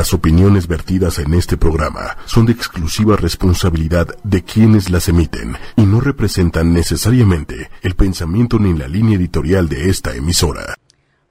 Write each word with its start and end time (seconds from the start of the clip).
Las 0.00 0.14
opiniones 0.14 0.66
vertidas 0.66 1.18
en 1.18 1.34
este 1.34 1.58
programa 1.58 2.16
son 2.24 2.46
de 2.46 2.52
exclusiva 2.52 3.16
responsabilidad 3.16 4.06
de 4.24 4.42
quienes 4.42 4.88
las 4.88 5.10
emiten 5.10 5.56
y 5.76 5.82
no 5.82 6.00
representan 6.00 6.72
necesariamente 6.72 7.68
el 7.82 7.94
pensamiento 7.96 8.58
ni 8.58 8.72
la 8.72 8.88
línea 8.88 9.18
editorial 9.18 9.68
de 9.68 9.90
esta 9.90 10.16
emisora. 10.16 10.74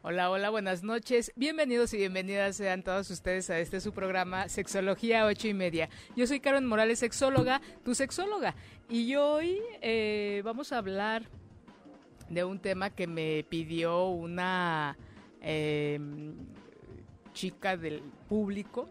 Hola, 0.03 0.29
hola, 0.29 0.51
buenas 0.51 0.83
noches. 0.83 1.31
Bienvenidos 1.35 1.95
y 1.95 1.97
bienvenidas 1.97 2.57
sean 2.57 2.83
todos 2.83 3.09
ustedes 3.09 3.49
a 3.49 3.57
este 3.57 3.81
su 3.81 3.91
programa 3.91 4.47
Sexología 4.49 5.25
8 5.25 5.47
y 5.47 5.53
media. 5.55 5.89
Yo 6.15 6.27
soy 6.27 6.39
Karen 6.39 6.67
Morales, 6.67 6.99
sexóloga, 6.99 7.61
tu 7.83 7.95
sexóloga. 7.95 8.53
Y 8.87 9.15
hoy 9.15 9.57
eh, 9.81 10.43
vamos 10.45 10.73
a 10.73 10.77
hablar 10.77 11.23
de 12.29 12.43
un 12.43 12.59
tema 12.59 12.91
que 12.91 13.07
me 13.07 13.43
pidió 13.49 14.09
una 14.09 14.95
eh, 15.41 15.99
chica 17.39 17.77
del 17.77 18.01
público 18.27 18.89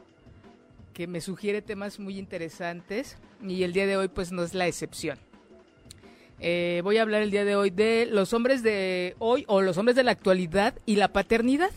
que 0.95 1.07
me 1.07 1.21
sugiere 1.21 1.61
temas 1.61 1.99
muy 2.01 2.19
interesantes 2.19 3.19
y 3.47 3.63
el 3.63 3.75
día 3.75 3.87
de 3.87 3.99
hoy 3.99 4.09
pues 4.09 4.33
no 4.33 4.43
es 4.43 4.55
la 4.55 4.67
excepción. 4.67 5.19
Eh, 6.41 6.81
voy 6.83 6.97
a 6.97 7.03
hablar 7.03 7.21
el 7.21 7.31
día 7.31 7.45
de 7.45 7.57
hoy 7.57 7.69
de 7.69 8.09
los 8.11 8.33
hombres 8.33 8.63
de 8.63 9.15
hoy 9.19 9.45
o 9.49 9.61
los 9.61 9.77
hombres 9.77 9.97
de 9.97 10.03
la 10.03 10.13
actualidad 10.13 10.75
y 10.87 10.97
la 10.97 11.09
paternidad. 11.13 11.73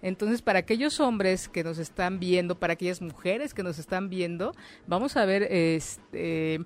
Entonces, 0.00 0.40
para 0.40 0.60
aquellos 0.60 0.98
hombres 0.98 1.48
que 1.48 1.62
nos 1.62 1.76
están 1.76 2.20
viendo, 2.20 2.58
para 2.58 2.72
aquellas 2.72 3.02
mujeres 3.02 3.52
que 3.52 3.62
nos 3.62 3.78
están 3.78 4.08
viendo, 4.08 4.54
vamos 4.86 5.18
a 5.18 5.26
ver 5.26 5.42
este 5.50 6.60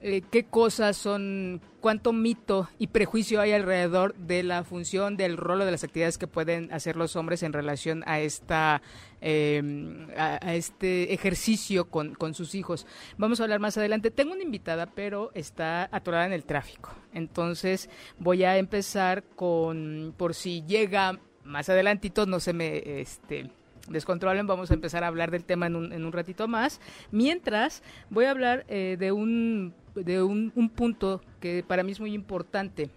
qué 0.00 0.46
cosas 0.48 0.96
son, 0.96 1.60
cuánto 1.80 2.12
mito 2.12 2.68
y 2.78 2.86
prejuicio 2.86 3.40
hay 3.40 3.52
alrededor 3.52 4.14
de 4.14 4.42
la 4.42 4.64
función, 4.64 5.16
del 5.16 5.36
rol 5.36 5.60
o 5.60 5.64
de 5.64 5.70
las 5.70 5.84
actividades 5.84 6.18
que 6.18 6.26
pueden 6.26 6.72
hacer 6.72 6.96
los 6.96 7.16
hombres 7.16 7.42
en 7.42 7.52
relación 7.52 8.02
a 8.06 8.20
esta 8.20 8.82
em, 9.20 10.08
a, 10.16 10.54
este 10.54 11.12
ejercicio 11.12 11.86
con, 11.86 12.14
con, 12.14 12.34
sus 12.34 12.54
hijos. 12.54 12.86
Vamos 13.18 13.40
a 13.40 13.44
hablar 13.44 13.60
más 13.60 13.76
adelante. 13.76 14.10
Tengo 14.10 14.32
una 14.32 14.42
invitada, 14.42 14.86
pero 14.86 15.30
está 15.34 15.88
atorada 15.92 16.26
en 16.26 16.32
el 16.32 16.44
tráfico. 16.44 16.94
Entonces 17.12 17.90
voy 18.18 18.44
a 18.44 18.56
empezar 18.56 19.22
con, 19.22 20.14
por 20.16 20.34
si 20.34 20.62
llega 20.62 21.18
más 21.44 21.68
adelantito, 21.68 22.26
no 22.26 22.40
se 22.40 22.52
me 22.52 23.00
este 23.00 23.50
descontrolen, 23.90 24.46
vamos 24.46 24.70
a 24.70 24.74
empezar 24.74 25.04
a 25.04 25.08
hablar 25.08 25.30
del 25.30 25.44
tema 25.44 25.66
en 25.66 25.76
un, 25.76 25.92
en 25.92 26.04
un 26.04 26.12
ratito 26.12 26.48
más. 26.48 26.80
Mientras, 27.10 27.82
voy 28.08 28.24
a 28.24 28.30
hablar 28.30 28.64
eh, 28.68 28.96
de, 28.98 29.12
un, 29.12 29.74
de 29.94 30.22
un, 30.22 30.50
punto 30.74 31.20
que 31.40 31.64
para 31.66 31.82
mí 31.82 31.92
es 31.92 32.00
muy 32.00 32.14
importante. 32.14 32.90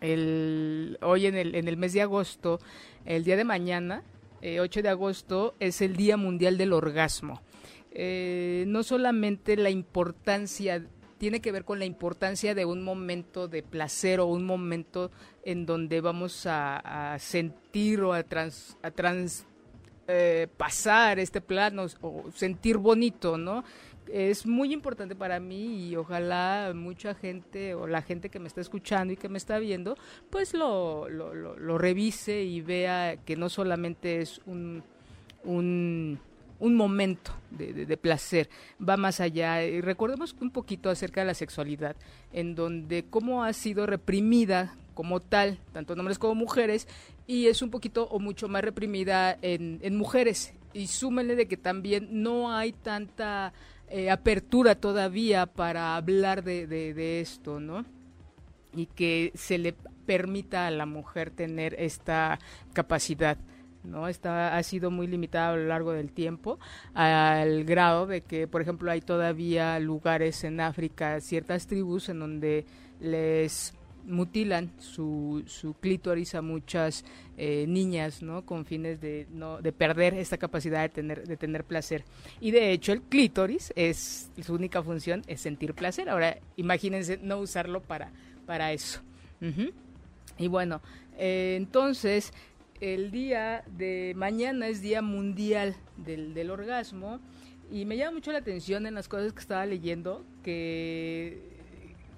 El, 0.00 0.98
hoy 1.02 1.26
en 1.26 1.36
el, 1.36 1.54
en 1.54 1.68
el 1.68 1.76
mes 1.76 1.92
de 1.92 2.02
agosto, 2.02 2.60
el 3.04 3.24
día 3.24 3.36
de 3.36 3.44
mañana, 3.44 4.02
8 4.40 4.80
eh, 4.80 4.82
de 4.82 4.88
agosto, 4.88 5.54
es 5.60 5.80
el 5.80 5.96
Día 5.96 6.16
Mundial 6.16 6.58
del 6.58 6.72
Orgasmo. 6.72 7.42
Eh, 7.90 8.64
no 8.66 8.82
solamente 8.82 9.56
la 9.56 9.70
importancia 9.70 10.84
tiene 11.18 11.40
que 11.40 11.50
ver 11.50 11.64
con 11.64 11.78
la 11.78 11.86
importancia 11.86 12.54
de 12.54 12.66
un 12.66 12.84
momento 12.84 13.48
de 13.48 13.62
placer 13.62 14.20
o 14.20 14.26
un 14.26 14.44
momento 14.44 15.10
en 15.44 15.64
donde 15.64 16.02
vamos 16.02 16.44
a, 16.46 17.16
sentir 17.18 18.02
o 18.02 18.12
a, 18.12 18.22
trans, 18.22 18.76
a 18.82 18.90
trans, 18.90 19.46
eh, 20.08 20.46
pasar 20.58 21.18
este 21.18 21.40
plano 21.40 21.86
o 22.02 22.30
sentir 22.34 22.76
bonito, 22.76 23.38
¿no? 23.38 23.64
Es 24.12 24.46
muy 24.46 24.72
importante 24.72 25.14
para 25.14 25.40
mí 25.40 25.88
y 25.88 25.96
ojalá 25.96 26.72
mucha 26.74 27.14
gente 27.14 27.74
o 27.74 27.86
la 27.86 28.02
gente 28.02 28.28
que 28.28 28.38
me 28.38 28.48
está 28.48 28.60
escuchando 28.60 29.12
y 29.12 29.16
que 29.16 29.28
me 29.28 29.38
está 29.38 29.58
viendo, 29.58 29.96
pues 30.30 30.54
lo, 30.54 31.08
lo, 31.08 31.34
lo, 31.34 31.78
revise 31.78 32.42
y 32.44 32.60
vea 32.60 33.16
que 33.24 33.36
no 33.36 33.48
solamente 33.48 34.20
es 34.20 34.40
un, 34.46 34.82
un, 35.44 36.18
un 36.60 36.74
momento 36.74 37.32
de, 37.50 37.72
de, 37.72 37.96
placer, 37.96 38.48
va 38.86 38.96
más 38.96 39.20
allá. 39.20 39.64
Y 39.64 39.80
recordemos 39.80 40.36
un 40.40 40.50
poquito 40.50 40.90
acerca 40.90 41.20
de 41.20 41.26
la 41.26 41.34
sexualidad, 41.34 41.96
en 42.32 42.54
donde 42.54 43.04
cómo 43.08 43.44
ha 43.44 43.52
sido 43.52 43.86
reprimida 43.86 44.76
como 44.94 45.20
tal, 45.20 45.58
tanto 45.72 45.92
hombres 45.92 46.18
como 46.18 46.34
mujeres, 46.34 46.88
y 47.26 47.48
es 47.48 47.60
un 47.60 47.70
poquito 47.70 48.08
o 48.08 48.18
mucho 48.18 48.48
más 48.48 48.62
reprimida 48.62 49.36
en, 49.42 49.78
en 49.82 49.96
mujeres. 49.96 50.54
Y 50.72 50.88
súmenle 50.88 51.36
de 51.36 51.48
que 51.48 51.56
también 51.56 52.08
no 52.10 52.52
hay 52.52 52.72
tanta 52.72 53.52
eh, 53.88 54.10
apertura 54.10 54.74
todavía 54.74 55.46
para 55.46 55.96
hablar 55.96 56.42
de, 56.42 56.66
de, 56.66 57.20
esto, 57.20 57.60
¿no? 57.60 57.84
Y 58.74 58.86
que 58.86 59.32
se 59.34 59.58
le 59.58 59.74
permita 60.06 60.66
a 60.66 60.70
la 60.70 60.86
mujer 60.86 61.30
tener 61.30 61.74
esta 61.78 62.38
capacidad. 62.72 63.38
¿no? 63.84 64.08
Está, 64.08 64.56
ha 64.56 64.62
sido 64.64 64.90
muy 64.90 65.06
limitada 65.06 65.52
a 65.52 65.56
lo 65.56 65.66
largo 65.66 65.92
del 65.92 66.10
tiempo, 66.10 66.58
al 66.94 67.64
grado 67.64 68.06
de 68.06 68.22
que, 68.22 68.48
por 68.48 68.60
ejemplo, 68.60 68.90
hay 68.90 69.00
todavía 69.00 69.78
lugares 69.78 70.42
en 70.42 70.60
África, 70.60 71.20
ciertas 71.20 71.68
tribus 71.68 72.08
en 72.08 72.18
donde 72.18 72.66
les 72.98 73.75
mutilan 74.06 74.72
su, 74.78 75.42
su 75.46 75.74
clítoris 75.74 76.34
a 76.34 76.42
muchas 76.42 77.04
eh, 77.36 77.66
niñas, 77.68 78.22
¿no? 78.22 78.44
Con 78.46 78.64
fines 78.64 79.00
de, 79.00 79.26
no, 79.30 79.60
de 79.60 79.72
perder 79.72 80.14
esta 80.14 80.38
capacidad 80.38 80.82
de 80.82 80.88
tener, 80.88 81.26
de 81.26 81.36
tener 81.36 81.64
placer. 81.64 82.04
Y 82.40 82.50
de 82.50 82.72
hecho 82.72 82.92
el 82.92 83.02
clítoris 83.02 83.72
es, 83.76 84.30
su 84.42 84.54
única 84.54 84.82
función 84.82 85.22
es 85.26 85.40
sentir 85.40 85.74
placer. 85.74 86.08
Ahora 86.08 86.38
imagínense 86.56 87.18
no 87.18 87.38
usarlo 87.38 87.82
para, 87.82 88.12
para 88.46 88.72
eso. 88.72 89.00
Y 90.38 90.48
bueno, 90.48 90.80
eh, 91.18 91.54
entonces 91.56 92.32
el 92.80 93.10
día 93.10 93.64
de 93.76 94.14
mañana 94.16 94.68
es 94.68 94.80
Día 94.80 95.02
Mundial 95.02 95.76
del, 95.96 96.34
del 96.34 96.50
Orgasmo 96.50 97.20
y 97.70 97.84
me 97.84 97.96
llama 97.96 98.12
mucho 98.12 98.32
la 98.32 98.38
atención 98.38 98.86
en 98.86 98.94
las 98.94 99.08
cosas 99.08 99.32
que 99.32 99.40
estaba 99.40 99.66
leyendo 99.66 100.24
que 100.42 101.55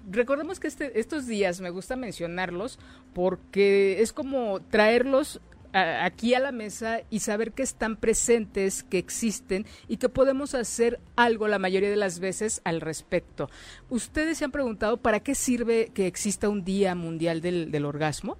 recordemos 0.09 0.59
que 0.59 0.67
este, 0.67 0.99
estos 0.99 1.27
días 1.27 1.61
me 1.61 1.69
gusta 1.69 1.95
mencionarlos 1.95 2.79
porque 3.13 4.01
es 4.01 4.13
como 4.13 4.59
traerlos 4.61 5.41
aquí 5.71 6.33
a 6.33 6.39
la 6.39 6.51
mesa 6.51 7.01
y 7.09 7.19
saber 7.19 7.51
que 7.51 7.63
están 7.63 7.95
presentes, 7.95 8.83
que 8.83 8.97
existen 8.97 9.65
y 9.87 9.97
que 9.97 10.09
podemos 10.09 10.55
hacer 10.55 10.99
algo 11.15 11.47
la 11.47 11.59
mayoría 11.59 11.89
de 11.89 11.95
las 11.95 12.19
veces 12.19 12.61
al 12.63 12.81
respecto. 12.81 13.49
¿Ustedes 13.89 14.37
se 14.39 14.45
han 14.45 14.51
preguntado 14.51 14.97
para 14.97 15.19
qué 15.19 15.35
sirve 15.35 15.91
que 15.93 16.07
exista 16.07 16.49
un 16.49 16.63
Día 16.63 16.95
Mundial 16.95 17.41
del, 17.41 17.71
del 17.71 17.85
Orgasmo? 17.85 18.37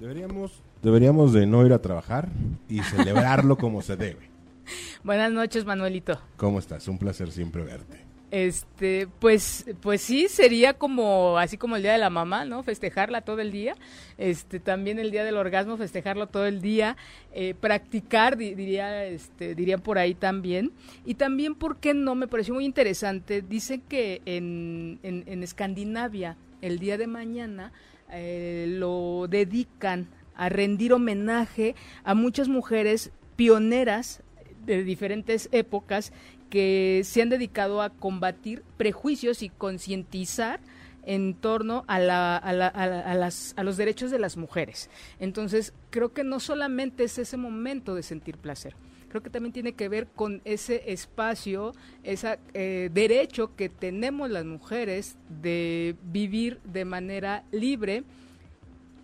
Deberíamos, 0.00 0.62
deberíamos 0.82 1.32
de 1.32 1.46
no 1.46 1.64
ir 1.64 1.72
a 1.72 1.80
trabajar 1.80 2.28
y 2.68 2.80
celebrarlo 2.80 3.56
como 3.56 3.82
se 3.82 3.96
debe. 3.96 4.30
Buenas 5.04 5.30
noches, 5.30 5.64
Manuelito. 5.64 6.20
¿Cómo 6.36 6.58
estás? 6.58 6.88
Un 6.88 6.98
placer 6.98 7.30
siempre 7.30 7.62
verte. 7.62 8.13
Este, 8.34 9.06
pues, 9.20 9.64
pues 9.80 10.00
sí, 10.00 10.26
sería 10.26 10.74
como, 10.74 11.38
así 11.38 11.56
como 11.56 11.76
el 11.76 11.82
día 11.82 11.92
de 11.92 11.98
la 11.98 12.10
mamá, 12.10 12.44
¿no? 12.44 12.64
Festejarla 12.64 13.20
todo 13.20 13.38
el 13.38 13.52
día. 13.52 13.76
Este, 14.18 14.58
también 14.58 14.98
el 14.98 15.12
día 15.12 15.22
del 15.22 15.36
orgasmo, 15.36 15.76
festejarlo 15.76 16.26
todo 16.26 16.44
el 16.44 16.60
día. 16.60 16.96
Eh, 17.32 17.54
practicar, 17.54 18.36
diría, 18.36 19.04
este, 19.04 19.54
dirían 19.54 19.82
por 19.82 19.98
ahí 19.98 20.16
también. 20.16 20.72
Y 21.04 21.14
también, 21.14 21.54
¿por 21.54 21.76
qué 21.76 21.94
no? 21.94 22.16
Me 22.16 22.26
pareció 22.26 22.54
muy 22.54 22.64
interesante. 22.64 23.40
Dice 23.40 23.82
que 23.88 24.20
en, 24.24 24.98
en, 25.04 25.44
Escandinavia, 25.44 26.36
el 26.60 26.80
día 26.80 26.98
de 26.98 27.06
mañana, 27.06 27.72
eh, 28.10 28.66
lo 28.68 29.28
dedican 29.30 30.08
a 30.34 30.48
rendir 30.48 30.92
homenaje 30.92 31.76
a 32.02 32.14
muchas 32.14 32.48
mujeres 32.48 33.12
pioneras 33.36 34.24
de 34.66 34.82
diferentes 34.82 35.48
épocas 35.52 36.12
que 36.50 37.02
se 37.04 37.22
han 37.22 37.28
dedicado 37.28 37.82
a 37.82 37.90
combatir 37.90 38.62
prejuicios 38.76 39.42
y 39.42 39.48
concientizar 39.48 40.60
en 41.06 41.34
torno 41.34 41.84
a, 41.86 41.98
la, 41.98 42.36
a, 42.36 42.52
la, 42.52 42.68
a, 42.68 43.14
las, 43.14 43.54
a 43.56 43.62
los 43.62 43.76
derechos 43.76 44.10
de 44.10 44.18
las 44.18 44.36
mujeres. 44.36 44.90
Entonces, 45.18 45.72
creo 45.90 46.12
que 46.12 46.24
no 46.24 46.40
solamente 46.40 47.04
es 47.04 47.18
ese 47.18 47.36
momento 47.36 47.94
de 47.94 48.02
sentir 48.02 48.38
placer, 48.38 48.74
creo 49.08 49.22
que 49.22 49.30
también 49.30 49.52
tiene 49.52 49.74
que 49.74 49.88
ver 49.88 50.08
con 50.08 50.42
ese 50.44 50.90
espacio, 50.92 51.72
ese 52.02 52.38
eh, 52.52 52.90
derecho 52.92 53.54
que 53.54 53.68
tenemos 53.68 54.28
las 54.28 54.44
mujeres 54.44 55.16
de 55.40 55.94
vivir 56.02 56.60
de 56.64 56.84
manera 56.84 57.44
libre 57.52 58.02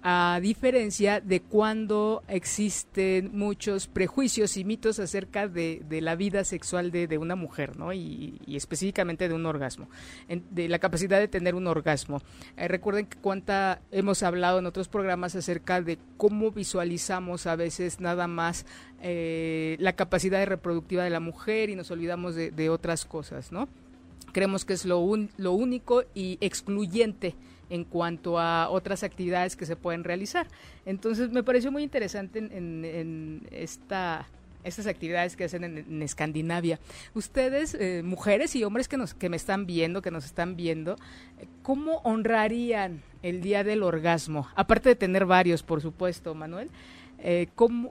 a 0.02 0.38
diferencia 0.40 1.20
de 1.20 1.42
cuando 1.42 2.22
existen 2.26 3.30
muchos 3.34 3.86
prejuicios 3.86 4.56
y 4.56 4.64
mitos 4.64 4.98
acerca 4.98 5.46
de, 5.46 5.84
la 6.00 6.16
vida 6.16 6.44
sexual 6.44 6.90
de, 6.90 7.18
una 7.18 7.36
mujer, 7.36 7.76
¿no? 7.76 7.92
Y, 7.92 8.40
específicamente 8.46 9.28
de 9.28 9.34
un 9.34 9.44
orgasmo, 9.44 9.88
de 10.28 10.68
la 10.68 10.78
capacidad 10.78 11.18
de 11.18 11.28
tener 11.28 11.54
un 11.54 11.66
orgasmo. 11.66 12.22
Eh, 12.56 12.66
recuerden 12.68 13.06
que 13.06 13.18
cuánta 13.18 13.82
hemos 13.90 14.22
hablado 14.22 14.58
en 14.58 14.66
otros 14.66 14.88
programas 14.88 15.34
acerca 15.36 15.82
de 15.82 15.98
cómo 16.16 16.50
visualizamos 16.50 17.46
a 17.46 17.56
veces 17.56 18.00
nada 18.00 18.26
más 18.26 18.64
eh, 19.02 19.76
la 19.80 19.94
capacidad 19.94 20.46
reproductiva 20.46 21.04
de 21.04 21.10
la 21.10 21.20
mujer 21.20 21.68
y 21.68 21.76
nos 21.76 21.90
olvidamos 21.90 22.34
de, 22.34 22.70
otras 22.70 23.04
cosas, 23.04 23.52
¿no? 23.52 23.68
Creemos 24.32 24.64
que 24.64 24.74
es 24.74 24.84
lo, 24.84 25.04
lo 25.36 25.52
único 25.52 26.04
y 26.14 26.38
excluyente 26.40 27.34
en 27.70 27.84
cuanto 27.84 28.38
a 28.38 28.68
otras 28.68 29.02
actividades 29.02 29.56
que 29.56 29.64
se 29.64 29.76
pueden 29.76 30.04
realizar. 30.04 30.46
Entonces 30.84 31.30
me 31.30 31.42
pareció 31.42 31.72
muy 31.72 31.82
interesante 31.82 32.38
en, 32.38 33.46
esta 33.50 34.26
estas 34.62 34.86
actividades 34.86 35.36
que 35.36 35.44
hacen 35.44 35.64
en, 35.64 36.02
Escandinavia. 36.02 36.78
Ustedes, 37.14 37.72
eh, 37.72 38.02
mujeres 38.04 38.54
y 38.54 38.62
hombres 38.62 38.88
que, 38.88 38.98
nos, 38.98 39.14
que 39.14 39.30
me 39.30 39.36
están 39.36 39.64
viendo, 39.64 40.02
que 40.02 40.10
nos 40.10 40.26
están 40.26 40.54
viendo, 40.54 40.96
¿cómo 41.62 42.02
honrarían 42.04 43.00
el 43.22 43.40
día 43.40 43.64
del 43.64 43.82
orgasmo? 43.82 44.48
Aparte 44.54 44.90
de 44.90 44.96
tener 44.96 45.24
varios, 45.24 45.62
por 45.62 45.80
supuesto, 45.80 46.34
Manuel. 46.34 46.68
Eh, 47.22 47.48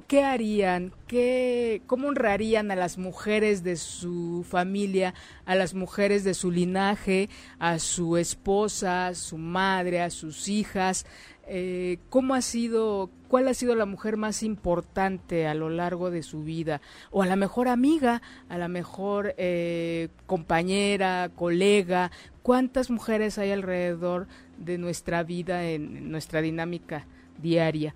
¿qué 0.08 0.24
harían? 0.24 0.92
Qué, 1.08 1.82
¿Cómo 1.86 2.08
honrarían 2.08 2.72
a 2.72 2.76
las 2.76 2.98
mujeres 2.98 3.64
de 3.64 3.76
su 3.76 4.44
familia, 4.48 5.14
a 5.46 5.56
las 5.56 5.76
mujeres 5.76 6.24
de 6.24 6.34
su 6.34 6.50
linaje, 6.50 7.30
a 7.60 7.78
su 7.78 8.18
esposa, 8.18 9.08
a 9.08 9.14
su 9.14 9.38
madre, 9.38 10.02
a 10.02 10.10
sus 10.10 10.48
hijas? 10.48 11.06
Eh, 11.52 11.98
cómo 12.10 12.36
ha 12.36 12.42
sido, 12.42 13.10
cuál 13.28 13.48
ha 13.48 13.56
sido 13.56 13.74
la 13.74 13.88
mujer 13.88 14.18
más 14.18 14.44
importante 14.44 15.48
a 15.48 15.56
lo 15.56 15.70
largo 15.70 16.12
de 16.12 16.22
su 16.22 16.44
vida, 16.44 16.80
o 17.10 17.24
a 17.24 17.26
la 17.26 17.36
mejor 17.36 17.68
amiga, 17.68 18.22
a 18.50 18.58
la 18.60 18.68
mejor 18.68 19.34
eh, 19.38 20.10
compañera, 20.28 21.32
colega, 21.36 22.12
cuántas 22.44 22.92
mujeres 22.92 23.40
hay 23.40 23.52
alrededor 23.52 24.28
de 24.58 24.78
nuestra 24.78 25.24
vida 25.24 25.66
en 25.66 26.12
nuestra 26.12 26.42
dinámica 26.42 27.08
diaria, 27.40 27.96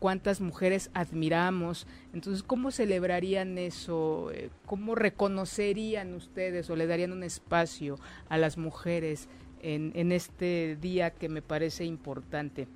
cuántas 0.00 0.40
mujeres 0.40 0.90
admiramos. 0.94 1.86
Entonces, 2.12 2.42
¿cómo 2.42 2.72
celebrarían 2.72 3.56
eso? 3.58 4.32
Eh, 4.34 4.50
¿Cómo 4.66 4.96
reconocerían 4.96 6.14
ustedes 6.14 6.68
o 6.70 6.74
le 6.74 6.88
darían 6.88 7.12
un 7.12 7.22
espacio 7.22 8.00
a 8.28 8.36
las 8.36 8.58
mujeres 8.58 9.28
en, 9.62 10.12
este 10.12 10.76
día 10.80 11.10
que 11.10 11.28
me 11.28 11.42
parece 11.42 11.84
importante. 11.84 12.68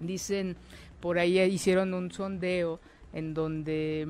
Dicen, 0.00 0.56
por 1.00 1.18
ahí 1.18 1.38
hicieron 1.40 1.94
un 1.94 2.10
sondeo 2.10 2.80
en 3.12 3.34
donde 3.34 4.08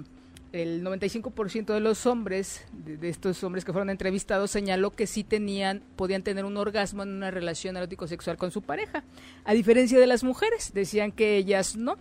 el 0.52 0.84
95% 0.84 1.66
de 1.66 1.80
los 1.80 2.06
hombres, 2.06 2.64
de, 2.72 3.08
estos 3.08 3.42
hombres 3.44 3.64
que 3.64 3.72
fueron 3.72 3.90
entrevistados, 3.90 4.50
señaló 4.50 4.90
que 4.90 5.06
sí 5.06 5.22
tenían, 5.22 5.82
podían 5.96 6.22
tener 6.22 6.44
un 6.44 6.56
orgasmo 6.56 7.02
en 7.02 7.10
una 7.10 7.30
relación 7.30 7.76
erótico-sexual 7.76 8.36
con 8.36 8.50
su 8.50 8.62
pareja. 8.62 9.04
A 9.44 9.52
diferencia 9.54 9.98
de 9.98 10.06
las 10.06 10.24
mujeres, 10.24 10.72
decían 10.74 11.12
que 11.12 11.36
ellas 11.36 11.76
no, 11.76 11.98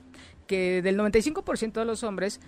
que 0.47 0.81
del 0.81 0.97
95% 0.97 1.73
de 1.73 1.85
los 1.85 2.03
hombres 2.03 2.39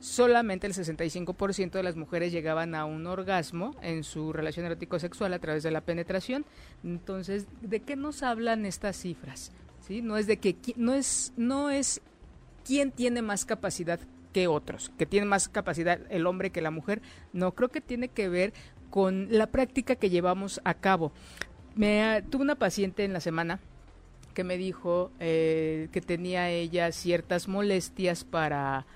solamente 0.00 0.66
el 0.66 0.74
65% 0.74 1.70
de 1.70 1.82
las 1.82 1.96
mujeres 1.96 2.30
llegaban 2.30 2.74
a 2.74 2.84
un 2.84 3.06
orgasmo 3.06 3.74
en 3.80 4.04
su 4.04 4.34
relación 4.34 4.66
erótico-sexual 4.66 5.32
a 5.32 5.38
través 5.38 5.62
de 5.62 5.70
la 5.70 5.80
penetración. 5.80 6.44
Entonces, 6.82 7.46
¿de 7.62 7.80
qué 7.80 7.96
nos 7.96 8.22
hablan 8.22 8.66
estas 8.66 8.96
cifras? 8.96 9.50
¿Sí? 9.80 10.02
No 10.02 10.18
es 10.18 10.26
de 10.26 10.38
que 10.38 10.56
no 10.76 10.94
es 10.94 11.32
no 11.36 11.70
es 11.70 12.02
quién 12.64 12.90
tiene 12.90 13.22
más 13.22 13.44
capacidad 13.44 13.98
que 14.32 14.46
otros, 14.46 14.90
que 14.98 15.06
tiene 15.06 15.26
más 15.26 15.48
capacidad 15.48 16.00
el 16.10 16.26
hombre 16.26 16.50
que 16.50 16.60
la 16.60 16.70
mujer. 16.70 17.00
No, 17.32 17.52
creo 17.52 17.70
que 17.70 17.80
tiene 17.80 18.08
que 18.08 18.28
ver 18.28 18.52
con 18.90 19.28
la 19.30 19.46
práctica 19.46 19.96
que 19.96 20.10
llevamos 20.10 20.60
a 20.64 20.74
cabo. 20.74 21.12
Me 21.74 22.22
tuve 22.30 22.42
una 22.42 22.56
paciente 22.56 23.04
en 23.04 23.12
la 23.12 23.20
semana 23.20 23.60
que 24.34 24.44
me 24.44 24.58
dijo 24.58 25.10
eh, 25.20 25.88
que 25.92 26.00
tenía 26.00 26.50
ella 26.50 26.92
ciertas 26.92 27.48
molestias 27.48 28.24
para 28.24 28.86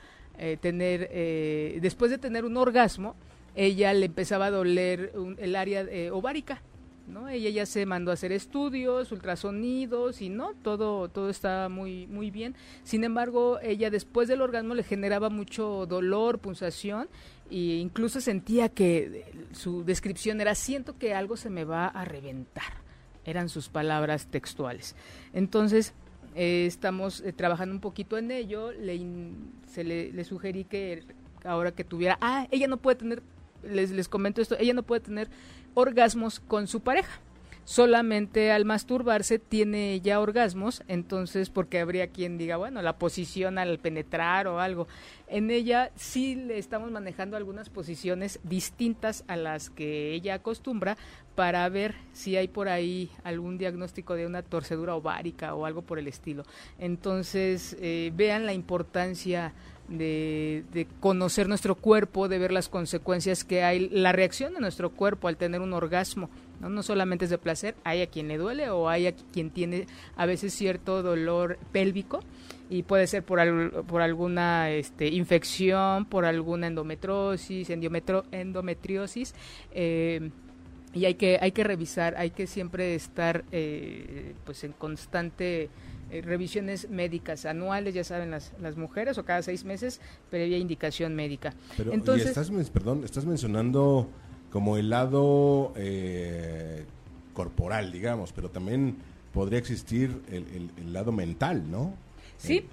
eh, 0.40 0.56
tener, 0.61 1.08
eh, 1.11 1.79
después 1.82 2.12
de 2.12 2.19
tener 2.19 2.44
un 2.44 2.56
orgasmo, 2.56 3.17
ella 3.56 3.93
le 3.93 4.06
empezaba 4.06 4.46
a 4.46 4.50
doler 4.52 5.12
el 5.38 5.56
área 5.56 5.81
eh, 5.81 6.12
ovárica, 6.12 6.62
¿no? 7.08 7.29
Ella 7.29 7.50
ya 7.50 7.67
se 7.67 7.87
mandó 7.87 8.12
a 8.12 8.14
hacer 8.14 8.31
estudios, 8.31 9.11
ultrasonidos 9.11 10.23
y 10.23 10.29
no, 10.29 10.55
todo, 10.62 11.08
todo 11.08 11.29
estaba 11.29 11.69
muy, 11.69 12.06
muy 12.06 12.31
bien. 12.31 12.55
Sin 12.85 13.02
embargo, 13.02 13.58
ella 13.61 13.90
después 13.90 14.29
del 14.29 14.43
orgasmo 14.43 14.75
le 14.75 14.85
generaba 14.85 15.29
mucho 15.29 15.87
dolor, 15.87 16.38
punzación 16.38 17.08
e 17.50 17.79
incluso 17.81 18.20
sentía 18.20 18.69
que 18.69 19.25
su 19.52 19.85
descripción 19.85 20.40
era 20.40 20.55
siento 20.55 20.96
que 20.99 21.14
algo 21.14 21.37
se 21.37 21.50
me 21.50 21.64
va 21.64 21.88
a 21.88 22.05
reventar. 22.05 22.88
Eran 23.25 23.49
sus 23.49 23.69
palabras 23.69 24.26
textuales. 24.26 24.97
Entonces, 25.32 25.94
eh, 26.35 26.67
estamos 26.67 27.20
eh, 27.20 27.32
trabajando 27.32 27.75
un 27.75 27.81
poquito 27.81 28.19
en 28.19 28.31
ello. 28.31 28.73
Le, 28.73 29.00
se 29.67 29.85
le, 29.85 30.25
sugerí 30.25 30.65
que 30.65 31.03
ahora 31.44 31.73
que 31.73 31.85
tuviera, 31.85 32.19
ah, 32.20 32.47
ella 32.50 32.69
no 32.69 32.76
puede 32.76 32.97
tener, 32.97 33.23
les, 33.62 33.91
les 33.91 34.09
comento 34.09 34.41
esto, 34.41 34.56
ella 34.59 34.75
no 34.75 34.82
puede 34.82 35.00
tener 35.00 35.29
orgasmos 35.75 36.41
con 36.41 36.67
su 36.67 36.81
pareja. 36.81 37.20
Solamente 37.69 38.50
al 38.50 38.65
masturbarse 38.65 39.38
tiene 39.38 40.00
ya 40.00 40.21
orgasmos, 40.21 40.82
entonces 40.88 41.50
porque 41.50 41.81
habría 41.81 42.06
quien 42.06 42.38
diga, 42.38 42.56
bueno, 42.56 42.81
la 42.81 42.97
posición 42.97 43.59
al 43.59 43.79
penetrar 43.79 44.47
o 44.47 44.59
algo. 44.59 44.88
En 45.26 45.50
ella 45.50 45.91
sí 45.94 46.35
le 46.35 46.56
estamos 46.56 46.91
manejando 46.91 47.37
algunas 47.37 47.69
posiciones 47.69 48.41
distintas 48.43 49.23
a 49.29 49.37
las 49.37 49.69
que 49.69 50.14
ella 50.14 50.37
acostumbra 50.37 50.97
para 51.38 51.69
ver 51.69 51.94
si 52.14 52.35
hay 52.35 52.49
por 52.49 52.69
ahí 52.69 53.12
algún 53.23 53.58
diagnóstico 53.58 54.14
de 54.14 54.26
una 54.26 54.43
torcedura 54.43 54.96
ovárica 54.96 55.55
o 55.55 55.67
algo 55.67 55.82
por 55.82 56.00
el 56.00 56.08
estilo. 56.08 56.43
Entonces, 56.81 57.76
eh, 57.81 58.11
vean 58.12 58.44
la 58.44 58.55
importancia 58.55 59.52
de, 59.87 60.88
conocer 60.99 61.49
nuestro 61.49 61.76
cuerpo, 61.76 62.26
de 62.26 62.40
ver 62.40 62.50
las 62.50 62.69
consecuencias 62.69 63.44
que 63.44 63.62
hay, 63.62 63.88
la 63.88 64.11
reacción 64.11 64.52
de 64.52 64.58
nuestro 64.58 64.90
cuerpo 64.90 65.29
al 65.29 65.37
tener 65.37 65.61
un 65.61 65.75
orgasmo. 65.75 66.29
¿no? 66.61 66.70
no 66.70 66.82
solamente 66.82 67.26
es 67.26 67.31
de 67.31 67.38
placer, 67.38 67.76
hay 67.85 68.02
a 68.02 68.08
quien 68.08 68.26
le 68.26 68.37
duele 68.37 68.70
o 68.70 68.88
hay 68.88 69.06
a 69.06 69.14
quien 69.14 69.50
tiene 69.50 69.87
a 70.17 70.26
veces 70.26 70.52
cierto 70.52 71.05
dolor 71.05 71.56
pélvico 71.70 72.19
y 72.69 72.82
puede 72.82 73.06
ser 73.06 73.23
por, 73.23 73.85
por 73.85 74.02
alguna 74.02 74.73
este, 74.73 75.06
infección, 75.06 76.05
por 76.05 76.25
alguna 76.25 76.67
endometrosis, 76.67 77.70
endometriosis. 77.70 79.37
Eh, 79.70 80.32
y 80.94 81.05
hay 81.05 81.14
que 81.14 81.38
hay 81.40 81.52
que 81.52 81.64
revisar 81.64 82.14
hay 82.17 82.31
que 82.31 82.46
siempre 82.46 82.94
estar 82.94 83.44
eh, 83.52 84.35
pues 84.44 84.64
en 84.64 84.73
constante 84.73 85.69
eh, 86.11 86.23
revisiones 86.23 86.88
médicas 86.88 87.44
anuales 87.44 87.94
ya 87.94 88.05
saben 88.05 88.31
las, 88.31 88.52
las 88.61 88.76
mujeres 88.76 89.19
o 89.19 89.25
cada 89.25 89.43
seis 89.43 89.64
meses 89.64 90.00
previa 90.31 90.56
indicación 90.56 91.14
médica. 91.14 91.52
Pero 91.76 91.93
entonces 91.93 92.29
estás 92.29 92.50
perdón 92.70 93.05
estás 93.05 93.26
mencionando 93.26 94.08
como 94.50 94.79
el 94.79 94.88
lado 94.88 95.73
eh, 95.76 96.85
corporal 97.35 97.93
digamos 97.93 98.32
pero 98.32 98.50
también 98.50 98.96
podría 99.32 99.58
existir 99.58 100.23
el, 100.29 100.70
el, 100.79 100.93
lado 100.93 101.12
mental 101.12 101.70
no 101.70 101.93
sí 102.38 102.64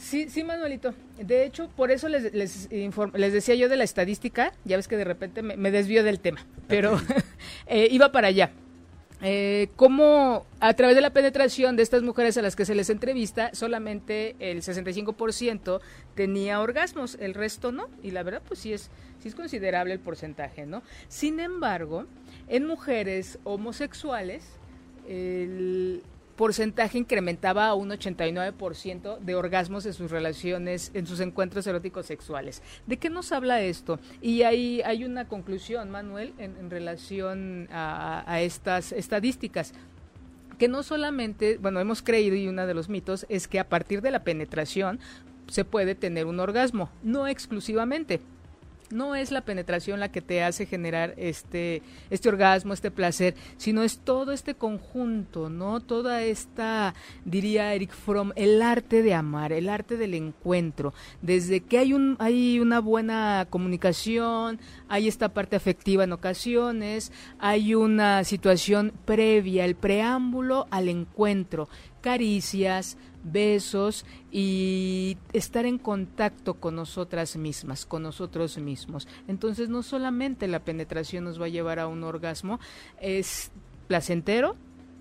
Sí, 0.00 0.30
sí, 0.30 0.44
Manuelito. 0.44 0.94
De 1.18 1.44
hecho, 1.44 1.68
por 1.68 1.90
eso 1.90 2.08
les, 2.08 2.32
les, 2.32 2.68
les 2.70 3.32
decía 3.32 3.54
yo 3.54 3.68
de 3.68 3.76
la 3.76 3.84
estadística, 3.84 4.52
ya 4.64 4.76
ves 4.76 4.88
que 4.88 4.96
de 4.96 5.04
repente 5.04 5.42
me, 5.42 5.56
me 5.56 5.70
desvío 5.70 6.02
del 6.02 6.20
tema, 6.20 6.46
pero 6.68 6.98
eh, 7.66 7.86
iba 7.90 8.10
para 8.10 8.28
allá. 8.28 8.50
Eh, 9.22 9.68
cómo 9.76 10.46
a 10.60 10.72
través 10.72 10.96
de 10.96 11.02
la 11.02 11.10
penetración 11.10 11.76
de 11.76 11.82
estas 11.82 12.02
mujeres 12.02 12.38
a 12.38 12.42
las 12.42 12.56
que 12.56 12.64
se 12.64 12.74
les 12.74 12.88
entrevista, 12.88 13.50
solamente 13.52 14.34
el 14.38 14.62
65% 14.62 15.80
tenía 16.14 16.60
orgasmos, 16.62 17.18
el 17.20 17.34
resto 17.34 17.70
no, 17.70 17.90
y 18.02 18.12
la 18.12 18.22
verdad 18.22 18.40
pues 18.48 18.60
sí 18.60 18.72
es, 18.72 18.90
sí 19.18 19.28
es 19.28 19.34
considerable 19.34 19.92
el 19.92 20.00
porcentaje, 20.00 20.64
¿no? 20.64 20.82
Sin 21.08 21.38
embargo, 21.38 22.06
en 22.48 22.66
mujeres 22.66 23.38
homosexuales, 23.44 24.42
el, 25.06 26.02
porcentaje 26.40 26.96
incrementaba 26.96 27.66
a 27.66 27.74
un 27.74 27.90
89% 27.90 29.18
de 29.18 29.34
orgasmos 29.34 29.84
en 29.84 29.92
sus 29.92 30.10
relaciones, 30.10 30.90
en 30.94 31.06
sus 31.06 31.20
encuentros 31.20 31.66
eróticos 31.66 32.06
sexuales. 32.06 32.62
¿De 32.86 32.96
qué 32.96 33.10
nos 33.10 33.30
habla 33.30 33.60
esto? 33.60 34.00
Y 34.22 34.40
hay, 34.40 34.80
hay 34.80 35.04
una 35.04 35.28
conclusión, 35.28 35.90
Manuel, 35.90 36.32
en, 36.38 36.70
relación 36.70 37.68
a, 37.70 38.40
estas 38.40 38.92
estadísticas 38.92 39.74
que 40.58 40.66
no 40.66 40.82
solamente, 40.82 41.58
bueno, 41.58 41.78
hemos 41.78 42.00
creído 42.00 42.36
y 42.36 42.48
uno 42.48 42.66
de 42.66 42.72
los 42.72 42.88
mitos 42.88 43.26
es 43.28 43.46
que 43.46 43.60
a 43.60 43.68
partir 43.68 44.00
de 44.00 44.10
la 44.10 44.24
penetración 44.24 44.98
se 45.46 45.66
puede 45.66 45.94
tener 45.94 46.24
un 46.24 46.40
orgasmo, 46.40 46.88
no 47.02 47.26
exclusivamente 47.26 48.18
no 48.90 49.14
es 49.14 49.30
la 49.30 49.42
penetración 49.42 50.00
la 50.00 50.10
que 50.10 50.20
te 50.20 50.42
hace 50.42 50.66
generar 50.66 51.14
este, 51.16 51.82
este 52.10 52.28
orgasmo, 52.28 52.72
este 52.72 52.90
placer, 52.90 53.34
sino 53.56 53.82
es 53.82 53.98
todo 53.98 54.32
este 54.32 54.54
conjunto, 54.54 55.48
¿no? 55.48 55.80
Toda 55.80 56.22
esta, 56.22 56.94
diría 57.24 57.74
Eric 57.74 57.92
Fromm, 57.92 58.32
el 58.36 58.62
arte 58.62 59.02
de 59.02 59.14
amar, 59.14 59.52
el 59.52 59.68
arte 59.68 59.96
del 59.96 60.14
encuentro. 60.14 60.92
Desde 61.22 61.60
que 61.60 61.78
hay, 61.78 61.92
un, 61.92 62.16
hay 62.18 62.60
una 62.60 62.80
buena 62.80 63.46
comunicación, 63.50 64.60
hay 64.88 65.08
esta 65.08 65.30
parte 65.30 65.56
afectiva 65.56 66.04
en 66.04 66.12
ocasiones, 66.12 67.12
hay 67.38 67.74
una 67.74 68.24
situación 68.24 68.92
previa, 69.04 69.64
el 69.64 69.76
preámbulo 69.76 70.66
al 70.70 70.88
encuentro, 70.88 71.68
caricias, 72.00 72.96
besos 73.22 74.04
y 74.30 75.16
estar 75.32 75.66
en 75.66 75.78
contacto 75.78 76.54
con 76.54 76.76
nosotras 76.76 77.36
mismas, 77.36 77.86
con 77.86 78.02
nosotros 78.02 78.58
mismos. 78.58 79.08
Entonces 79.28 79.68
no 79.68 79.82
solamente 79.82 80.48
la 80.48 80.60
penetración 80.60 81.24
nos 81.24 81.40
va 81.40 81.46
a 81.46 81.50
llevar 81.50 81.78
a 81.78 81.86
un 81.86 82.04
orgasmo, 82.04 82.60
es 83.00 83.50
placentero, 83.88 84.56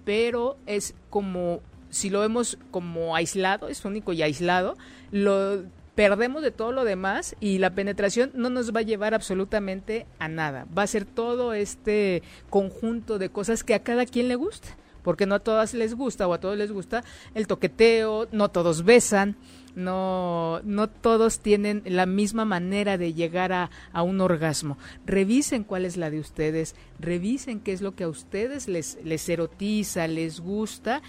pero 0.05 0.57
es 0.65 0.95
como 1.09 1.61
si 1.89 2.09
lo 2.09 2.19
vemos 2.19 2.57
como 2.71 3.15
aislado, 3.15 3.67
es 3.67 3.83
único 3.85 4.13
y 4.13 4.21
aislado, 4.21 4.75
lo 5.11 5.63
perdemos 5.95 6.41
de 6.41 6.51
todo 6.51 6.71
lo 6.71 6.85
demás 6.85 7.35
y 7.39 7.57
la 7.57 7.71
penetración 7.71 8.31
no 8.33 8.49
nos 8.49 8.73
va 8.73 8.79
a 8.79 8.83
llevar 8.83 9.13
absolutamente 9.13 10.05
a 10.17 10.29
nada. 10.29 10.65
Va 10.77 10.83
a 10.83 10.87
ser 10.87 11.03
todo 11.03 11.53
este 11.53 12.23
conjunto 12.49 13.19
de 13.19 13.29
cosas 13.29 13.63
que 13.63 13.73
a 13.73 13.83
cada 13.83 14.05
quien 14.05 14.29
le 14.29 14.35
gusta 14.35 14.77
porque 15.03 15.25
no 15.25 15.35
a 15.35 15.39
todas 15.39 15.73
les 15.73 15.93
gusta 15.93 16.27
o 16.27 16.33
a 16.33 16.39
todos 16.39 16.57
les 16.57 16.71
gusta 16.71 17.03
el 17.35 17.47
toqueteo, 17.47 18.27
no 18.31 18.49
todos 18.49 18.83
besan, 18.83 19.35
no, 19.75 20.61
no 20.63 20.89
todos 20.89 21.39
tienen 21.39 21.83
la 21.85 22.05
misma 22.05 22.45
manera 22.45 22.97
de 22.97 23.13
llegar 23.13 23.51
a, 23.53 23.69
a, 23.93 24.03
un 24.03 24.19
orgasmo. 24.21 24.77
Revisen 25.05 25.63
cuál 25.63 25.85
es 25.85 25.95
la 25.95 26.09
de 26.09 26.19
ustedes, 26.19 26.75
revisen 26.99 27.59
qué 27.59 27.71
es 27.71 27.81
lo 27.81 27.95
que 27.95 28.03
a 28.03 28.09
ustedes 28.09 28.67
les, 28.67 28.97
les 29.03 29.27
erotiza, 29.29 30.07
les 30.07 30.39
gusta 30.39 31.01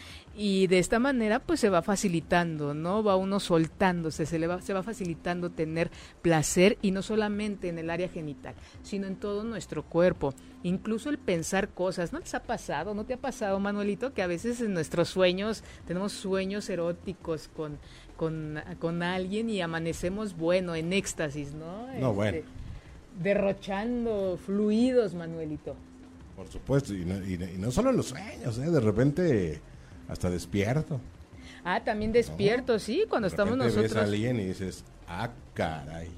y 0.43 0.69
de 0.69 0.79
esta 0.79 0.99
manera 0.99 1.39
pues 1.41 1.61
se 1.61 1.69
va 1.69 1.83
facilitando, 1.83 2.73
¿no? 2.73 3.03
Va 3.03 3.15
uno 3.15 3.41
soltándose, 3.41 4.25
se 4.25 4.39
le 4.39 4.47
va, 4.47 4.63
se 4.63 4.73
va 4.73 4.83
facilitando 4.83 5.51
tener 5.51 5.91
placer 6.23 6.79
y 6.81 6.93
no 6.93 7.03
solamente 7.03 7.69
en 7.69 7.79
el 7.79 7.91
área 7.91 8.09
genital, 8.09 8.55
sino 8.83 9.07
en 9.07 9.17
todo 9.17 9.45
nuestro 9.45 9.85
cuerpo. 9.85 10.33
Incluso 10.63 11.11
el 11.11 11.19
pensar 11.19 11.69
cosas, 11.69 12.15
¿no 12.15 12.21
les 12.21 12.35
ha 12.35 12.43
pasado? 12.43 12.95
¿No 12.95 13.05
te 13.05 13.13
ha 13.13 13.17
pasado, 13.19 13.61
Manuelito, 13.61 14.15
que 14.15 14.23
a 14.23 14.27
veces 14.27 14.63
en 14.63 14.73
nuestros 14.73 15.11
sueños 15.11 15.63
tenemos 15.87 16.13
sueños 16.13 16.71
eróticos 16.71 17.49
con, 17.55 17.77
con, 18.17 18.63
con 18.79 19.03
alguien 19.03 19.51
y 19.51 19.61
amanecemos, 19.61 20.35
bueno, 20.35 20.75
en 20.75 20.95
éxtasis, 20.95 21.53
¿no? 21.53 21.83
No, 21.83 21.93
este, 21.93 22.07
bueno. 22.15 22.39
Derrochando 23.23 24.39
fluidos, 24.39 25.13
Manuelito. 25.13 25.77
Por 26.35 26.49
supuesto, 26.49 26.95
y 26.95 27.05
no, 27.05 27.23
y, 27.23 27.35
y 27.35 27.59
no 27.59 27.71
solo 27.71 27.91
en 27.91 27.99
los 27.99 28.07
sueños, 28.07 28.57
¿eh? 28.57 28.71
De 28.71 28.81
repente 28.81 29.61
hasta 30.11 30.29
despierto. 30.31 31.01
Ah, 31.65 31.81
también 31.85 32.13
despierto, 32.13 32.79
sí, 32.79 33.05
cuando 33.09 33.29
De 33.29 33.33
estamos 33.33 33.57
nosotros. 33.57 33.83
ves 33.85 33.97
a 33.97 34.03
alguien 34.03 34.41
y 34.41 34.47
dices, 34.47 34.85
ah, 35.09 35.31
caray. 35.55 36.09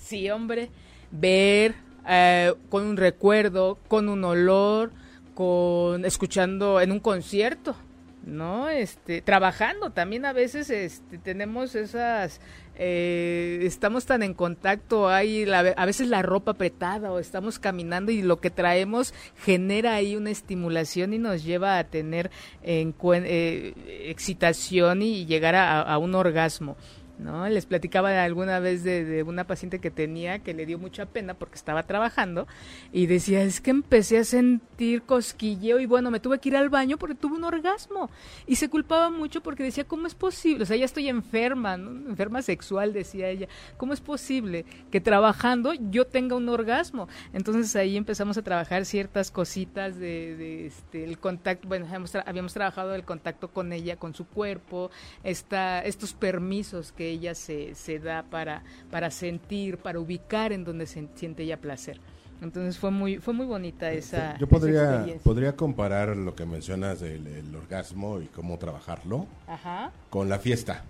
Sí, 0.00 0.30
hombre, 0.30 0.70
ver 1.10 1.74
eh, 2.08 2.54
con 2.70 2.84
un 2.84 2.96
recuerdo, 2.96 3.78
con 3.88 4.08
un 4.08 4.24
olor, 4.24 4.92
con 5.34 6.04
escuchando 6.04 6.80
en 6.80 6.92
un 6.92 7.00
concierto, 7.00 7.76
¿no? 8.24 8.68
Este, 8.68 9.20
trabajando 9.20 9.90
también 9.90 10.24
a 10.24 10.32
veces 10.32 10.70
este, 10.70 11.18
tenemos 11.18 11.74
esas 11.74 12.40
eh, 12.78 13.58
estamos 13.62 14.06
tan 14.06 14.22
en 14.22 14.34
contacto, 14.34 15.08
hay 15.08 15.44
la, 15.44 15.58
a 15.58 15.84
veces 15.86 16.08
la 16.08 16.22
ropa 16.22 16.52
apretada 16.52 17.10
o 17.10 17.18
estamos 17.18 17.58
caminando 17.58 18.12
y 18.12 18.22
lo 18.22 18.40
que 18.40 18.50
traemos 18.50 19.12
genera 19.44 19.94
ahí 19.94 20.14
una 20.14 20.30
estimulación 20.30 21.12
y 21.12 21.18
nos 21.18 21.42
lleva 21.42 21.78
a 21.78 21.84
tener 21.84 22.30
en, 22.62 22.94
eh, 23.02 23.74
excitación 24.06 25.02
y 25.02 25.26
llegar 25.26 25.56
a, 25.56 25.82
a 25.82 25.98
un 25.98 26.14
orgasmo. 26.14 26.76
¿No? 27.18 27.48
Les 27.48 27.66
platicaba 27.66 28.22
alguna 28.22 28.60
vez 28.60 28.84
de, 28.84 29.22
una 29.22 29.46
paciente 29.46 29.78
que 29.78 29.90
tenía 29.90 30.38
que 30.38 30.54
le 30.54 30.66
dio 30.66 30.78
mucha 30.78 31.06
pena 31.06 31.34
porque 31.34 31.56
estaba 31.56 31.82
trabajando 31.84 32.46
y 32.92 33.06
decía, 33.06 33.42
es 33.42 33.60
que 33.60 33.70
empecé 33.70 34.18
a 34.18 34.24
sentir 34.24 35.02
cosquilleo 35.02 35.80
y 35.80 35.86
bueno, 35.86 36.10
me 36.10 36.20
tuve 36.20 36.38
que 36.38 36.50
ir 36.50 36.56
al 36.56 36.68
baño 36.68 36.98
porque 36.98 37.14
tuve 37.14 37.36
un 37.36 37.44
orgasmo. 37.44 38.10
Y 38.46 38.56
se 38.56 38.68
culpaba 38.68 39.10
mucho 39.10 39.42
porque 39.42 39.62
decía, 39.62 39.84
¿cómo 39.84 40.06
es 40.06 40.14
posible? 40.14 40.62
O 40.62 40.66
sea, 40.66 40.76
ya 40.76 40.84
estoy 40.84 41.08
enferma, 41.08 41.76
¿no? 41.76 42.10
enferma 42.10 42.42
sexual, 42.42 42.92
decía 42.92 43.28
ella. 43.28 43.48
¿Cómo 43.76 43.92
es 43.92 44.00
posible 44.00 44.64
que 44.90 45.00
trabajando 45.00 45.74
yo 45.74 46.06
tenga 46.06 46.36
un 46.36 46.48
orgasmo? 46.48 47.08
Entonces 47.32 47.74
ahí 47.76 47.96
empezamos 47.96 48.38
a 48.38 48.42
trabajar 48.42 48.84
ciertas 48.84 49.30
cositas 49.30 49.98
de, 49.98 50.36
de 50.36 50.66
este, 50.66 51.04
el 51.04 51.18
contacto, 51.18 51.68
bueno, 51.68 51.86
habíamos 52.26 52.52
trabajado 52.52 52.94
el 52.94 53.04
contacto 53.04 53.48
con 53.48 53.72
ella, 53.72 53.96
con 53.96 54.14
su 54.14 54.26
cuerpo, 54.26 54.90
esta, 55.24 55.80
estos 55.80 56.12
permisos 56.12 56.92
que 56.92 57.07
ella 57.10 57.34
se, 57.34 57.74
se 57.74 57.98
da 57.98 58.22
para, 58.22 58.62
para 58.90 59.10
sentir, 59.10 59.78
para 59.78 60.00
ubicar 60.00 60.52
en 60.52 60.64
donde 60.64 60.86
se 60.86 61.08
siente 61.14 61.42
ella 61.42 61.58
placer. 61.58 62.00
Entonces 62.40 62.78
fue 62.78 62.90
muy 62.90 63.18
fue 63.18 63.34
muy 63.34 63.46
bonita 63.46 63.90
esa 63.90 64.38
Yo 64.38 64.46
podría 64.46 65.04
esa 65.06 65.18
podría 65.24 65.56
comparar 65.56 66.16
lo 66.16 66.36
que 66.36 66.46
mencionas 66.46 67.00
del 67.00 67.26
el 67.26 67.54
orgasmo 67.54 68.20
y 68.20 68.26
cómo 68.26 68.58
trabajarlo 68.58 69.26
Ajá. 69.48 69.90
con 70.08 70.28
la 70.28 70.38
fiesta. 70.38 70.84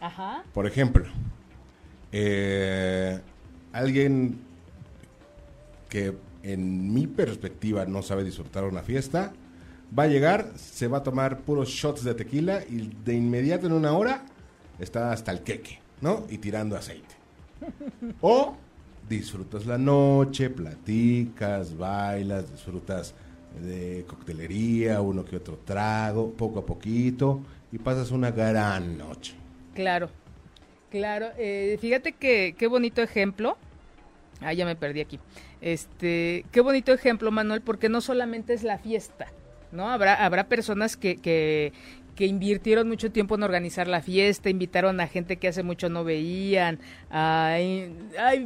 Ajá. 0.00 0.44
Por 0.54 0.66
ejemplo, 0.66 1.04
eh, 2.12 3.18
alguien 3.72 4.38
que 5.88 6.14
en 6.42 6.94
mi 6.94 7.06
perspectiva 7.06 7.84
no 7.86 8.02
sabe 8.02 8.22
disfrutar 8.22 8.64
una 8.64 8.82
fiesta, 8.82 9.32
va 9.96 10.04
a 10.04 10.06
llegar, 10.06 10.52
se 10.56 10.86
va 10.86 10.98
a 10.98 11.02
tomar 11.02 11.40
puros 11.40 11.68
shots 11.68 12.04
de 12.04 12.14
tequila 12.14 12.62
y 12.68 12.92
de 13.04 13.14
inmediato 13.14 13.66
en 13.66 13.72
una 13.72 13.92
hora 13.92 14.24
está 14.78 15.12
hasta 15.12 15.32
el 15.32 15.40
queque, 15.40 15.78
¿no? 16.00 16.24
Y 16.28 16.38
tirando 16.38 16.76
aceite. 16.76 17.14
O 18.20 18.56
disfrutas 19.08 19.66
la 19.66 19.78
noche, 19.78 20.50
platicas, 20.50 21.76
bailas, 21.76 22.50
disfrutas 22.50 23.14
de 23.60 24.04
coctelería, 24.06 25.00
uno 25.00 25.24
que 25.24 25.36
otro 25.36 25.58
trago, 25.64 26.32
poco 26.32 26.60
a 26.60 26.66
poquito, 26.66 27.40
y 27.72 27.78
pasas 27.78 28.10
una 28.10 28.30
gran 28.30 28.98
noche. 28.98 29.34
Claro, 29.74 30.10
claro. 30.90 31.28
Eh, 31.38 31.78
fíjate 31.80 32.12
que 32.12 32.54
qué 32.58 32.66
bonito 32.66 33.02
ejemplo. 33.02 33.56
Ah, 34.40 34.52
ya 34.52 34.66
me 34.66 34.76
perdí 34.76 35.00
aquí. 35.00 35.18
Este, 35.60 36.44
qué 36.52 36.60
bonito 36.60 36.92
ejemplo, 36.92 37.30
Manuel, 37.30 37.62
porque 37.62 37.88
no 37.88 38.00
solamente 38.00 38.52
es 38.52 38.62
la 38.62 38.78
fiesta, 38.78 39.26
¿no? 39.72 39.88
Habrá, 39.88 40.24
habrá 40.24 40.48
personas 40.48 40.96
que, 40.96 41.16
que, 41.16 41.72
que 42.16 42.26
invirtieron 42.26 42.88
mucho 42.88 43.12
tiempo 43.12 43.34
en 43.34 43.42
organizar 43.42 43.86
la 43.86 44.00
fiesta, 44.00 44.48
invitaron 44.48 45.00
a 45.00 45.06
gente 45.06 45.36
que 45.36 45.48
hace 45.48 45.62
mucho 45.62 45.90
no 45.90 46.02
veían, 46.02 46.80
hay, 47.10 47.90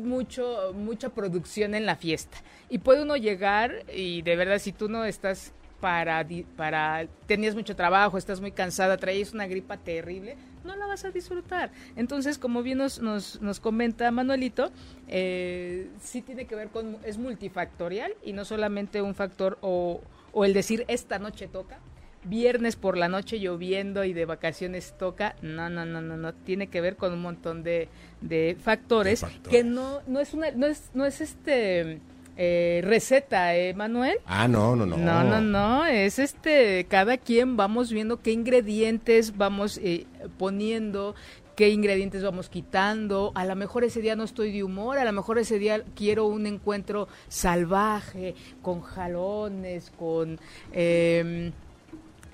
mucho, 0.02 0.74
mucha 0.74 1.10
producción 1.10 1.74
en 1.74 1.86
la 1.86 1.96
fiesta. 1.96 2.36
Y 2.68 2.78
puede 2.78 3.02
uno 3.02 3.16
llegar 3.16 3.84
y 3.94 4.22
de 4.22 4.36
verdad 4.36 4.58
si 4.58 4.72
tú 4.72 4.88
no 4.88 5.04
estás 5.04 5.52
para, 5.80 6.26
para, 6.56 7.06
tenías 7.26 7.54
mucho 7.54 7.76
trabajo, 7.76 8.18
estás 8.18 8.40
muy 8.40 8.50
cansada, 8.50 8.98
traías 8.98 9.32
una 9.32 9.46
gripa 9.46 9.78
terrible, 9.78 10.36
no 10.64 10.74
la 10.76 10.86
vas 10.86 11.04
a 11.04 11.10
disfrutar. 11.10 11.70
Entonces, 11.96 12.38
como 12.38 12.62
bien 12.62 12.78
nos, 12.78 13.00
nos, 13.00 13.40
nos 13.40 13.60
comenta 13.60 14.10
Manuelito, 14.10 14.72
eh, 15.08 15.88
sí 16.00 16.22
tiene 16.22 16.46
que 16.46 16.56
ver 16.56 16.68
con, 16.68 16.98
es 17.04 17.18
multifactorial 17.18 18.12
y 18.24 18.32
no 18.32 18.44
solamente 18.44 19.00
un 19.00 19.14
factor 19.14 19.58
o, 19.62 20.02
o 20.32 20.44
el 20.44 20.52
decir 20.52 20.84
esta 20.88 21.18
noche 21.18 21.48
toca, 21.48 21.78
viernes 22.24 22.76
por 22.76 22.96
la 22.96 23.08
noche 23.08 23.38
lloviendo 23.40 24.04
y 24.04 24.12
de 24.12 24.24
vacaciones 24.24 24.94
toca, 24.98 25.36
no, 25.42 25.70
no, 25.70 25.86
no, 25.86 26.00
no, 26.02 26.16
no, 26.16 26.34
tiene 26.34 26.68
que 26.68 26.80
ver 26.80 26.96
con 26.96 27.12
un 27.12 27.22
montón 27.22 27.62
de, 27.62 27.88
de, 28.20 28.56
factores, 28.60 29.20
de 29.20 29.26
factores, 29.26 29.50
que 29.50 29.64
no, 29.64 30.00
no 30.06 30.20
es 30.20 30.34
una, 30.34 30.50
no 30.50 30.66
es, 30.66 30.90
no 30.94 31.06
es 31.06 31.20
este 31.20 32.00
eh, 32.36 32.80
receta, 32.84 33.56
¿eh, 33.56 33.74
Manuel? 33.74 34.18
Ah, 34.26 34.48
no, 34.48 34.76
no, 34.76 34.86
no. 34.86 34.96
No, 34.96 35.24
no, 35.24 35.40
no, 35.40 35.86
es 35.86 36.18
este, 36.18 36.86
cada 36.88 37.16
quien 37.16 37.56
vamos 37.56 37.90
viendo 37.90 38.20
qué 38.20 38.32
ingredientes 38.32 39.36
vamos 39.36 39.78
eh, 39.82 40.06
poniendo, 40.38 41.14
qué 41.56 41.70
ingredientes 41.70 42.22
vamos 42.22 42.50
quitando, 42.50 43.32
a 43.34 43.46
lo 43.46 43.56
mejor 43.56 43.84
ese 43.84 44.02
día 44.02 44.14
no 44.14 44.24
estoy 44.24 44.52
de 44.52 44.62
humor, 44.62 44.98
a 44.98 45.04
lo 45.04 45.12
mejor 45.12 45.38
ese 45.38 45.58
día 45.58 45.82
quiero 45.94 46.26
un 46.26 46.46
encuentro 46.46 47.08
salvaje, 47.28 48.34
con 48.60 48.82
jalones, 48.82 49.90
con... 49.98 50.38
Eh, 50.72 51.52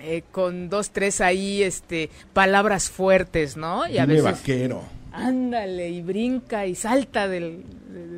eh, 0.07 0.23
con 0.31 0.69
dos, 0.69 0.91
tres 0.91 1.21
ahí, 1.21 1.63
este, 1.63 2.11
palabras 2.33 2.89
fuertes, 2.91 3.57
¿no? 3.57 3.89
Y 3.89 3.99
a 3.99 4.07
veces, 4.07 4.25
vaquero. 4.25 4.83
Ándale, 5.13 5.89
y 5.89 6.03
brinca 6.03 6.67
y 6.67 6.75
salta 6.75 7.27
del, 7.27 7.65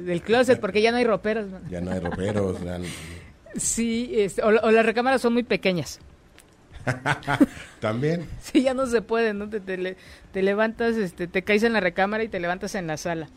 del 0.04 0.20
closet 0.20 0.60
porque 0.60 0.82
ya 0.82 0.90
no 0.90 0.98
hay 0.98 1.04
roperos. 1.04 1.46
Ya 1.70 1.80
no 1.80 1.92
hay 1.92 2.00
roperos. 2.00 2.60
ya 2.64 2.78
no... 2.78 2.84
Sí, 3.56 4.10
este, 4.14 4.42
o, 4.42 4.48
o, 4.48 4.70
las 4.70 4.84
recámaras 4.84 5.22
son 5.22 5.32
muy 5.32 5.44
pequeñas. 5.44 6.00
También. 7.80 8.26
Sí, 8.40 8.62
ya 8.62 8.74
no 8.74 8.86
se 8.86 9.00
puede, 9.00 9.32
¿no? 9.34 9.48
Te, 9.48 9.60
te, 9.60 9.96
te, 10.32 10.42
levantas, 10.42 10.96
este, 10.96 11.26
te 11.26 11.42
caes 11.42 11.62
en 11.62 11.72
la 11.72 11.80
recámara 11.80 12.24
y 12.24 12.28
te 12.28 12.40
levantas 12.40 12.74
en 12.74 12.86
la 12.86 12.96
sala. 12.96 13.28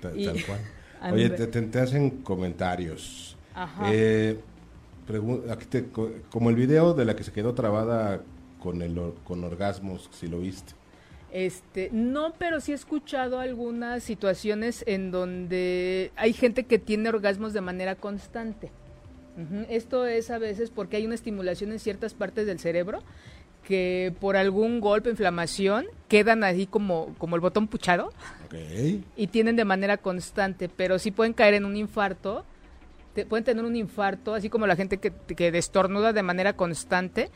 Tal, 0.00 0.18
y, 0.18 0.26
tal 0.26 0.44
cual. 0.44 0.60
Oye, 1.12 1.30
te, 1.30 1.46
te, 1.46 1.78
hacen 1.78 2.10
comentarios. 2.22 3.36
Ajá. 3.54 3.84
Eh, 3.92 4.38
te, 5.68 5.86
como 6.30 6.50
el 6.50 6.56
video 6.56 6.94
de 6.94 7.04
la 7.04 7.16
que 7.16 7.24
se 7.24 7.32
quedó 7.32 7.54
trabada 7.54 8.22
con 8.60 8.82
el 8.82 8.98
con 9.24 9.44
orgasmos, 9.44 10.08
si 10.12 10.28
lo 10.28 10.40
viste. 10.40 10.74
Este, 11.32 11.90
no, 11.92 12.34
pero 12.38 12.60
sí 12.60 12.72
he 12.72 12.74
escuchado 12.74 13.38
algunas 13.38 14.02
situaciones 14.02 14.82
en 14.86 15.10
donde 15.10 16.10
hay 16.16 16.32
gente 16.32 16.64
que 16.64 16.78
tiene 16.78 17.08
orgasmos 17.08 17.52
de 17.52 17.60
manera 17.60 17.94
constante. 17.94 18.72
Uh 19.36 19.40
-huh. 19.40 19.66
Esto 19.70 20.06
es 20.06 20.30
a 20.30 20.38
veces 20.38 20.70
porque 20.70 20.96
hay 20.96 21.06
una 21.06 21.14
estimulación 21.14 21.70
en 21.70 21.78
ciertas 21.78 22.14
partes 22.14 22.46
del 22.46 22.58
cerebro 22.58 23.02
que 23.62 24.12
por 24.20 24.36
algún 24.36 24.80
golpe, 24.80 25.10
inflamación, 25.10 25.86
quedan 26.08 26.42
así 26.42 26.66
como, 26.66 27.14
como 27.18 27.36
el 27.36 27.40
botón 27.40 27.68
puchado 27.68 28.12
okay. 28.46 29.04
y 29.16 29.28
tienen 29.28 29.54
de 29.54 29.64
manera 29.64 29.98
constante, 29.98 30.68
pero 30.68 30.98
sí 30.98 31.12
pueden 31.12 31.32
caer 31.32 31.54
en 31.54 31.64
un 31.64 31.76
infarto 31.76 32.44
te, 33.14 33.26
pueden 33.26 33.44
tener 33.44 33.64
un 33.64 33.76
infarto, 33.76 34.34
así 34.34 34.48
como 34.48 34.66
la 34.66 34.76
gente 34.76 34.98
que, 34.98 35.12
que 35.12 35.52
destornuda 35.52 36.12
de 36.12 36.22
manera 36.22 36.54
constante, 36.54 37.30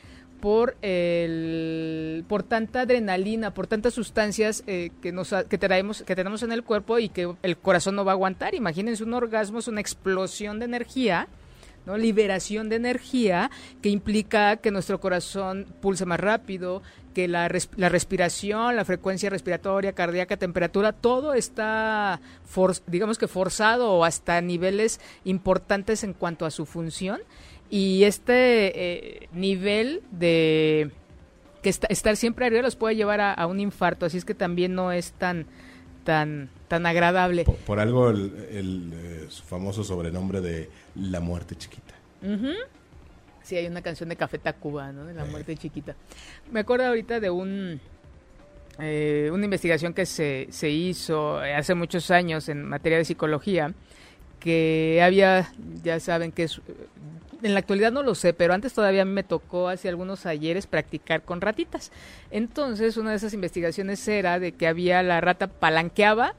por 0.45 0.77
el 0.83 2.23
por 2.29 2.43
tanta 2.43 2.83
adrenalina, 2.83 3.55
por 3.55 3.67
tantas 3.67 3.95
sustancias 3.95 4.63
eh, 4.67 4.91
que 5.01 5.11
nos 5.11 5.35
que 5.49 5.57
traemos 5.57 6.03
que 6.03 6.15
tenemos 6.15 6.43
en 6.43 6.53
el 6.53 6.63
cuerpo 6.63 6.99
y 6.99 7.09
que 7.09 7.35
el 7.43 7.57
corazón 7.57 7.95
no 7.95 8.05
va 8.05 8.13
a 8.13 8.15
aguantar. 8.15 8.55
Imagínense 8.55 9.05
un 9.05 9.15
orgasmo 9.15 9.61
es 9.61 9.69
una 9.69 9.81
explosión 9.81 10.59
de 10.59 10.67
energía. 10.67 11.29
¿no? 11.87 11.99
liberación 11.99 12.71
de 12.71 12.77
energía 12.77 13.51
que 13.83 13.91
implica 13.91 14.57
que 14.57 14.71
nuestro 14.71 15.01
corazón 15.01 15.67
pulse 15.83 16.07
más 16.07 16.19
rápido, 16.19 16.83
que 17.15 17.29
la, 17.29 17.51
la 17.77 17.89
respiración, 17.89 18.77
la 18.77 18.85
frecuencia 18.85 19.31
respiratoria, 19.31 19.93
cardíaca, 19.93 20.37
temperatura, 20.37 20.93
todo 20.93 21.33
está, 21.33 22.21
digamos 22.87 23.17
que 23.17 23.29
forzado 23.29 23.93
o 23.93 24.05
hasta 24.05 24.41
niveles 24.41 25.01
importantes 25.25 26.05
en 26.05 26.13
cuanto 26.13 26.45
a 26.45 26.51
su 26.51 26.67
función 26.67 27.21
y 27.71 28.05
este 28.05 29.25
eh, 29.25 29.29
nivel 29.33 30.03
de 30.11 30.91
que 31.63 31.71
estar 31.71 32.17
siempre 32.17 32.45
arriba 32.47 32.63
los 32.63 32.77
puede 32.77 32.95
llevar 32.95 33.21
a, 33.21 33.47
un 33.47 33.59
infarto, 33.59 34.05
así 34.05 34.19
es 34.19 34.25
que 34.25 34.35
también 34.35 34.75
no 34.75 34.93
es 34.93 35.13
tan 35.13 35.47
tan 36.05 36.51
tan 36.69 36.85
agradable. 36.85 37.45
Por, 37.45 37.81
algo 37.81 38.11
el, 38.11 38.93
eh, 38.95 39.29
famoso 39.47 39.83
sobrenombre 39.83 40.43
de 40.43 40.69
la 40.95 41.21
muerte 41.21 41.57
chiquita. 41.57 41.95
Sí, 43.45 43.57
hay 43.57 43.67
una 43.67 43.83
canción 43.83 44.09
de 44.09 44.17
Café 44.17 44.39
Tacuba, 44.39 44.91
¿no? 44.91 45.05
De 45.05 45.15
la 45.15 45.25
muerte 45.27 45.57
chiquita. 45.57 45.95
Me 46.51 46.61
acuerdo 46.61 46.87
ahorita 46.87 47.21
de 47.21 47.31
un 47.31 47.81
eh, 48.81 49.31
una 49.33 49.45
investigación 49.45 49.95
que 49.95 50.07
se, 50.07 50.49
se 50.51 50.71
hizo 50.71 51.39
hace 51.39 51.75
muchos 51.75 52.11
años 52.11 52.49
en 52.49 52.65
materia 52.65 52.99
de 52.99 53.05
psicología, 53.05 53.73
que 54.41 55.01
había, 55.03 55.53
ya 55.83 56.01
saben 56.01 56.33
que 56.33 56.45
es 56.45 56.61
en 57.43 57.53
la 57.53 57.61
actualidad 57.61 57.93
no 57.93 58.03
lo 58.03 58.15
sé, 58.15 58.33
pero 58.33 58.55
antes 58.55 58.73
todavía 58.73 59.05
me 59.05 59.23
tocó 59.23 59.69
hace 59.69 59.91
algunos 59.91 60.25
ayeres 60.25 60.67
practicar 60.67 61.23
con 61.23 61.43
ratitas. 61.43 61.93
Entonces, 62.31 62.97
una 62.97 63.11
de 63.11 63.17
esas 63.17 63.35
investigaciones 63.35 64.07
era 64.09 64.39
de 64.39 64.53
que 64.53 64.67
había 64.67 65.03
la 65.03 65.21
rata 65.21 65.49
palanqueaba 65.49 66.35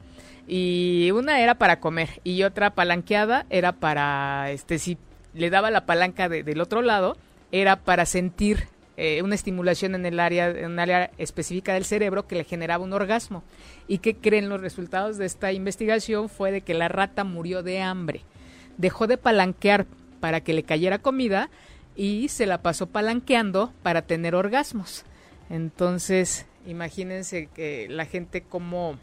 y 0.48 1.12
una 1.12 1.42
era 1.42 1.56
para 1.56 1.80
comer 1.80 2.22
y 2.24 2.42
otra 2.42 2.72
palanqueada 2.72 3.46
era 3.52 3.74
para, 3.74 4.50
este, 4.50 4.80
si 4.80 4.98
le 5.36 5.50
daba 5.50 5.70
la 5.70 5.86
palanca 5.86 6.30
del 6.30 6.62
otro 6.62 6.82
lado, 6.82 7.18
era 7.52 7.76
para 7.76 8.06
sentir 8.06 8.68
eh, 8.98 9.22
una 9.22 9.36
estimulación 9.36 9.94
en 9.94 10.06
el 10.06 10.20
área, 10.20 10.50
en 10.50 10.72
un 10.72 10.80
área 10.80 11.12
específica 11.18 11.74
del 11.74 11.84
cerebro 11.84 12.28
que 12.28 12.36
le 12.36 12.46
generaba 12.46 12.84
un 12.84 12.94
orgasmo. 12.94 13.44
¿Y 13.88 13.98
qué 13.98 14.16
creen 14.16 14.50
los 14.50 14.62
resultados 14.62 15.18
de 15.18 15.26
esta 15.26 15.52
investigación? 15.52 16.30
Fue 16.30 16.52
de 16.52 16.62
que 16.62 16.74
la 16.74 16.88
rata 16.88 17.24
murió 17.24 17.62
de 17.62 17.82
hambre. 17.82 18.22
Dejó 18.78 19.08
de 19.08 19.18
palanquear 19.18 19.86
para 20.22 20.42
que 20.42 20.54
le 20.54 20.64
cayera 20.64 21.00
comida 21.00 21.50
y 21.96 22.30
se 22.30 22.46
la 22.46 22.62
pasó 22.62 22.88
palanqueando 22.88 23.74
para 23.84 24.04
tener 24.04 24.34
orgasmos. 24.34 25.04
Entonces, 25.50 26.46
imagínense 26.66 27.48
que 27.54 27.88
la 27.90 28.06
gente 28.06 28.42
como 28.42 28.98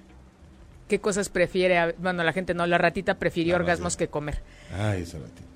qué 0.89 1.01
cosas 1.01 1.29
prefiere, 1.29 1.95
bueno, 1.99 2.25
la 2.25 2.33
gente 2.33 2.55
no, 2.55 2.67
la 2.67 2.79
ratita 2.79 3.19
prefirió 3.19 3.57
orgasmos 3.57 3.97
que 3.97 4.09
comer. 4.09 4.43
Ay, 4.73 5.03
esa 5.03 5.19
ratita. 5.19 5.52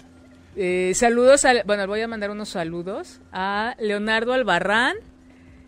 Eh, 0.58 0.92
saludos, 0.94 1.44
a, 1.44 1.62
bueno, 1.64 1.86
voy 1.86 2.00
a 2.00 2.08
mandar 2.08 2.30
unos 2.30 2.48
saludos 2.48 3.20
a 3.30 3.76
Leonardo 3.78 4.32
Albarrán. 4.32 4.96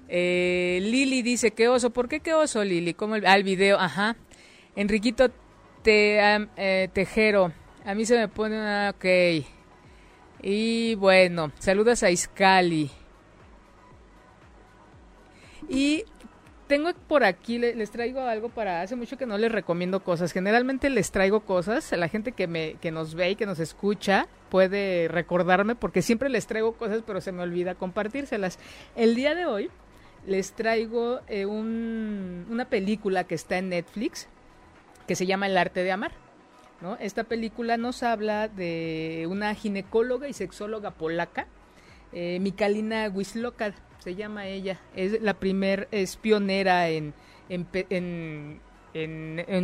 Eh, 0.09 0.79
Lili 0.81 1.21
dice, 1.21 1.51
¿qué 1.51 1.69
oso? 1.69 1.91
¿Por 1.91 2.09
qué 2.09 2.21
qué 2.21 2.33
oso, 2.33 2.65
Lili? 2.65 2.95
¿Cómo 2.95 3.15
el, 3.15 3.27
al 3.27 3.43
video, 3.43 3.79
ajá. 3.79 4.17
Enriquito 4.77 5.29
te, 5.83 6.19
eh, 6.57 6.89
Tejero, 6.91 7.53
a 7.85 7.95
mí 7.95 8.07
se 8.07 8.17
me 8.17 8.29
pone 8.29 8.59
una, 8.59 8.95
ok. 8.97 9.45
Y 10.43 10.95
bueno, 10.95 11.53
saludos 11.59 12.03
a 12.03 12.11
Iscali. 12.11 12.91
Y 15.69 16.05
tengo 16.69 16.93
por 17.09 17.25
aquí, 17.25 17.59
les 17.59 17.91
traigo 17.91 18.21
algo 18.21 18.51
para, 18.51 18.83
hace 18.83 18.95
mucho 18.95 19.17
que 19.17 19.27
no 19.27 19.39
les 19.39 19.51
recomiendo 19.51 20.01
cosas, 20.01 20.33
generalmente 20.33 20.91
les 20.91 21.11
traigo 21.11 21.41
cosas, 21.41 21.91
la 21.93 22.09
gente 22.09 22.33
que, 22.33 22.47
me, 22.47 22.75
que 22.75 22.93
nos 22.93 23.15
ve 23.15 23.31
y 23.31 23.37
que 23.37 23.47
nos 23.47 23.59
escucha 23.59 24.29
puede 24.51 25.09
recordarme 25.09 25.75
porque 25.75 26.03
siempre 26.03 26.29
les 26.29 26.47
traigo 26.47 26.75
cosas 26.75 27.03
pero 27.07 27.21
se 27.21 27.33
me 27.33 27.43
olvida 27.43 27.75
compartírselas. 27.75 28.59
El 28.95 29.15
día 29.15 29.35
de 29.35 29.47
hoy 29.47 29.71
les 30.27 30.53
traigo 30.53 31.21
eh, 31.27 31.47
un, 31.47 32.47
una 32.51 32.67
película 32.67 33.25
que 33.25 33.35
está 33.35 33.59
en 33.59 33.71
Netflix 33.71 34.29
que 35.07 35.17
se 35.17 35.27
llama 35.27 35.47
El 35.47 35.57
arte 35.57 35.83
de 35.83 35.91
amar. 35.91 36.13
Esta 37.01 37.25
película 37.25 37.77
nos 37.77 38.05
habla 38.05 38.47
de 38.47 39.27
una 39.29 39.53
ginecóloga 39.57 40.29
y 40.29 40.33
sexóloga 40.33 40.93
polaca, 40.93 41.49
eh, 42.13 42.39
Mikalina 42.41 43.09
Wisloka, 43.09 43.75
se 43.99 44.15
llama 44.15 44.47
ella. 44.47 44.79
Es 44.95 45.21
la 45.21 45.35
primer, 45.35 45.89
es 45.91 46.17
pionera 46.17 46.89
en, 46.89 47.15
en, 47.49 48.61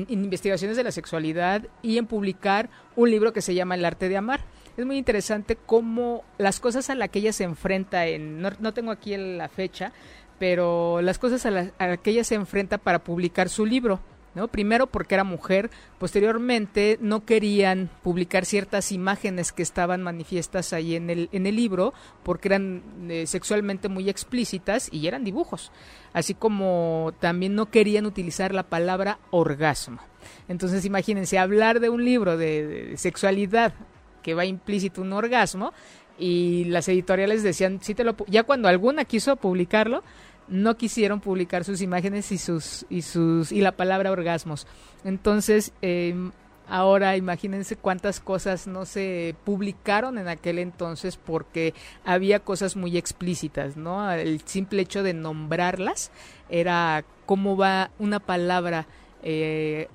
investigaciones 0.08 0.76
de 0.76 0.84
la 0.84 0.92
sexualidad 0.92 1.66
y 1.82 1.98
en 1.98 2.06
publicar 2.06 2.70
un 2.96 3.10
libro 3.10 3.32
que 3.32 3.42
se 3.42 3.54
llama 3.54 3.74
El 3.74 3.84
arte 3.84 4.08
de 4.08 4.16
amar. 4.16 4.40
Es 4.76 4.84
muy 4.84 4.98
interesante 4.98 5.56
cómo 5.56 6.24
las 6.36 6.60
cosas 6.60 6.90
a 6.90 6.94
las 6.94 7.08
que 7.10 7.20
ella 7.20 7.32
se 7.32 7.44
enfrenta, 7.44 8.06
en, 8.06 8.40
no, 8.40 8.74
tengo 8.74 8.90
aquí 8.90 9.16
la 9.16 9.48
fecha, 9.48 9.92
pero 10.38 11.00
las 11.00 11.18
cosas 11.18 11.46
a 11.46 11.50
las 11.50 11.70
que 12.02 12.10
ella 12.10 12.24
se 12.24 12.34
enfrenta 12.34 12.78
para 12.78 13.04
publicar 13.04 13.48
su 13.48 13.66
libro. 13.66 14.00
¿No? 14.34 14.48
Primero 14.48 14.86
porque 14.86 15.14
era 15.14 15.24
mujer, 15.24 15.70
posteriormente 15.98 16.98
no 17.00 17.24
querían 17.24 17.90
publicar 18.02 18.44
ciertas 18.44 18.92
imágenes 18.92 19.52
que 19.52 19.62
estaban 19.62 20.02
manifiestas 20.02 20.72
ahí 20.72 20.96
en 20.96 21.10
el, 21.10 21.28
en 21.32 21.46
el 21.46 21.56
libro 21.56 21.94
porque 22.22 22.48
eran 22.48 22.82
eh, 23.08 23.26
sexualmente 23.26 23.88
muy 23.88 24.08
explícitas 24.08 24.88
y 24.92 25.06
eran 25.06 25.24
dibujos, 25.24 25.72
así 26.12 26.34
como 26.34 27.12
también 27.20 27.54
no 27.54 27.70
querían 27.70 28.06
utilizar 28.06 28.54
la 28.54 28.64
palabra 28.64 29.18
orgasmo. 29.30 30.00
Entonces 30.48 30.84
imagínense 30.84 31.38
hablar 31.38 31.80
de 31.80 31.88
un 31.88 32.04
libro 32.04 32.36
de, 32.36 32.94
sexualidad 32.96 33.74
que 34.22 34.34
va 34.34 34.44
implícito 34.44 35.02
un 35.02 35.12
orgasmo 35.12 35.72
y 36.18 36.64
las 36.64 36.88
editoriales 36.88 37.42
decían, 37.42 37.80
sí 37.82 37.94
te 37.94 38.04
lo 38.04 38.14
ya 38.26 38.44
cuando 38.44 38.68
alguna 38.68 39.04
quiso 39.04 39.36
publicarlo, 39.36 40.02
no 40.48 40.76
quisieron 40.76 41.20
publicar 41.20 41.64
sus 41.64 41.80
imágenes 41.80 42.30
y 42.32 42.38
sus 42.38 42.86
y 42.88 43.02
sus 43.02 43.52
y 43.52 43.60
la 43.60 43.72
palabra 43.72 44.10
orgasmos. 44.10 44.66
Entonces 45.04 45.72
em, 45.82 46.32
ahora 46.68 47.16
imagínense 47.16 47.76
cuántas 47.76 48.20
cosas 48.20 48.66
no 48.66 48.84
se 48.86 49.34
publicaron 49.44 50.18
en 50.18 50.28
aquel 50.28 50.58
entonces 50.58 51.16
porque 51.16 51.74
había 52.04 52.40
cosas 52.40 52.74
muy 52.76 52.96
explícitas 52.96 53.76
no 53.76 54.10
el 54.10 54.40
simple 54.46 54.80
hecho 54.80 55.02
de 55.02 55.12
nombrarlas 55.12 56.10
era 56.48 57.04
cómo 57.26 57.56
va 57.56 57.90
una 57.98 58.18
palabra 58.18 58.86
eh, 59.22 59.88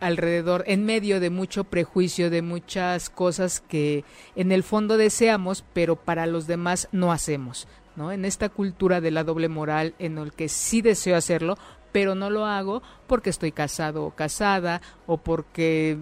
alrededor, 0.00 0.64
en 0.66 0.84
medio 0.84 1.20
de 1.20 1.30
mucho 1.30 1.64
prejuicio, 1.64 2.30
de 2.30 2.42
muchas 2.42 3.10
cosas 3.10 3.60
que 3.60 4.04
en 4.34 4.52
el 4.52 4.62
fondo 4.62 4.96
deseamos, 4.96 5.64
pero 5.72 5.96
para 5.96 6.26
los 6.26 6.46
demás 6.46 6.88
no 6.92 7.12
hacemos. 7.12 7.68
En 7.96 8.24
esta 8.24 8.48
cultura 8.48 9.02
de 9.02 9.10
la 9.10 9.24
doble 9.24 9.48
moral 9.48 9.94
en 9.98 10.16
el 10.16 10.32
que 10.32 10.48
sí 10.48 10.80
deseo 10.80 11.16
hacerlo, 11.16 11.58
pero 11.92 12.14
no 12.14 12.30
lo 12.30 12.46
hago 12.46 12.82
porque 13.06 13.28
estoy 13.28 13.52
casado 13.52 14.04
o 14.04 14.14
casada 14.14 14.80
o 15.06 15.18
porque 15.18 15.98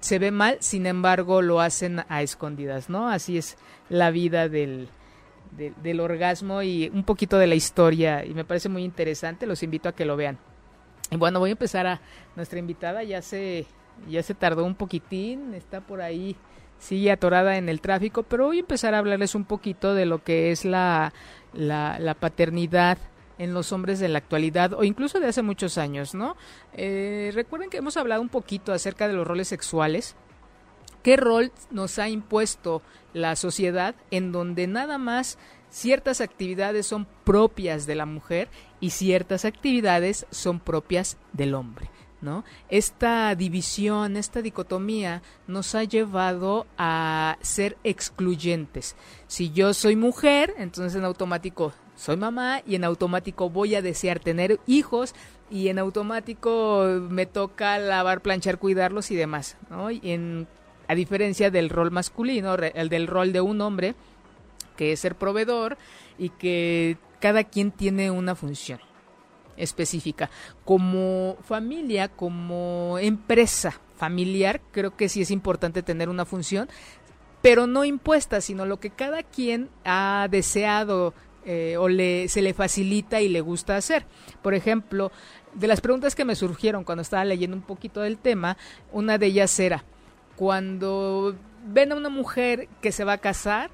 se 0.00 0.18
ve 0.18 0.30
mal, 0.30 0.56
sin 0.60 0.86
embargo 0.86 1.42
lo 1.42 1.60
hacen 1.60 2.04
a 2.08 2.22
escondidas, 2.22 2.88
¿no? 2.88 3.10
Así 3.10 3.36
es 3.36 3.58
la 3.90 4.10
vida 4.10 4.48
del, 4.48 4.88
del, 5.56 6.00
orgasmo 6.00 6.62
y 6.62 6.90
un 6.94 7.04
poquito 7.04 7.36
de 7.36 7.48
la 7.48 7.54
historia 7.54 8.24
y 8.24 8.32
me 8.32 8.44
parece 8.44 8.70
muy 8.70 8.84
interesante, 8.84 9.46
los 9.46 9.62
invito 9.62 9.88
a 9.88 9.94
que 9.94 10.06
lo 10.06 10.16
vean. 10.16 10.38
Bueno, 11.16 11.40
voy 11.40 11.50
a 11.50 11.52
empezar 11.52 11.86
a 11.86 12.00
nuestra 12.36 12.58
invitada, 12.58 13.02
ya 13.02 13.20
se, 13.22 13.66
ya 14.08 14.22
se 14.22 14.34
tardó 14.34 14.64
un 14.64 14.74
poquitín, 14.74 15.54
está 15.54 15.80
por 15.80 16.00
ahí 16.00 16.36
sigue 16.82 17.12
atorada 17.12 17.58
en 17.58 17.68
el 17.68 17.80
tráfico, 17.80 18.24
pero 18.24 18.46
voy 18.46 18.56
a 18.56 18.60
empezar 18.60 18.94
a 18.94 18.98
hablarles 18.98 19.36
un 19.36 19.44
poquito 19.44 19.94
de 19.94 20.04
lo 20.04 20.24
que 20.24 20.50
es 20.50 20.64
la, 20.64 21.12
la, 21.52 22.16
paternidad 22.18 22.98
en 23.38 23.54
los 23.54 23.72
hombres 23.72 24.00
de 24.00 24.08
la 24.08 24.18
actualidad 24.18 24.72
o 24.72 24.82
incluso 24.82 25.20
de 25.20 25.28
hace 25.28 25.42
muchos 25.42 25.78
años, 25.78 26.12
¿no? 26.14 26.36
Eh, 26.72 27.30
recuerden 27.34 27.70
que 27.70 27.76
hemos 27.76 27.96
hablado 27.96 28.20
un 28.20 28.28
poquito 28.28 28.72
acerca 28.72 29.06
de 29.06 29.14
los 29.14 29.26
roles 29.26 29.46
sexuales. 29.46 30.16
¿Qué 31.04 31.16
rol 31.16 31.52
nos 31.70 32.00
ha 32.00 32.08
impuesto 32.08 32.82
la 33.12 33.36
sociedad 33.36 33.94
en 34.10 34.32
donde 34.32 34.66
nada 34.66 34.98
más 34.98 35.38
ciertas 35.72 36.20
actividades 36.20 36.86
son 36.86 37.08
propias 37.24 37.86
de 37.86 37.96
la 37.96 38.06
mujer 38.06 38.48
y 38.78 38.90
ciertas 38.90 39.44
actividades 39.44 40.26
son 40.30 40.60
propias 40.60 41.16
del 41.32 41.54
hombre? 41.54 41.90
¿no? 42.20 42.44
Esta 42.68 43.34
división, 43.34 44.16
esta 44.16 44.40
dicotomía 44.40 45.22
nos 45.48 45.74
ha 45.74 45.82
llevado 45.82 46.66
a 46.78 47.36
ser 47.42 47.76
excluyentes. 47.82 48.94
Si 49.26 49.50
yo 49.50 49.74
soy 49.74 49.96
mujer, 49.96 50.54
entonces 50.56 50.96
en 50.96 51.04
automático 51.04 51.72
soy 51.96 52.16
mamá 52.16 52.62
y 52.66 52.76
en 52.76 52.84
automático 52.84 53.50
voy 53.50 53.74
a 53.74 53.82
desear 53.82 54.20
tener 54.20 54.60
hijos 54.66 55.14
y 55.50 55.68
en 55.68 55.78
automático 55.78 56.84
me 57.10 57.26
toca 57.26 57.78
lavar, 57.78 58.22
planchar, 58.22 58.58
cuidarlos 58.58 59.10
y 59.10 59.16
demás, 59.16 59.56
¿no? 59.68 59.90
Y 59.90 60.00
en, 60.04 60.46
a 60.88 60.94
diferencia 60.94 61.50
del 61.50 61.68
rol 61.68 61.90
masculino, 61.90 62.54
el 62.54 62.88
del 62.88 63.06
rol 63.06 63.32
de 63.32 63.40
un 63.42 63.60
hombre, 63.60 63.94
que 64.76 64.92
es 64.92 65.00
ser 65.00 65.16
proveedor 65.16 65.78
y 66.18 66.30
que 66.30 66.98
cada 67.20 67.44
quien 67.44 67.70
tiene 67.70 68.10
una 68.10 68.34
función 68.34 68.80
específica. 69.56 70.30
Como 70.64 71.36
familia, 71.42 72.08
como 72.08 72.98
empresa 72.98 73.80
familiar, 73.96 74.60
creo 74.72 74.96
que 74.96 75.08
sí 75.08 75.22
es 75.22 75.30
importante 75.30 75.82
tener 75.82 76.08
una 76.08 76.24
función, 76.24 76.68
pero 77.40 77.66
no 77.66 77.84
impuesta, 77.84 78.40
sino 78.40 78.66
lo 78.66 78.80
que 78.80 78.90
cada 78.90 79.22
quien 79.22 79.68
ha 79.84 80.26
deseado 80.30 81.14
eh, 81.44 81.76
o 81.76 81.88
le, 81.88 82.28
se 82.28 82.42
le 82.42 82.54
facilita 82.54 83.20
y 83.20 83.28
le 83.28 83.40
gusta 83.40 83.76
hacer. 83.76 84.06
Por 84.42 84.54
ejemplo, 84.54 85.10
de 85.54 85.66
las 85.66 85.80
preguntas 85.80 86.14
que 86.14 86.24
me 86.24 86.36
surgieron 86.36 86.84
cuando 86.84 87.02
estaba 87.02 87.24
leyendo 87.24 87.56
un 87.56 87.62
poquito 87.62 88.00
del 88.00 88.18
tema, 88.18 88.56
una 88.92 89.18
de 89.18 89.26
ellas 89.26 89.58
era, 89.60 89.84
cuando 90.36 91.36
ven 91.66 91.92
a 91.92 91.96
una 91.96 92.08
mujer 92.08 92.68
que 92.80 92.92
se 92.92 93.04
va 93.04 93.14
a 93.14 93.18
casar, 93.18 93.70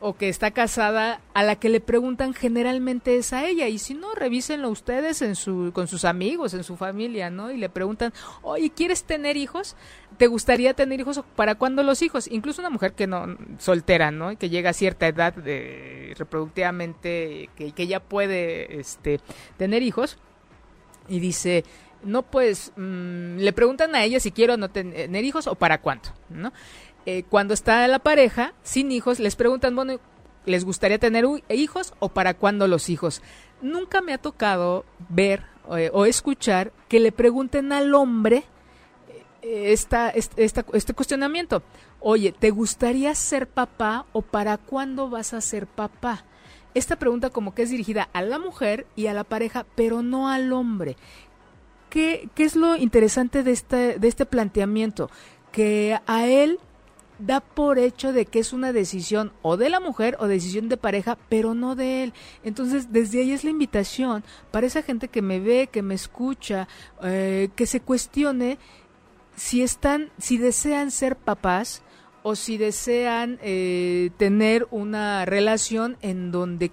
o 0.00 0.16
que 0.16 0.28
está 0.28 0.50
casada 0.50 1.20
a 1.34 1.42
la 1.42 1.56
que 1.56 1.68
le 1.68 1.80
preguntan 1.80 2.32
generalmente 2.32 3.16
es 3.16 3.32
a 3.32 3.46
ella. 3.46 3.68
Y 3.68 3.78
si 3.78 3.94
no 3.94 4.14
revísenlo 4.14 4.70
ustedes 4.70 5.22
en 5.22 5.36
su 5.36 5.70
con 5.74 5.86
sus 5.86 6.04
amigos 6.04 6.54
en 6.54 6.64
su 6.64 6.76
familia 6.76 7.30
no 7.30 7.50
y 7.50 7.56
le 7.56 7.68
preguntan 7.68 8.12
oye 8.42 8.70
quieres 8.70 9.04
tener 9.04 9.36
hijos 9.36 9.76
te 10.16 10.26
gustaría 10.26 10.74
tener 10.74 11.00
hijos 11.00 11.22
para 11.36 11.54
cuándo 11.54 11.82
los 11.82 12.02
hijos 12.02 12.28
incluso 12.30 12.62
una 12.62 12.70
mujer 12.70 12.94
que 12.94 13.06
no 13.06 13.36
soltera 13.58 14.10
no 14.10 14.36
que 14.38 14.48
llega 14.48 14.70
a 14.70 14.74
cierta 14.74 15.06
edad 15.06 15.34
de, 15.34 16.14
reproductivamente 16.16 17.50
que, 17.56 17.72
que 17.72 17.86
ya 17.86 18.00
puede 18.00 18.80
este 18.80 19.20
tener 19.56 19.82
hijos 19.82 20.18
y 21.08 21.20
dice 21.20 21.64
no 22.02 22.22
pues 22.22 22.72
mm, 22.76 23.36
le 23.38 23.52
preguntan 23.52 23.94
a 23.94 24.04
ella 24.04 24.20
si 24.20 24.32
quiero 24.32 24.56
no 24.56 24.70
tener 24.70 25.24
hijos 25.24 25.46
o 25.46 25.54
para 25.54 25.80
cuándo 25.80 26.08
no 26.28 26.52
eh, 27.06 27.24
cuando 27.28 27.54
está 27.54 27.86
la 27.88 27.98
pareja 27.98 28.54
sin 28.62 28.92
hijos, 28.92 29.20
les 29.20 29.36
preguntan, 29.36 29.74
bueno, 29.74 29.98
¿les 30.46 30.64
gustaría 30.64 30.98
tener 30.98 31.24
hijos 31.48 31.94
o 31.98 32.08
para 32.08 32.34
cuándo 32.34 32.66
los 32.68 32.88
hijos? 32.88 33.22
Nunca 33.62 34.00
me 34.00 34.12
ha 34.12 34.18
tocado 34.18 34.84
ver 35.08 35.44
eh, 35.76 35.90
o 35.92 36.06
escuchar 36.06 36.72
que 36.88 37.00
le 37.00 37.12
pregunten 37.12 37.72
al 37.72 37.94
hombre 37.94 38.44
eh, 39.42 39.72
este 39.72 40.94
cuestionamiento. 40.94 41.62
Oye, 42.00 42.32
¿te 42.32 42.50
gustaría 42.50 43.14
ser 43.14 43.46
papá 43.46 44.06
o 44.12 44.22
para 44.22 44.58
cuándo 44.58 45.08
vas 45.08 45.32
a 45.34 45.40
ser 45.40 45.66
papá? 45.66 46.24
Esta 46.74 46.96
pregunta 46.96 47.30
como 47.30 47.54
que 47.54 47.62
es 47.62 47.70
dirigida 47.70 48.08
a 48.12 48.22
la 48.22 48.38
mujer 48.38 48.86
y 48.96 49.06
a 49.06 49.14
la 49.14 49.24
pareja, 49.24 49.66
pero 49.74 50.02
no 50.02 50.28
al 50.28 50.52
hombre. 50.52 50.96
¿Qué, 51.88 52.28
qué 52.34 52.44
es 52.44 52.54
lo 52.54 52.76
interesante 52.76 53.42
de 53.42 53.50
este, 53.50 53.98
de 53.98 54.08
este 54.08 54.24
planteamiento? 54.24 55.10
Que 55.50 55.98
a 56.06 56.26
él 56.26 56.60
da 57.20 57.40
por 57.40 57.78
hecho 57.78 58.12
de 58.12 58.26
que 58.26 58.38
es 58.38 58.52
una 58.52 58.72
decisión 58.72 59.32
o 59.42 59.56
de 59.56 59.70
la 59.70 59.80
mujer 59.80 60.16
o 60.20 60.26
decisión 60.26 60.68
de 60.68 60.76
pareja, 60.76 61.18
pero 61.28 61.54
no 61.54 61.76
de 61.76 62.04
él. 62.04 62.14
Entonces, 62.42 62.92
desde 62.92 63.20
ahí 63.20 63.32
es 63.32 63.44
la 63.44 63.50
invitación 63.50 64.24
para 64.50 64.66
esa 64.66 64.82
gente 64.82 65.08
que 65.08 65.22
me 65.22 65.40
ve, 65.40 65.68
que 65.70 65.82
me 65.82 65.94
escucha, 65.94 66.68
eh, 67.02 67.50
que 67.54 67.66
se 67.66 67.80
cuestione 67.80 68.58
si 69.36 69.62
están, 69.62 70.10
si 70.18 70.38
desean 70.38 70.90
ser 70.90 71.16
papás 71.16 71.82
o 72.22 72.36
si 72.36 72.58
desean 72.58 73.38
eh, 73.42 74.10
tener 74.16 74.66
una 74.70 75.24
relación 75.24 75.96
en 76.02 76.30
donde 76.30 76.70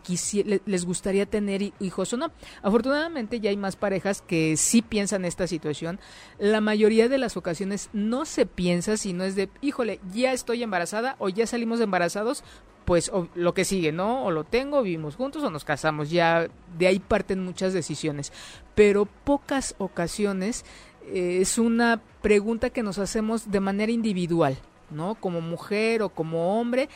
les 0.66 0.86
gustaría 0.86 1.26
tener 1.26 1.74
hijos 1.80 2.14
o 2.14 2.18
no. 2.18 2.32
Afortunadamente 2.62 3.40
ya 3.40 3.50
hay 3.50 3.58
más 3.58 3.76
parejas 3.76 4.22
que 4.22 4.58
sí 4.58 4.82
piensan 4.82 5.26
esta 5.26 5.48
situación. 5.48 6.00
La 6.38 6.62
mayoría 6.62 7.10
de 7.10 7.18
las 7.18 7.38
ocasiones 7.38 7.90
no 7.94 8.26
se 8.26 8.46
piensa, 8.46 8.98
sino 8.98 9.24
es 9.24 9.36
de, 9.36 9.50
híjole, 9.62 10.00
ya 10.14 10.34
estoy 10.34 10.64
embarazada 10.64 11.16
o 11.20 11.30
ya 11.30 11.48
salimos 11.48 11.80
embarazados, 11.80 12.44
pues 12.86 13.12
lo 13.36 13.54
que 13.54 13.66
sigue, 13.66 13.92
¿no? 13.92 14.24
O 14.24 14.32
lo 14.32 14.46
tengo, 14.46 14.82
vivimos 14.82 15.16
juntos 15.16 15.44
o 15.44 15.50
nos 15.50 15.66
casamos. 15.66 16.10
Ya 16.10 16.48
de 16.78 16.88
ahí 16.88 17.00
parten 17.00 17.44
muchas 17.44 17.74
decisiones. 17.74 18.32
Pero 18.76 19.06
pocas 19.06 19.76
ocasiones 19.78 20.64
eh, 21.06 21.40
es 21.42 21.58
una 21.58 22.02
pregunta 22.22 22.70
que 22.70 22.84
nos 22.84 22.98
hacemos 22.98 23.52
de 23.52 23.60
manera 23.60 23.92
individual. 23.92 24.58
¿No? 24.90 25.16
Como 25.16 25.42
mujer 25.42 26.02
o 26.02 26.10
como 26.10 26.60
hombre, 26.60 26.90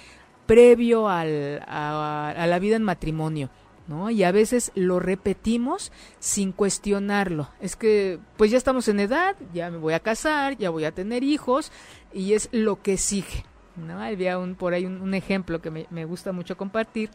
previo 0.45 1.07
al, 1.07 1.63
a, 1.67 2.45
la 2.47 2.59
vida 2.59 2.75
en 2.75 2.83
matrimonio. 2.83 3.49
¿no? 3.87 4.09
Y 4.09 4.23
a 4.23 4.31
veces 4.31 4.71
lo 4.75 4.99
repetimos 4.99 5.91
sin 6.19 6.51
cuestionarlo. 6.51 7.49
Es 7.59 7.75
que, 7.75 8.19
pues 8.37 8.51
ya 8.51 8.57
estamos 8.57 8.87
en 8.87 8.99
edad, 8.99 9.35
ya 9.53 9.69
me 9.69 9.77
voy 9.77 9.93
a 9.93 9.99
casar, 9.99 10.57
ya 10.57 10.69
voy 10.69 10.85
a 10.85 10.91
tener 10.91 11.23
hijos, 11.23 11.71
y 12.13 12.33
es 12.33 12.47
lo 12.51 12.81
que 12.81 12.97
sigue. 12.97 13.45
¿no? 13.75 13.99
Había 14.01 14.37
un, 14.39 14.55
por 14.55 14.73
ahí 14.73 14.85
un, 14.85 15.13
ejemplo 15.13 15.61
que 15.61 15.71
me, 15.71 15.87
me, 15.89 16.05
gusta 16.05 16.31
mucho 16.31 16.55
compartir, 16.55 17.09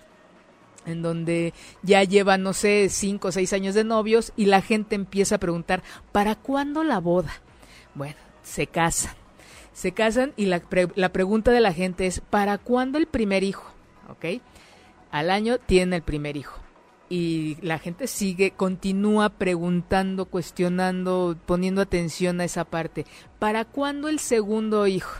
en 0.84 1.02
donde 1.02 1.54
ya 1.82 2.04
llevan, 2.04 2.42
no 2.42 2.52
sé, 2.52 2.88
cinco 2.90 3.28
o 3.28 3.32
seis 3.32 3.52
años 3.52 3.74
de 3.74 3.84
novios, 3.84 4.32
y 4.36 4.46
la 4.46 4.60
gente 4.60 4.96
empieza 4.96 5.36
a 5.36 5.40
preguntar, 5.40 5.82
¿para 6.12 6.34
cuándo 6.34 6.84
la 6.84 7.00
boda? 7.00 7.32
Bueno, 7.94 8.16
se 8.42 8.66
casan 8.66 9.14
se 9.76 9.92
casan 9.92 10.32
y 10.36 10.46
la, 10.46 10.62
la 10.94 11.12
pregunta 11.12 11.50
de 11.50 11.60
la 11.60 11.74
gente 11.74 12.06
es, 12.06 12.20
¿para 12.20 12.56
cuándo 12.56 12.96
el 12.96 13.06
primer 13.06 13.44
hijo? 13.44 13.74
¿Ok? 14.08 14.40
Al 15.10 15.30
año 15.30 15.58
tienen 15.58 15.92
el 15.92 16.00
primer 16.00 16.38
hijo. 16.38 16.58
Y 17.10 17.58
la 17.60 17.78
gente 17.78 18.06
sigue, 18.06 18.52
continúa 18.52 19.28
preguntando, 19.28 20.24
cuestionando, 20.24 21.36
poniendo 21.44 21.82
atención 21.82 22.40
a 22.40 22.46
esa 22.46 22.64
parte. 22.64 23.04
¿Para 23.38 23.66
cuándo 23.66 24.08
el 24.08 24.18
segundo 24.18 24.86
hijo? 24.86 25.12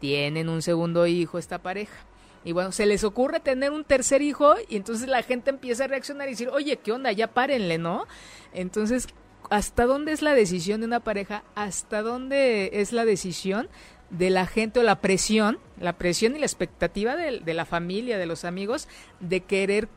Tienen 0.00 0.48
un 0.48 0.62
segundo 0.62 1.06
hijo 1.06 1.38
esta 1.38 1.62
pareja. 1.62 1.94
Y 2.42 2.50
bueno, 2.50 2.72
se 2.72 2.86
les 2.86 3.04
ocurre 3.04 3.38
tener 3.38 3.70
un 3.70 3.84
tercer 3.84 4.20
hijo 4.20 4.56
y 4.68 4.74
entonces 4.74 5.08
la 5.08 5.22
gente 5.22 5.50
empieza 5.50 5.84
a 5.84 5.86
reaccionar 5.86 6.26
y 6.26 6.32
decir, 6.32 6.48
oye, 6.48 6.76
¿qué 6.78 6.90
onda? 6.90 7.12
Ya 7.12 7.28
párenle, 7.28 7.78
¿no? 7.78 8.08
Entonces 8.52 9.06
hasta 9.50 9.86
dónde 9.86 10.12
es 10.12 10.22
la 10.22 10.34
decisión 10.34 10.80
de 10.80 10.86
una 10.86 11.00
pareja, 11.00 11.44
hasta 11.54 12.02
dónde 12.02 12.70
es 12.74 12.92
la 12.92 13.04
decisión 13.04 13.68
de 14.10 14.30
la 14.30 14.46
gente 14.46 14.80
o 14.80 14.82
la 14.82 15.00
presión, 15.00 15.58
la 15.80 15.94
presión 15.94 16.36
y 16.36 16.38
la 16.38 16.46
expectativa 16.46 17.16
de, 17.16 17.54
la 17.54 17.64
familia, 17.64 18.18
de 18.18 18.26
los 18.26 18.44
amigos, 18.44 18.88
de 19.20 19.40
querer 19.40 19.88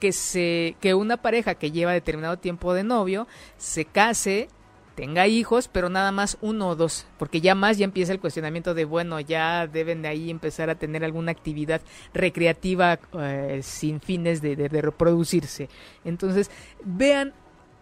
que 0.00 0.12
se, 0.12 0.76
que 0.80 0.94
una 0.94 1.18
pareja 1.18 1.54
que 1.54 1.70
lleva 1.70 1.92
determinado 1.92 2.38
tiempo 2.38 2.74
de 2.74 2.82
novio 2.82 3.28
se 3.56 3.84
case, 3.84 4.48
tenga 4.96 5.28
hijos, 5.28 5.68
pero 5.68 5.88
nada 5.88 6.10
más 6.10 6.38
uno 6.40 6.70
o 6.70 6.76
dos, 6.76 7.06
porque 7.18 7.40
ya 7.40 7.54
más 7.54 7.78
ya 7.78 7.84
empieza 7.84 8.12
el 8.12 8.20
cuestionamiento 8.20 8.74
de 8.74 8.84
bueno, 8.84 9.20
ya 9.20 9.68
deben 9.68 10.02
de 10.02 10.08
ahí 10.08 10.28
empezar 10.28 10.68
a 10.68 10.74
tener 10.74 11.04
alguna 11.04 11.30
actividad 11.30 11.82
recreativa 12.12 12.98
eh, 13.14 13.60
sin 13.62 14.00
fines 14.00 14.42
de 14.42 14.68
reproducirse. 14.68 15.68
Entonces, 16.04 16.50
vean 16.84 17.32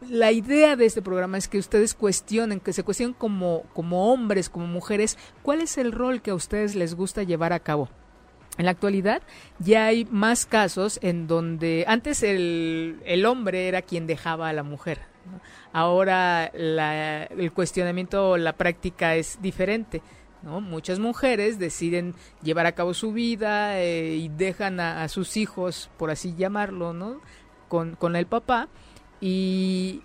la 0.08 0.32
idea 0.32 0.76
de 0.76 0.86
este 0.86 1.02
programa 1.02 1.38
es 1.38 1.48
que 1.48 1.58
ustedes 1.58 1.94
cuestionen, 1.94 2.60
que 2.60 2.72
se 2.72 2.82
cuestionen 2.82 3.14
como, 3.14 3.64
como 3.74 4.12
hombres, 4.12 4.48
como 4.48 4.66
mujeres, 4.66 5.18
cuál 5.42 5.60
es 5.60 5.78
el 5.78 5.92
rol 5.92 6.22
que 6.22 6.30
a 6.30 6.34
ustedes 6.34 6.74
les 6.74 6.94
gusta 6.94 7.22
llevar 7.22 7.52
a 7.52 7.60
cabo. 7.60 7.88
En 8.58 8.64
la 8.64 8.72
actualidad 8.72 9.22
ya 9.58 9.86
hay 9.86 10.04
más 10.06 10.44
casos 10.46 10.98
en 11.02 11.26
donde 11.26 11.84
antes 11.86 12.22
el, 12.22 13.00
el 13.04 13.24
hombre 13.26 13.68
era 13.68 13.82
quien 13.82 14.06
dejaba 14.06 14.48
a 14.48 14.52
la 14.52 14.62
mujer. 14.62 14.98
Ahora 15.72 16.50
la, 16.54 17.24
el 17.24 17.52
cuestionamiento, 17.52 18.36
la 18.36 18.54
práctica 18.54 19.14
es 19.14 19.38
diferente. 19.40 20.02
¿no? 20.42 20.60
Muchas 20.60 20.98
mujeres 20.98 21.58
deciden 21.58 22.14
llevar 22.42 22.66
a 22.66 22.72
cabo 22.72 22.94
su 22.94 23.12
vida 23.12 23.80
eh, 23.80 24.16
y 24.16 24.28
dejan 24.28 24.80
a, 24.80 25.06
sus 25.08 25.36
hijos, 25.36 25.90
por 25.96 26.10
así 26.10 26.34
llamarlo, 26.34 26.92
¿no? 26.92 27.20
con, 27.68 27.94
con 27.94 28.16
el 28.16 28.26
papá 28.26 28.68
y 29.20 30.02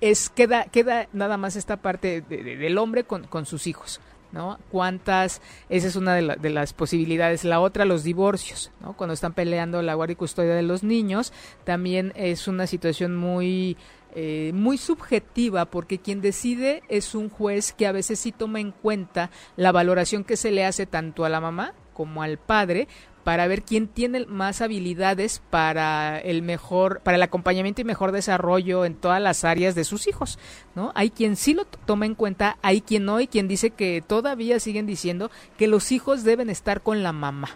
es 0.00 0.30
queda 0.30 0.64
queda 0.64 1.08
nada 1.12 1.36
más 1.36 1.56
esta 1.56 1.76
parte 1.76 2.22
del 2.22 2.78
hombre 2.78 3.04
con, 3.04 3.26
con, 3.26 3.46
sus 3.46 3.66
hijos 3.66 4.00
no 4.32 4.58
cuántas 4.70 5.40
esa 5.68 5.88
es 5.88 5.96
una 5.96 6.14
de, 6.14 6.36
de, 6.40 6.50
las 6.50 6.72
posibilidades. 6.72 7.44
La 7.44 7.60
otra 7.60 7.84
los 7.84 8.02
divorcios 8.02 8.70
no 8.80 8.94
cuando 8.94 9.14
están 9.14 9.34
peleando 9.34 9.82
la 9.82 9.94
guardia 9.94 10.14
y 10.14 10.16
custodia 10.16 10.54
de 10.54 10.62
los 10.62 10.82
niños 10.82 11.32
también 11.64 12.12
es 12.16 12.48
una 12.48 12.66
situación 12.66 13.14
muy 13.16 13.76
eh, 14.14 14.50
muy 14.52 14.76
subjetiva 14.76 15.64
porque 15.64 15.98
quien 15.98 16.20
decide 16.20 16.82
es 16.90 17.14
un 17.14 17.30
juez 17.30 17.72
que 17.72 17.86
a 17.86 17.92
veces 17.92 18.18
sí 18.18 18.30
toma 18.30 18.60
en 18.60 18.70
cuenta 18.70 19.30
la 19.56 19.72
valoración 19.72 20.22
que 20.22 20.36
se 20.36 20.50
le 20.50 20.66
hace 20.66 20.84
tanto 20.84 21.24
a 21.24 21.30
la 21.30 21.40
mamá 21.40 21.72
como 21.94 22.22
al 22.22 22.36
padre 22.36 22.88
para 23.24 23.46
ver 23.46 23.62
quién 23.62 23.88
tiene 23.88 24.26
más 24.26 24.60
habilidades 24.60 25.42
para 25.50 26.18
el 26.18 26.42
mejor, 26.42 27.00
para 27.00 27.16
el 27.16 27.22
acompañamiento 27.22 27.80
y 27.80 27.84
mejor 27.84 28.12
desarrollo 28.12 28.84
en 28.84 28.94
todas 28.94 29.20
las 29.20 29.44
áreas 29.44 29.74
de 29.74 29.84
sus 29.84 30.06
hijos, 30.06 30.38
¿no? 30.74 30.92
Hay 30.94 31.10
quien 31.10 31.36
sí 31.36 31.54
lo 31.54 31.64
toma 31.64 32.06
en 32.06 32.14
cuenta, 32.14 32.58
hay 32.62 32.80
quien 32.80 33.04
no, 33.04 33.20
y 33.20 33.26
quien 33.26 33.48
dice 33.48 33.70
que 33.70 34.02
todavía 34.06 34.60
siguen 34.60 34.86
diciendo 34.86 35.30
que 35.56 35.68
los 35.68 35.92
hijos 35.92 36.24
deben 36.24 36.50
estar 36.50 36.82
con 36.82 37.02
la 37.02 37.12
mamá, 37.12 37.50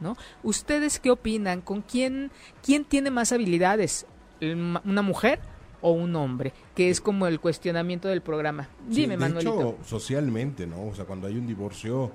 ¿no? 0.00 0.16
¿Ustedes 0.42 1.00
qué 1.00 1.10
opinan? 1.10 1.60
¿Con 1.60 1.82
quién, 1.82 2.30
quién 2.62 2.84
tiene 2.84 3.10
más 3.10 3.32
habilidades? 3.32 4.06
¿Una 4.40 5.02
mujer? 5.02 5.40
o 5.80 5.92
un 5.92 6.16
hombre, 6.16 6.52
que 6.74 6.90
es 6.90 7.00
como 7.00 7.28
el 7.28 7.38
cuestionamiento 7.38 8.08
del 8.08 8.20
programa. 8.20 8.68
Dime, 8.88 9.16
sí, 9.16 9.32
de 9.32 9.40
Hecho, 9.40 9.76
socialmente, 9.84 10.66
¿no? 10.66 10.88
O 10.88 10.94
sea, 10.94 11.04
cuando 11.04 11.28
hay 11.28 11.36
un 11.36 11.46
divorcio, 11.46 12.10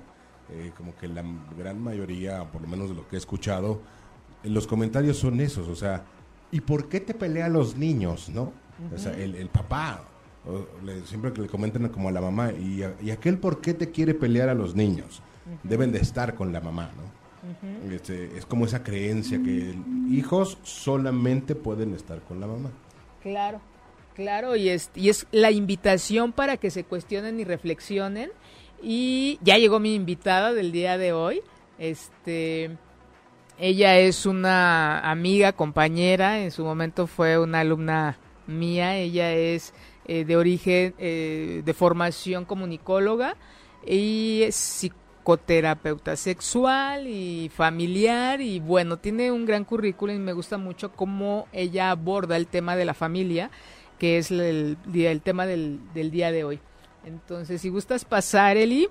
eh, 0.50 0.72
como 0.76 0.94
que 0.96 1.08
la 1.08 1.24
gran 1.58 1.80
mayoría, 1.82 2.44
por 2.50 2.62
lo 2.62 2.68
menos 2.68 2.88
de 2.90 2.94
lo 2.96 3.06
que 3.08 3.16
he 3.16 3.18
escuchado, 3.18 3.80
en 4.42 4.52
los 4.54 4.66
comentarios 4.66 5.16
son 5.18 5.40
esos, 5.40 5.68
o 5.68 5.74
sea, 5.76 6.04
¿y 6.52 6.60
por 6.60 6.88
qué 6.88 7.00
te 7.00 7.14
pelea 7.14 7.46
a 7.46 7.48
los 7.48 7.76
niños, 7.76 8.28
no? 8.28 8.52
O 8.94 8.98
sea, 8.98 9.12
el, 9.12 9.34
el 9.36 9.48
papá, 9.48 10.02
o 10.46 10.66
le- 10.84 11.00
siempre 11.06 11.32
que 11.32 11.40
le 11.42 11.48
comentan 11.48 11.88
como 11.88 12.08
a 12.08 12.12
la 12.12 12.20
mamá, 12.20 12.52
¿y, 12.52 12.82
a- 12.82 12.94
y 13.02 13.10
aquel 13.10 13.38
por 13.38 13.60
qué 13.60 13.72
te 13.74 13.90
quiere 13.90 14.14
pelear 14.14 14.48
a 14.48 14.54
los 14.54 14.74
niños? 14.74 15.22
Deben 15.62 15.92
de 15.92 15.98
estar 16.00 16.34
con 16.34 16.52
la 16.52 16.60
mamá, 16.60 16.90
¿no? 16.96 17.92
Este, 17.92 18.36
es 18.38 18.46
como 18.46 18.64
esa 18.64 18.82
creencia 18.82 19.42
que 19.42 19.74
hijos 20.10 20.56
solamente 20.62 21.54
pueden 21.54 21.92
estar 21.94 22.20
con 22.22 22.40
la 22.40 22.46
mamá. 22.46 22.70
Claro, 23.22 23.60
claro, 24.14 24.56
y 24.56 24.68
es, 24.70 24.90
y 24.94 25.08
es 25.10 25.26
la 25.30 25.50
invitación 25.50 26.32
para 26.32 26.56
que 26.56 26.70
se 26.70 26.84
cuestionen 26.84 27.38
y 27.40 27.44
reflexionen. 27.44 28.30
Y 28.84 29.38
ya 29.42 29.56
llegó 29.56 29.80
mi 29.80 29.94
invitada 29.94 30.52
del 30.52 30.70
día 30.70 30.98
de 30.98 31.14
hoy. 31.14 31.40
Este, 31.78 32.76
ella 33.58 33.98
es 33.98 34.26
una 34.26 35.00
amiga, 35.10 35.52
compañera, 35.52 36.40
en 36.40 36.50
su 36.50 36.64
momento 36.64 37.06
fue 37.06 37.38
una 37.38 37.60
alumna 37.60 38.18
mía. 38.46 38.96
Ella 38.98 39.32
es 39.32 39.72
eh, 40.06 40.26
de 40.26 40.36
origen, 40.36 40.94
eh, 40.98 41.62
de 41.64 41.74
formación 41.74 42.44
comunicóloga 42.44 43.36
y 43.86 44.42
es 44.42 44.54
psicoterapeuta 44.54 46.14
sexual 46.16 47.06
y 47.06 47.50
familiar 47.54 48.42
y 48.42 48.60
bueno, 48.60 48.98
tiene 48.98 49.32
un 49.32 49.46
gran 49.46 49.64
currículum 49.64 50.16
y 50.16 50.18
me 50.18 50.34
gusta 50.34 50.58
mucho 50.58 50.92
cómo 50.92 51.48
ella 51.52 51.90
aborda 51.90 52.36
el 52.36 52.46
tema 52.48 52.76
de 52.76 52.84
la 52.84 52.92
familia, 52.92 53.50
que 53.98 54.18
es 54.18 54.30
el, 54.30 54.76
el 54.92 55.20
tema 55.22 55.46
del, 55.46 55.80
del 55.94 56.10
día 56.10 56.30
de 56.30 56.44
hoy. 56.44 56.60
Entonces, 57.04 57.60
si 57.60 57.68
gustas 57.68 58.04
pasar, 58.04 58.56
Eli, 58.56 58.88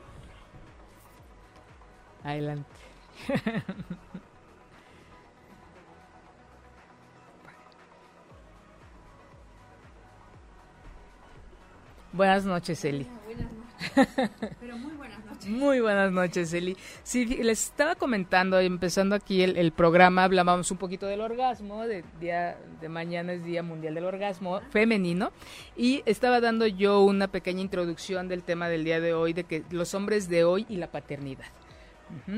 adelante. 2.23 2.69
Buenas 12.13 12.45
noches, 12.45 12.85
Eli. 12.85 13.07
Pero 14.59 14.77
muy 14.77 14.93
buenas 14.93 15.25
noches. 15.25 15.49
Muy 15.49 15.79
buenas 15.79 16.11
noches, 16.11 16.53
Eli. 16.53 16.77
Sí, 17.03 17.25
les 17.25 17.65
estaba 17.65 17.95
comentando, 17.95 18.59
empezando 18.59 19.15
aquí 19.15 19.43
el, 19.43 19.57
el 19.57 19.71
programa, 19.71 20.23
hablábamos 20.23 20.71
un 20.71 20.77
poquito 20.77 21.05
del 21.07 21.21
orgasmo, 21.21 21.85
de 21.85 22.03
día 22.19 22.57
de 22.81 22.89
mañana 22.89 23.33
es 23.33 23.43
Día 23.43 23.63
Mundial 23.63 23.95
del 23.95 24.05
Orgasmo 24.05 24.61
Femenino, 24.71 25.31
y 25.75 26.03
estaba 26.05 26.39
dando 26.39 26.67
yo 26.67 27.01
una 27.01 27.27
pequeña 27.27 27.61
introducción 27.61 28.27
del 28.27 28.43
tema 28.43 28.69
del 28.69 28.83
día 28.83 28.99
de 28.99 29.13
hoy, 29.13 29.33
de 29.33 29.43
que 29.43 29.63
los 29.69 29.93
hombres 29.93 30.29
de 30.29 30.43
hoy 30.43 30.65
y 30.69 30.77
la 30.77 30.91
paternidad. 30.91 31.45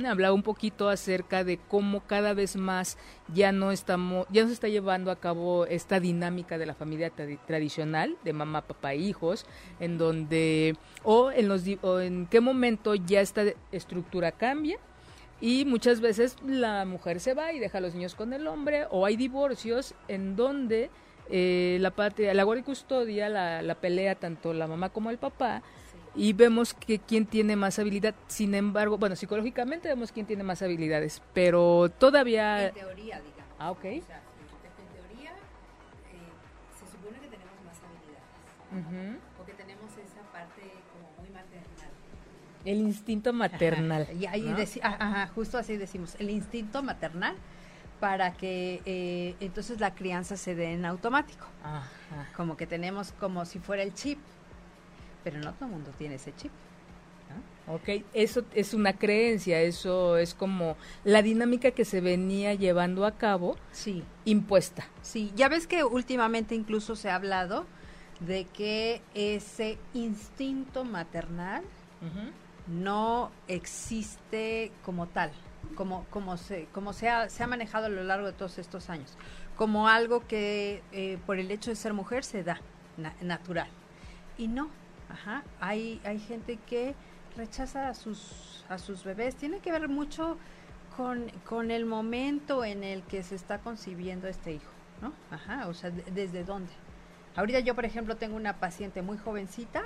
Hablaba 0.07 0.33
un 0.33 0.43
poquito 0.43 0.89
acerca 0.89 1.43
de 1.43 1.57
cómo 1.57 2.01
cada 2.01 2.33
vez 2.33 2.55
más 2.55 2.97
ya 3.33 3.51
no 3.51 3.71
estamos, 3.71 4.27
ya 4.29 4.41
no 4.43 4.47
se 4.47 4.53
está 4.53 4.67
llevando 4.67 5.11
a 5.11 5.15
cabo 5.17 5.65
esta 5.65 5.99
dinámica 5.99 6.57
de 6.57 6.65
la 6.65 6.73
familia 6.73 7.11
tradi- 7.15 7.39
tradicional 7.45 8.17
de 8.23 8.33
mamá, 8.33 8.61
papá, 8.61 8.93
e 8.93 8.97
hijos, 8.97 9.45
en 9.79 9.97
donde 9.97 10.75
o 11.03 11.31
en 11.31 11.47
los 11.47 11.63
o 11.81 11.99
en 11.99 12.25
qué 12.27 12.39
momento 12.41 12.95
ya 12.95 13.21
esta 13.21 13.43
estructura 13.71 14.31
cambia 14.31 14.77
y 15.41 15.65
muchas 15.65 15.99
veces 15.99 16.37
la 16.45 16.85
mujer 16.85 17.19
se 17.19 17.33
va 17.33 17.51
y 17.51 17.59
deja 17.59 17.79
a 17.79 17.81
los 17.81 17.93
niños 17.93 18.15
con 18.15 18.31
el 18.33 18.47
hombre 18.47 18.85
o 18.89 19.05
hay 19.05 19.17
divorcios 19.17 19.93
en 20.07 20.35
donde 20.35 20.89
eh, 21.29 21.77
la 21.81 21.91
patria, 21.91 22.33
la 22.33 22.43
guardia 22.43 22.61
y 22.61 22.65
custodia 22.65 23.29
la, 23.29 23.61
la 23.61 23.75
pelea 23.75 24.15
tanto 24.15 24.53
la 24.53 24.67
mamá 24.67 24.89
como 24.89 25.09
el 25.09 25.17
papá 25.17 25.61
y 26.15 26.33
vemos 26.33 26.73
que 26.73 26.99
quién 26.99 27.25
tiene 27.25 27.55
más 27.55 27.77
habilidad. 27.79 28.15
Sin 28.27 28.55
embargo, 28.55 28.97
bueno, 28.97 29.15
psicológicamente 29.15 29.87
vemos 29.87 30.11
quién 30.11 30.25
tiene 30.25 30.43
más 30.43 30.61
habilidades, 30.61 31.21
pero 31.33 31.89
todavía... 31.89 32.67
En 32.67 32.73
teoría, 32.73 33.19
digamos. 33.21 33.55
Ah, 33.59 33.71
ok. 33.71 33.77
O 33.77 33.81
sea, 33.81 33.91
en 33.91 34.01
teoría 34.93 35.31
eh, 35.31 36.31
se 36.79 36.91
supone 36.91 37.19
que 37.19 37.27
tenemos 37.27 37.53
más 37.65 37.77
habilidades. 37.83 39.13
Ujú. 39.13 39.19
Porque 39.37 39.53
tenemos 39.53 39.91
esa 39.91 40.21
parte 40.31 40.61
como 40.93 41.11
muy 41.19 41.29
maternal. 41.29 41.89
El 42.63 42.77
instinto 42.77 43.33
maternal. 43.33 44.03
Ajá, 44.03 44.13
Y 44.13 44.25
ahí 44.25 44.41
¿no? 44.41 44.57
ah, 44.83 44.97
ajá, 44.99 45.27
justo 45.35 45.57
así 45.57 45.77
decimos, 45.77 46.15
el 46.19 46.29
instinto 46.29 46.81
maternal 46.81 47.35
para 47.99 48.33
que 48.33 48.81
eh, 48.85 49.35
entonces 49.39 49.79
la 49.79 49.95
crianza 49.95 50.37
se 50.37 50.55
dé 50.55 50.73
en 50.73 50.85
automático. 50.85 51.45
Ajá. 51.63 51.89
Como 52.35 52.57
que 52.57 52.67
tenemos 52.67 53.11
como 53.13 53.45
si 53.45 53.59
fuera 53.59 53.83
el 53.83 53.93
chip. 53.93 54.19
Pero 55.25 55.39
no 55.39 55.51
todo 55.53 55.65
el 55.65 55.71
mundo 55.71 55.91
tiene 55.97 56.15
ese 56.15 56.33
chip. 56.35 56.51
Ok, 57.67 58.03
eso 58.13 58.43
es 58.53 58.75
una 58.75 58.93
creencia, 58.93 59.59
eso 59.59 60.17
es 60.17 60.35
como 60.35 60.77
la 61.03 61.23
dinámica 61.23 61.71
que 61.71 61.83
se 61.83 61.99
venía 61.99 62.53
llevando 62.53 63.05
a 63.07 63.17
cabo 63.17 63.55
Sí. 63.71 64.03
impuesta. 64.23 64.85
Sí, 65.01 65.33
ya 65.35 65.49
ves 65.49 65.65
que 65.65 65.83
últimamente 65.83 66.53
incluso 66.53 66.95
se 66.95 67.09
ha 67.09 67.15
hablado 67.15 67.65
de 68.19 68.45
que 68.45 69.01
ese 69.15 69.79
instinto 69.95 70.83
maternal 70.85 71.63
no 72.67 73.31
existe 73.47 74.71
como 74.83 75.07
tal, 75.07 75.31
como, 75.75 76.05
como, 76.11 76.37
se, 76.37 76.67
como 76.71 76.93
se, 76.93 77.09
ha, 77.09 77.29
se 77.29 77.41
ha 77.43 77.47
manejado 77.47 77.87
a 77.87 77.89
lo 77.89 78.03
largo 78.03 78.27
de 78.27 78.33
todos 78.33 78.59
estos 78.59 78.91
años, 78.91 79.17
como 79.55 79.87
algo 79.87 80.25
que 80.27 80.83
eh, 80.91 81.17
por 81.25 81.39
el 81.39 81.49
hecho 81.49 81.71
de 81.71 81.75
ser 81.75 81.93
mujer 81.93 82.23
se 82.23 82.43
da 82.43 82.59
na- 82.97 83.15
natural. 83.21 83.69
Y 84.37 84.47
no, 84.47 84.69
ajá, 85.09 85.43
hay, 85.59 86.01
hay 86.03 86.19
gente 86.19 86.57
que 86.67 86.95
rechaza 87.37 87.89
a 87.89 87.93
sus, 87.93 88.63
a 88.69 88.77
sus 88.77 89.03
bebés, 89.03 89.35
tiene 89.35 89.59
que 89.59 89.71
ver 89.71 89.87
mucho 89.89 90.37
con, 90.95 91.29
con 91.45 91.71
el 91.71 91.85
momento 91.85 92.63
en 92.63 92.83
el 92.83 93.03
que 93.03 93.23
se 93.23 93.35
está 93.35 93.59
concibiendo 93.59 94.27
este 94.27 94.53
hijo, 94.53 94.71
¿no? 95.01 95.11
Ajá, 95.31 95.67
o 95.67 95.73
sea, 95.73 95.89
de- 95.91 96.03
desde 96.11 96.43
dónde. 96.43 96.71
Ahorita 97.35 97.59
yo, 97.59 97.75
por 97.75 97.83
ejemplo, 97.85 98.15
tengo 98.15 98.35
una 98.37 98.53
paciente 98.59 99.01
muy 99.01 99.17
jovencita 99.17 99.83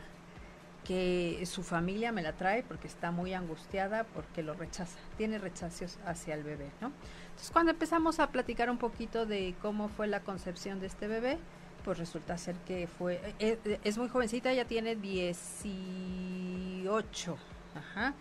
que 0.86 1.44
su 1.46 1.62
familia 1.64 2.12
me 2.12 2.22
la 2.22 2.34
trae 2.34 2.64
porque 2.64 2.88
está 2.88 3.12
muy 3.12 3.34
angustiada 3.34 4.06
porque 4.06 4.42
lo 4.44 4.54
rechaza, 4.54 4.98
tiene 5.18 5.38
rechazos 5.38 6.00
hacia 6.06 6.36
el 6.36 6.44
bebé, 6.44 6.70
¿no? 6.82 6.92
Entonces, 7.30 7.52
cuando 7.52 7.72
empezamos 7.72 8.20
a 8.20 8.28
platicar 8.32 8.70
un 8.70 8.78
poquito 8.78 9.26
de 9.26 9.56
cómo 9.62 9.90
fue 9.90 10.08
la 10.08 10.22
concepción 10.22 10.80
de 10.80 10.88
este 10.88 11.08
bebé, 11.08 11.38
pues 11.84 11.98
resulta 11.98 12.38
ser 12.38 12.56
que 12.68 12.88
fue, 12.88 13.20
es, 13.40 13.58
es 13.84 13.98
muy 13.98 14.08
jovencita, 14.10 14.54
ya 14.54 14.66
tiene 14.66 14.96
18, 14.96 17.38
ajá. 17.76 18.14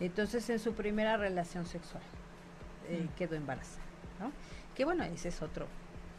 Entonces, 0.00 0.48
en 0.50 0.58
su 0.60 0.74
primera 0.74 1.16
relación 1.16 1.66
sexual 1.66 2.02
eh, 2.88 3.04
Mm. 3.04 3.08
quedó 3.16 3.34
embarazada, 3.36 3.82
¿no? 4.20 4.32
Que 4.74 4.84
bueno, 4.84 5.04
ese 5.04 5.28
es 5.28 5.40
otro 5.42 5.66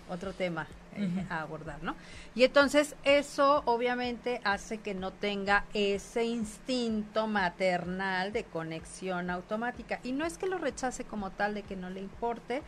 otro 0.10 0.34
tema 0.34 0.68
eh, 0.96 1.08
a 1.30 1.42
abordar, 1.42 1.84
¿no? 1.84 1.96
Y 2.34 2.44
entonces 2.44 2.96
eso 3.04 3.62
obviamente 3.66 4.42
hace 4.44 4.80
que 4.80 4.96
no 4.96 5.12
tenga 5.12 5.66
ese 5.76 6.24
instinto 6.26 7.28
maternal 7.28 8.34
de 8.34 8.44
conexión 8.44 9.30
automática. 9.30 10.00
Y 10.04 10.14
no 10.14 10.26
es 10.26 10.40
que 10.40 10.48
lo 10.48 10.58
rechace 10.58 11.04
como 11.04 11.30
tal, 11.30 11.54
de 11.54 11.62
que 11.62 11.76
no 11.76 11.92
le 11.92 12.00
importe, 12.00 12.64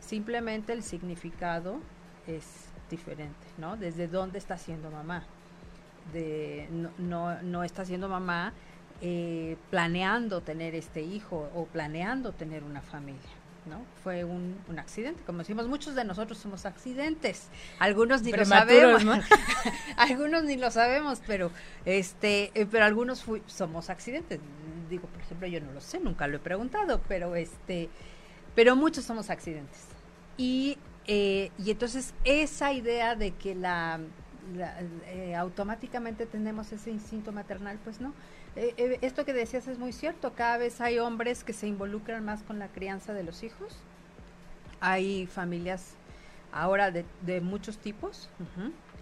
simplemente 0.00 0.74
el 0.74 0.82
significado 0.82 1.78
es 2.26 2.44
diferente, 2.92 3.46
¿no? 3.58 3.76
Desde 3.76 4.06
dónde 4.06 4.38
está 4.38 4.56
siendo 4.56 4.90
mamá. 4.90 5.24
De, 6.12 6.68
no, 6.70 6.90
no, 6.98 7.42
no 7.42 7.64
está 7.64 7.84
siendo 7.84 8.08
mamá 8.08 8.52
eh, 9.00 9.56
planeando 9.70 10.40
tener 10.42 10.74
este 10.74 11.00
hijo 11.02 11.48
o 11.54 11.64
planeando 11.66 12.32
tener 12.32 12.62
una 12.64 12.80
familia. 12.82 13.20
¿no? 13.64 13.80
Fue 14.02 14.24
un, 14.24 14.56
un 14.68 14.78
accidente, 14.80 15.22
como 15.24 15.38
decimos, 15.38 15.68
muchos 15.68 15.94
de 15.94 16.04
nosotros 16.04 16.36
somos 16.36 16.66
accidentes, 16.66 17.46
algunos 17.78 18.22
ni 18.22 18.32
lo 18.32 18.38
sabemos, 18.44 19.04
¿no? 19.04 19.12
algunos 19.96 20.42
ni 20.42 20.56
lo 20.56 20.72
sabemos, 20.72 21.22
pero 21.28 21.52
este, 21.84 22.50
eh, 22.60 22.66
pero 22.68 22.84
algunos 22.84 23.22
fui- 23.22 23.42
somos 23.46 23.88
accidentes. 23.88 24.40
Digo, 24.90 25.06
por 25.06 25.20
ejemplo, 25.20 25.46
yo 25.46 25.60
no 25.60 25.70
lo 25.70 25.80
sé, 25.80 26.00
nunca 26.00 26.26
lo 26.26 26.38
he 26.38 26.40
preguntado, 26.40 27.00
pero 27.06 27.36
este, 27.36 27.88
pero 28.56 28.74
muchos 28.74 29.04
somos 29.04 29.30
accidentes. 29.30 29.82
Y 30.36 30.76
eh, 31.06 31.50
y 31.58 31.70
entonces 31.70 32.14
esa 32.24 32.72
idea 32.72 33.16
de 33.16 33.32
que 33.32 33.54
la, 33.54 34.00
la- 34.56 34.80
eh, 35.06 35.34
automáticamente 35.34 36.26
tenemos 36.26 36.72
ese 36.72 36.90
instinto 36.90 37.32
maternal, 37.32 37.78
pues 37.82 38.00
no. 38.00 38.12
Eh, 38.54 38.74
eh, 38.76 38.98
esto 39.02 39.24
que 39.24 39.32
decías 39.32 39.66
es 39.68 39.78
muy 39.78 39.92
cierto. 39.92 40.32
Cada 40.34 40.58
vez 40.58 40.80
hay 40.80 40.98
hombres 40.98 41.42
que 41.44 41.52
se 41.52 41.66
involucran 41.66 42.24
más 42.24 42.42
con 42.42 42.58
la 42.58 42.68
crianza 42.68 43.12
de 43.14 43.22
los 43.24 43.42
hijos. 43.42 43.76
Hay 44.80 45.26
familias 45.26 45.94
ahora 46.52 46.90
de, 46.90 47.04
de 47.22 47.40
muchos 47.40 47.78
tipos. 47.78 48.28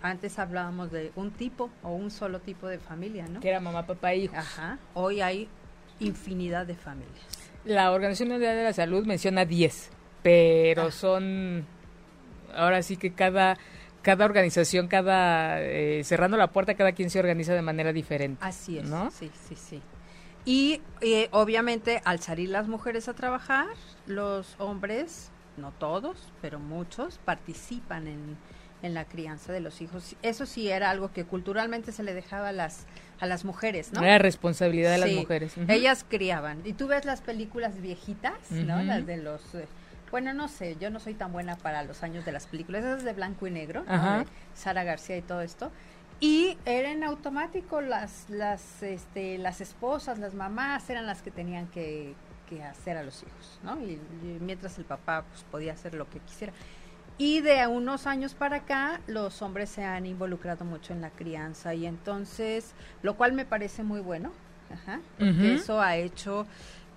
Antes 0.02 0.38
hablábamos 0.38 0.90
de 0.92 1.10
un 1.16 1.30
tipo 1.30 1.70
o 1.82 1.90
un 1.90 2.10
solo 2.10 2.40
tipo 2.40 2.66
de 2.68 2.78
familia, 2.78 3.26
¿no? 3.28 3.40
Que 3.40 3.48
era 3.48 3.60
mamá, 3.60 3.86
papá, 3.86 4.14
hijo. 4.14 4.34
Ajá. 4.36 4.78
Hoy 4.94 5.20
hay 5.20 5.48
infinidad 5.98 6.66
de 6.66 6.74
familias. 6.74 7.26
La 7.64 7.90
Organización 7.92 8.30
Mundial 8.30 8.56
de 8.56 8.64
la 8.64 8.72
Salud 8.72 9.04
menciona 9.06 9.44
10, 9.44 9.90
pero 10.22 10.84
Ah. 10.84 10.90
son 10.90 11.66
ahora 12.54 12.82
sí 12.82 12.96
que 12.96 13.12
cada 13.12 13.56
cada 14.02 14.24
organización, 14.24 14.88
cada 14.88 15.60
eh, 15.60 16.02
cerrando 16.04 16.36
la 16.36 16.48
puerta, 16.52 16.74
cada 16.74 16.92
quien 16.92 17.10
se 17.10 17.18
organiza 17.18 17.52
de 17.52 17.62
manera 17.62 17.92
diferente. 17.92 18.42
Así 18.44 18.78
es. 18.78 18.88
¿No? 18.88 19.10
Sí, 19.10 19.30
sí, 19.48 19.56
sí. 19.56 19.82
Y 20.44 20.80
eh, 21.02 21.28
obviamente 21.32 22.00
al 22.04 22.20
salir 22.20 22.48
las 22.48 22.66
mujeres 22.66 23.08
a 23.08 23.14
trabajar, 23.14 23.66
los 24.06 24.54
hombres 24.58 25.30
no 25.58 25.72
todos, 25.72 26.16
pero 26.40 26.58
muchos 26.58 27.18
participan 27.18 28.06
en, 28.06 28.38
en 28.82 28.94
la 28.94 29.04
crianza 29.04 29.52
de 29.52 29.60
los 29.60 29.82
hijos. 29.82 30.16
Eso 30.22 30.46
sí 30.46 30.70
era 30.70 30.90
algo 30.90 31.12
que 31.12 31.24
culturalmente 31.24 31.92
se 31.92 32.02
le 32.02 32.14
dejaba 32.14 32.48
a 32.48 32.52
las 32.52 32.86
a 33.20 33.26
las 33.26 33.44
mujeres, 33.44 33.92
¿no? 33.92 34.02
Era 34.02 34.16
responsabilidad 34.16 34.92
de 34.92 34.98
las 34.98 35.12
mujeres. 35.12 35.52
Ellas 35.68 36.06
criaban. 36.08 36.62
Y 36.64 36.72
tú 36.72 36.88
ves 36.88 37.04
las 37.04 37.20
películas 37.20 37.78
viejitas, 37.82 38.50
¿no? 38.50 38.82
Las 38.82 39.04
de 39.06 39.18
los 39.18 39.42
eh, 39.54 39.66
bueno, 40.10 40.32
no 40.32 40.48
sé, 40.48 40.76
yo 40.80 40.90
no 40.90 41.00
soy 41.00 41.14
tan 41.14 41.32
buena 41.32 41.56
para 41.56 41.82
los 41.84 42.02
años 42.02 42.24
de 42.24 42.32
las 42.32 42.46
películas, 42.46 42.84
esas 42.84 43.04
de 43.04 43.12
blanco 43.12 43.46
y 43.46 43.50
negro, 43.50 43.84
Sara 44.54 44.84
García 44.84 45.16
y 45.16 45.22
todo 45.22 45.40
esto. 45.40 45.70
Y 46.18 46.58
era 46.66 46.90
en 46.90 47.02
automático 47.02 47.80
las 47.80 48.28
las 48.28 48.82
este 48.82 49.38
las 49.38 49.60
esposas, 49.62 50.18
las 50.18 50.34
mamás 50.34 50.90
eran 50.90 51.06
las 51.06 51.22
que 51.22 51.30
tenían 51.30 51.66
que, 51.68 52.14
que 52.48 52.62
hacer 52.62 52.98
a 52.98 53.02
los 53.02 53.22
hijos, 53.22 53.58
¿no? 53.62 53.80
Y, 53.80 53.92
y 54.22 54.38
mientras 54.40 54.76
el 54.78 54.84
papá 54.84 55.24
pues 55.30 55.44
podía 55.44 55.72
hacer 55.72 55.94
lo 55.94 56.10
que 56.10 56.18
quisiera. 56.18 56.52
Y 57.16 57.40
de 57.42 57.66
unos 57.66 58.06
años 58.06 58.34
para 58.34 58.56
acá, 58.56 59.00
los 59.06 59.42
hombres 59.42 59.68
se 59.68 59.84
han 59.84 60.06
involucrado 60.06 60.64
mucho 60.64 60.94
en 60.94 61.02
la 61.02 61.10
crianza 61.10 61.74
y 61.74 61.84
entonces, 61.84 62.72
lo 63.02 63.14
cual 63.14 63.34
me 63.34 63.44
parece 63.44 63.82
muy 63.82 64.00
bueno, 64.00 64.32
ajá, 64.72 65.00
porque 65.18 65.54
eso 65.56 65.82
ha 65.82 65.96
hecho 65.96 66.46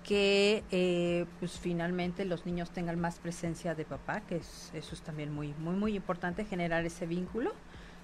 que 0.04 0.62
eh, 0.70 1.26
pues 1.40 1.58
finalmente 1.58 2.24
los 2.24 2.46
niños 2.46 2.70
tengan 2.70 3.00
más 3.00 3.18
presencia 3.18 3.74
de 3.74 3.84
papá, 3.84 4.20
que 4.20 4.36
es, 4.36 4.70
eso 4.74 4.94
es 4.94 5.00
también 5.00 5.32
muy, 5.32 5.54
muy, 5.58 5.74
muy 5.74 5.96
importante, 5.96 6.44
generar 6.44 6.84
ese 6.84 7.06
vínculo, 7.06 7.52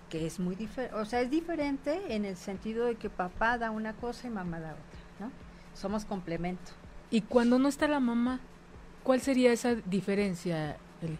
que 0.09 0.27
es 0.27 0.41
muy 0.41 0.57
diferente, 0.57 0.97
o 0.97 1.05
sea, 1.05 1.21
es 1.21 1.31
diferente 1.31 2.15
en 2.15 2.25
el 2.25 2.37
sentido 2.37 2.87
de 2.87 2.97
que 2.97 3.11
papá 3.11 3.59
da 3.59 3.71
una 3.71 3.93
cosa 3.93 4.27
y 4.27 4.31
mamá 4.31 4.59
da 4.59 4.73
otra, 4.73 5.01
¿no? 5.21 5.31
Somos 5.75 6.05
complemento. 6.05 6.73
Y 7.11 7.21
cuando 7.21 7.59
no 7.59 7.69
está 7.69 7.87
la 7.87 8.01
mamá, 8.01 8.41
¿cuál 9.05 9.21
sería 9.21 9.53
esa 9.53 9.75
diferencia? 9.75 10.77
Eli? 11.03 11.19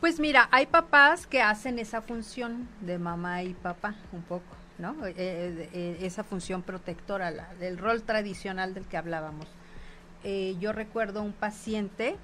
Pues 0.00 0.20
mira, 0.20 0.48
hay 0.50 0.66
papás 0.66 1.26
que 1.26 1.42
hacen 1.42 1.78
esa 1.78 2.02
función 2.02 2.68
de 2.80 2.98
mamá 2.98 3.42
y 3.42 3.54
papá 3.54 3.94
un 4.12 4.22
poco, 4.22 4.56
¿no? 4.78 5.06
Eh, 5.06 5.14
eh, 5.16 5.70
eh, 5.72 5.98
esa 6.02 6.22
función 6.24 6.62
protectora, 6.62 7.30
la, 7.30 7.48
el 7.60 7.78
rol 7.78 8.02
tradicional 8.02 8.74
del 8.74 8.84
que 8.84 8.96
hablábamos. 8.96 9.46
Eh, 10.24 10.56
yo 10.60 10.72
recuerdo 10.72 11.22
un 11.22 11.32
paciente 11.32 12.16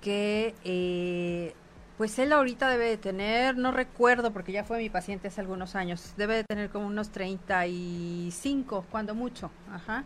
que, 0.00 0.54
eh, 0.64 1.54
pues 1.98 2.18
él 2.18 2.32
ahorita 2.32 2.68
debe 2.68 2.86
de 2.86 2.96
tener, 2.96 3.56
no 3.56 3.72
recuerdo 3.72 4.32
porque 4.32 4.52
ya 4.52 4.64
fue 4.64 4.78
mi 4.78 4.88
paciente 4.88 5.28
hace 5.28 5.40
algunos 5.40 5.74
años, 5.74 6.14
debe 6.16 6.36
de 6.36 6.44
tener 6.44 6.70
como 6.70 6.86
unos 6.86 7.10
35, 7.10 8.86
cuando 8.90 9.14
mucho, 9.14 9.50
ajá. 9.72 10.04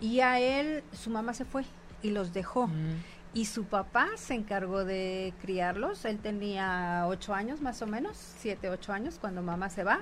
Y 0.00 0.20
a 0.20 0.38
él, 0.38 0.84
su 0.92 1.10
mamá 1.10 1.34
se 1.34 1.44
fue 1.44 1.64
y 2.02 2.10
los 2.10 2.32
dejó. 2.32 2.68
Mm. 2.68 3.02
Y 3.34 3.44
su 3.44 3.64
papá 3.64 4.08
se 4.16 4.34
encargó 4.34 4.84
de 4.84 5.34
criarlos. 5.42 6.04
Él 6.04 6.18
tenía 6.18 7.04
ocho 7.06 7.34
años 7.34 7.60
más 7.60 7.82
o 7.82 7.86
menos, 7.86 8.16
siete, 8.16 8.70
ocho 8.70 8.92
años 8.92 9.18
cuando 9.20 9.42
mamá 9.42 9.70
se 9.70 9.84
va. 9.84 10.00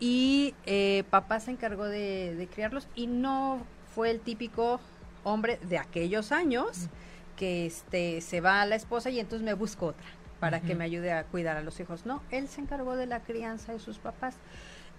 Y 0.00 0.54
eh, 0.66 1.04
papá 1.10 1.40
se 1.40 1.50
encargó 1.50 1.84
de, 1.84 2.34
de 2.34 2.46
criarlos 2.46 2.88
y 2.94 3.06
no 3.06 3.60
fue 3.94 4.10
el 4.10 4.20
típico 4.20 4.80
hombre 5.28 5.58
de 5.62 5.78
aquellos 5.78 6.32
años 6.32 6.88
que 7.36 7.66
este 7.66 8.20
se 8.20 8.40
va 8.40 8.62
a 8.62 8.66
la 8.66 8.74
esposa 8.74 9.10
y 9.10 9.20
entonces 9.20 9.44
me 9.44 9.54
busco 9.54 9.86
otra 9.86 10.06
para 10.40 10.60
que 10.60 10.74
me 10.74 10.84
ayude 10.84 11.12
a 11.12 11.24
cuidar 11.24 11.56
a 11.56 11.62
los 11.62 11.80
hijos. 11.80 12.06
No, 12.06 12.22
él 12.30 12.48
se 12.48 12.60
encargó 12.60 12.96
de 12.96 13.06
la 13.06 13.20
crianza 13.20 13.72
de 13.72 13.80
sus 13.80 13.98
papás. 13.98 14.36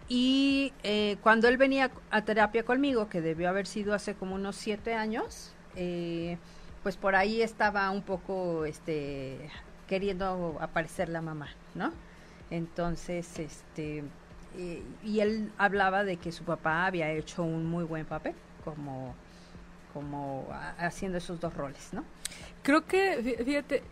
Y 0.09 0.73
eh, 0.83 1.17
cuando 1.21 1.47
él 1.47 1.57
venía 1.57 1.91
a 2.11 2.23
terapia 2.23 2.63
conmigo, 2.63 3.09
que 3.09 3.21
debió 3.21 3.47
haber 3.47 3.67
sido 3.67 3.93
hace 3.93 4.15
como 4.15 4.35
unos 4.35 4.55
siete 4.55 4.95
años, 4.95 5.53
eh, 5.75 6.37
pues 6.83 6.97
por 6.97 7.15
ahí 7.15 7.41
estaba 7.41 7.89
un 7.91 8.01
poco 8.01 8.65
este 8.65 9.49
queriendo 9.87 10.57
aparecer 10.59 11.09
la 11.09 11.21
mamá, 11.21 11.49
¿no? 11.75 11.91
Entonces, 12.49 13.39
este 13.39 14.03
eh, 14.57 14.83
y 15.03 15.19
él 15.19 15.51
hablaba 15.57 16.03
de 16.03 16.17
que 16.17 16.31
su 16.31 16.43
papá 16.43 16.85
había 16.85 17.11
hecho 17.11 17.43
un 17.43 17.65
muy 17.67 17.83
buen 17.83 18.05
papel 18.05 18.33
como 18.65 19.15
como 19.99 20.47
haciendo 20.77 21.17
esos 21.17 21.39
dos 21.41 21.53
roles, 21.53 21.89
¿no? 21.91 22.03
Creo 22.63 22.85
que, 22.85 23.19
fí- 23.23 23.43
fíjate, 23.45 23.83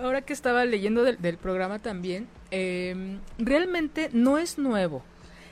ahora 0.00 0.22
que 0.22 0.32
estaba 0.32 0.64
leyendo 0.64 1.02
del, 1.02 1.38
programa 1.38 1.78
también, 1.80 2.28
eh, 2.50 3.18
realmente 3.38 4.10
no 4.12 4.38
es 4.38 4.58
nuevo. 4.58 5.02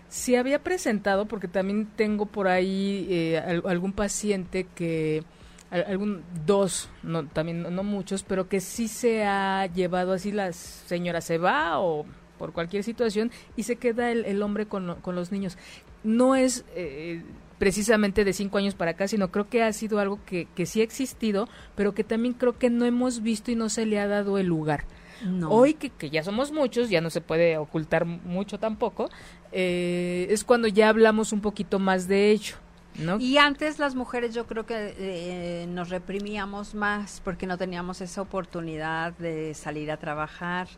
Se 0.08 0.38
había 0.38 0.62
presentado, 0.62 1.26
porque 1.26 1.48
también 1.48 1.86
tengo 1.96 2.26
por 2.26 2.46
ahí 2.46 3.06
eh, 3.10 3.38
al- 3.38 3.62
algún 3.66 3.92
paciente 3.92 4.66
que, 4.74 5.24
al- 5.70 5.84
algún 5.88 6.22
dos, 6.46 6.88
no, 7.02 7.26
también 7.26 7.62
no, 7.74 7.82
muchos, 7.82 8.22
pero 8.22 8.48
que 8.48 8.60
sí 8.60 8.86
se 8.88 9.24
ha 9.24 9.66
llevado 9.66 10.12
así, 10.12 10.30
la 10.30 10.52
señora 10.52 11.20
se 11.20 11.38
va 11.38 11.80
o 11.80 12.06
por 12.38 12.52
cualquier 12.52 12.82
situación 12.84 13.30
y 13.56 13.62
se 13.64 13.76
queda 13.76 14.10
el, 14.12 14.42
hombre 14.42 14.66
con, 14.66 14.96
con 15.00 15.14
los 15.14 15.32
niños. 15.32 15.56
No 16.04 16.34
es 16.36 16.64
eh, 16.76 17.22
precisamente 17.58 18.24
de 18.24 18.32
cinco 18.32 18.58
años 18.58 18.74
para 18.74 18.92
acá, 18.92 19.08
sino 19.08 19.30
creo 19.30 19.48
que 19.48 19.62
ha 19.62 19.72
sido 19.72 19.98
algo 19.98 20.18
que, 20.24 20.48
que 20.54 20.66
sí 20.66 20.80
ha 20.80 20.84
existido, 20.84 21.48
pero 21.74 21.94
que 21.94 22.04
también 22.04 22.34
creo 22.34 22.58
que 22.58 22.70
no 22.70 22.84
hemos 22.84 23.22
visto 23.22 23.50
y 23.50 23.56
no 23.56 23.68
se 23.68 23.86
le 23.86 23.98
ha 23.98 24.06
dado 24.06 24.38
el 24.38 24.46
lugar. 24.46 24.84
No. 25.24 25.50
Hoy 25.50 25.74
que, 25.74 25.90
que 25.90 26.10
ya 26.10 26.22
somos 26.22 26.52
muchos, 26.52 26.90
ya 26.90 27.00
no 27.00 27.08
se 27.08 27.20
puede 27.20 27.56
ocultar 27.56 28.04
mucho 28.04 28.58
tampoco, 28.58 29.08
eh, 29.52 30.26
es 30.28 30.44
cuando 30.44 30.68
ya 30.68 30.88
hablamos 30.88 31.32
un 31.32 31.40
poquito 31.40 31.78
más 31.78 32.08
de 32.08 32.32
ello, 32.32 32.56
¿no? 32.98 33.18
Y 33.18 33.38
antes 33.38 33.78
las 33.78 33.94
mujeres 33.94 34.34
yo 34.34 34.46
creo 34.46 34.66
que 34.66 34.94
eh, 34.98 35.66
nos 35.68 35.88
reprimíamos 35.88 36.74
más 36.74 37.20
porque 37.24 37.46
no 37.46 37.56
teníamos 37.56 38.00
esa 38.00 38.20
oportunidad 38.22 39.12
de 39.14 39.54
salir 39.54 39.90
a 39.90 39.96
trabajar, 39.96 40.68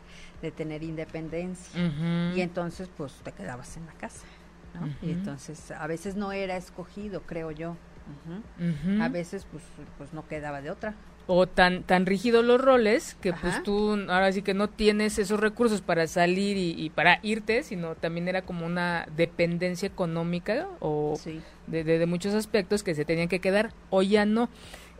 de 0.41 0.51
tener 0.51 0.83
independencia. 0.83 1.79
Y 2.35 2.41
entonces 2.41 2.89
pues 2.95 3.13
te 3.23 3.31
quedabas 3.31 3.75
en 3.77 3.85
la 3.85 3.93
casa. 3.93 4.25
¿No? 4.73 4.87
Y 5.01 5.11
entonces 5.11 5.71
a 5.71 5.87
veces 5.87 6.15
no 6.15 6.31
era 6.31 6.55
escogido, 6.57 7.21
creo 7.21 7.51
yo. 7.51 7.75
A 9.01 9.09
veces 9.09 9.45
pues, 9.51 9.63
pues 9.97 10.13
no 10.13 10.27
quedaba 10.27 10.61
de 10.61 10.71
otra. 10.71 10.93
o 11.29 11.45
tan 11.45 11.83
tan 11.83 12.05
rígidos 12.05 12.45
los 12.45 12.61
roles 12.61 13.17
que 13.19 13.33
pues 13.33 13.61
tú 13.63 13.95
ahora 14.07 14.31
sí 14.31 14.43
que 14.43 14.53
no 14.53 14.69
tienes 14.69 15.19
esos 15.19 15.41
recursos 15.41 15.81
para 15.81 16.07
salir 16.07 16.55
y, 16.55 16.71
y 16.81 16.89
para 16.89 17.19
irte, 17.21 17.63
sino 17.63 17.95
también 17.95 18.29
era 18.29 18.43
como 18.43 18.65
una 18.65 19.05
dependencia 19.17 19.87
económica 19.87 20.69
o 20.79 21.15
Sí. 21.21 21.41
de, 21.67 21.83
de- 21.83 21.99
de 21.99 22.05
muchos 22.05 22.33
aspectos 22.33 22.81
que 22.81 22.95
se 22.95 23.03
tenían 23.03 23.27
que 23.27 23.39
quedar, 23.41 23.73
o 23.89 24.01
ya 24.03 24.25
no. 24.25 24.47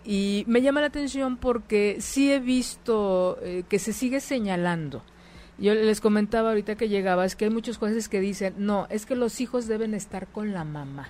Y 0.03 0.43
me 0.47 0.61
llama 0.61 0.81
la 0.81 0.87
atención 0.87 1.37
porque 1.37 1.97
sí 2.01 2.31
he 2.31 2.39
visto 2.41 3.37
eh, 3.41 3.63
que 3.69 3.79
se 3.79 3.93
sigue 3.93 4.19
señalando. 4.19 5.03
Yo 5.59 5.73
les 5.73 6.01
comentaba 6.01 6.49
ahorita 6.49 6.75
que 6.75 6.87
llegabas 6.87 7.35
que 7.35 7.45
hay 7.45 7.51
muchos 7.51 7.77
jueces 7.77 8.09
que 8.09 8.19
dicen, 8.19 8.53
no, 8.57 8.85
es 8.91 9.05
que 9.07 9.15
los 9.15 9.41
hijos 9.41 9.67
deben 9.67 9.93
estar 9.95 10.27
con 10.27 10.53
la 10.53 10.63
mamá. 10.63 11.09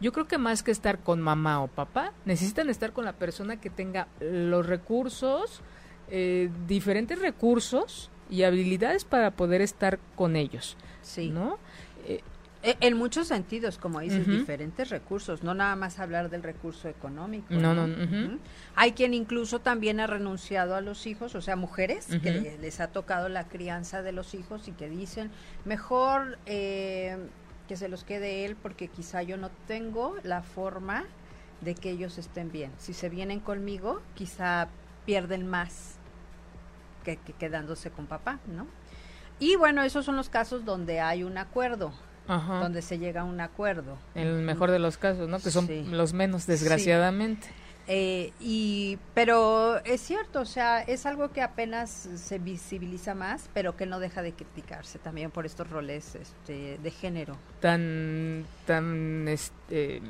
Yo 0.00 0.12
creo 0.12 0.26
que 0.26 0.38
más 0.38 0.62
que 0.62 0.70
estar 0.70 1.00
con 1.00 1.20
mamá 1.20 1.62
o 1.62 1.68
papá, 1.68 2.12
necesitan 2.24 2.70
estar 2.70 2.92
con 2.92 3.04
la 3.04 3.12
persona 3.12 3.60
que 3.60 3.68
tenga 3.68 4.08
los 4.20 4.64
recursos, 4.66 5.60
eh, 6.08 6.50
diferentes 6.66 7.18
recursos 7.20 8.10
y 8.30 8.44
habilidades 8.44 9.04
para 9.04 9.32
poder 9.32 9.60
estar 9.60 9.98
con 10.16 10.36
ellos, 10.36 10.76
Sí. 11.02 11.28
¿no? 11.28 11.58
Eh, 12.62 12.76
En 12.80 12.96
muchos 12.96 13.26
sentidos, 13.28 13.76
como 13.76 14.00
dices, 14.00 14.26
diferentes 14.26 14.88
recursos, 14.90 15.42
no 15.42 15.52
nada 15.52 15.74
más 15.74 15.98
hablar 15.98 16.30
del 16.30 16.42
recurso 16.44 16.88
económico. 16.88 17.46
No, 17.54 17.74
no. 17.74 17.84
Ujú. 17.84 18.38
Hay 18.76 18.92
quien 18.92 19.14
incluso 19.14 19.58
también 19.60 19.98
ha 19.98 20.06
renunciado 20.06 20.76
a 20.76 20.80
los 20.80 21.06
hijos, 21.06 21.34
o 21.34 21.40
sea, 21.40 21.56
mujeres 21.56 22.06
que 22.22 22.56
les 22.60 22.80
ha 22.80 22.88
tocado 22.88 23.28
la 23.28 23.48
crianza 23.48 24.02
de 24.02 24.12
los 24.12 24.34
hijos 24.34 24.68
y 24.68 24.72
que 24.72 24.88
dicen, 24.88 25.30
mejor 25.64 26.38
eh, 26.46 27.16
que 27.66 27.76
se 27.76 27.88
los 27.88 28.04
quede 28.04 28.44
él 28.44 28.54
porque 28.54 28.86
quizá 28.88 29.22
yo 29.22 29.36
no 29.36 29.50
tengo 29.66 30.16
la 30.22 30.42
forma 30.42 31.04
de 31.62 31.74
que 31.74 31.90
ellos 31.90 32.16
estén 32.18 32.52
bien. 32.52 32.70
Si 32.78 32.92
se 32.92 33.08
vienen 33.08 33.40
conmigo, 33.40 34.02
quizá 34.14 34.68
pierden 35.04 35.48
más 35.48 35.96
que, 37.04 37.16
que 37.16 37.32
quedándose 37.32 37.90
con 37.90 38.06
papá, 38.06 38.38
¿no? 38.46 38.66
Y 39.40 39.56
bueno, 39.56 39.82
esos 39.82 40.04
son 40.04 40.14
los 40.14 40.28
casos 40.28 40.64
donde 40.64 41.00
hay 41.00 41.24
un 41.24 41.38
acuerdo 41.38 41.92
ajá. 42.28 42.60
donde 42.60 42.82
se 42.82 42.98
llega 42.98 43.22
a 43.22 43.24
un 43.24 43.40
acuerdo. 43.40 43.96
En 44.14 44.26
el 44.26 44.42
mejor 44.42 44.70
de 44.70 44.78
los 44.78 44.96
casos, 44.98 45.28
¿no? 45.28 45.38
Que 45.40 45.50
son 45.50 45.66
Sí. 45.66 45.84
los 45.90 46.12
menos, 46.12 46.46
desgraciadamente. 46.46 47.48
Eh, 47.88 48.32
y, 48.38 48.96
pero 49.12 49.84
es 49.84 50.00
cierto, 50.00 50.40
o 50.40 50.44
sea, 50.44 50.82
es 50.82 51.04
algo 51.04 51.32
que 51.32 51.42
apenas 51.42 51.90
se 52.14 52.38
visibiliza 52.38 53.14
más, 53.16 53.50
pero 53.52 53.76
que 53.76 53.86
no 53.86 53.98
deja 53.98 54.22
de 54.22 54.32
criticarse 54.32 55.00
también 55.00 55.32
por 55.32 55.46
estos 55.46 55.68
roles 55.68 56.14
este, 56.14 56.78
de 56.80 56.90
género. 56.92 57.36
Tan, 57.60 58.44
tan, 58.66 59.26
este, 59.26 60.00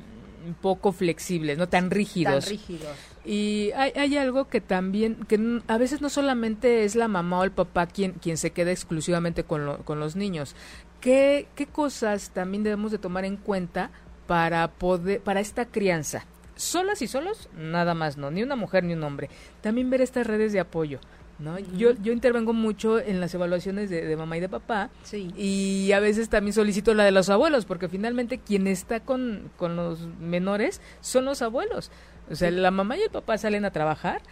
poco 0.61 0.93
flexibles, 0.93 1.57
¿no? 1.57 1.67
Tan 1.67 1.91
rígidos. 1.91 2.45
Tan 2.45 2.51
rígidos. 2.51 2.97
Y 3.25 3.71
hay, 3.75 3.93
hay 3.97 4.19
algo 4.19 4.49
que 4.49 4.61
también, 4.61 5.15
que 5.27 5.61
a 5.67 5.79
veces 5.79 6.03
no 6.03 6.11
solamente 6.11 6.85
es 6.85 6.95
la 6.95 7.09
mamá 7.09 7.39
o 7.39 7.45
el 7.45 7.53
papá 7.53 7.87
quien, 7.87 8.13
quien 8.13 8.37
se 8.37 8.51
queda 8.51 8.71
exclusivamente 8.71 9.45
con, 9.45 9.65
lo- 9.65 9.79
con 9.79 9.99
los 9.99 10.15
niños. 10.15 10.55
¿Qué, 11.03 11.49
¿Qué 11.55 11.67
cosas 11.67 12.31
también 12.31 12.63
debemos 12.63 12.91
de 12.93 12.97
tomar 12.97 13.27
en 13.27 13.37
cuenta 13.37 13.91
para 14.27 14.69
poder, 14.69 15.21
para 15.21 15.41
esta 15.41 15.67
crianza? 15.67 16.25
solas 16.63 17.03
y 17.03 17.09
solos, 17.09 17.49
nada 17.57 17.95
más 17.95 18.17
no, 18.17 18.31
ni 18.31 18.43
una 18.43 18.57
mujer 18.57 18.85
ni 18.85 18.95
un 18.95 19.03
hombre. 19.03 19.29
También 19.61 19.91
ver 19.91 20.01
estas 20.01 20.27
redes 20.27 20.53
de 20.53 20.61
apoyo. 20.61 21.01
¿no? 21.39 21.59
yo, 21.59 21.93
yo 21.95 22.13
intervengo 22.13 22.53
mucho 22.53 23.01
en 23.01 23.19
las 23.19 23.35
evaluaciones 23.35 23.91
de, 23.91 24.17
mamá 24.17 24.37
y 24.37 24.41
de 24.41 24.49
papá 24.49 24.91
sí. 25.03 25.33
y 25.37 25.91
a 25.91 25.99
veces 25.99 26.29
también 26.29 26.53
solicito 26.53 26.95
la 26.95 27.05
de 27.05 27.11
los 27.11 27.31
abuelos, 27.31 27.65
porque 27.65 27.89
finalmente 27.89 28.39
quien 28.39 28.69
está 28.69 29.01
con, 29.01 29.51
con 29.57 29.75
los 29.75 30.07
menores 30.21 30.81
son 31.01 31.25
los 31.25 31.43
abuelos. 31.43 31.91
O 32.31 32.37
sea, 32.37 32.51
la 32.53 32.71
mamá 32.71 32.97
y 32.97 33.03
el 33.03 33.11
papá 33.11 33.39
salen 33.39 33.65
a 33.65 33.73
trabajar, 33.73 34.23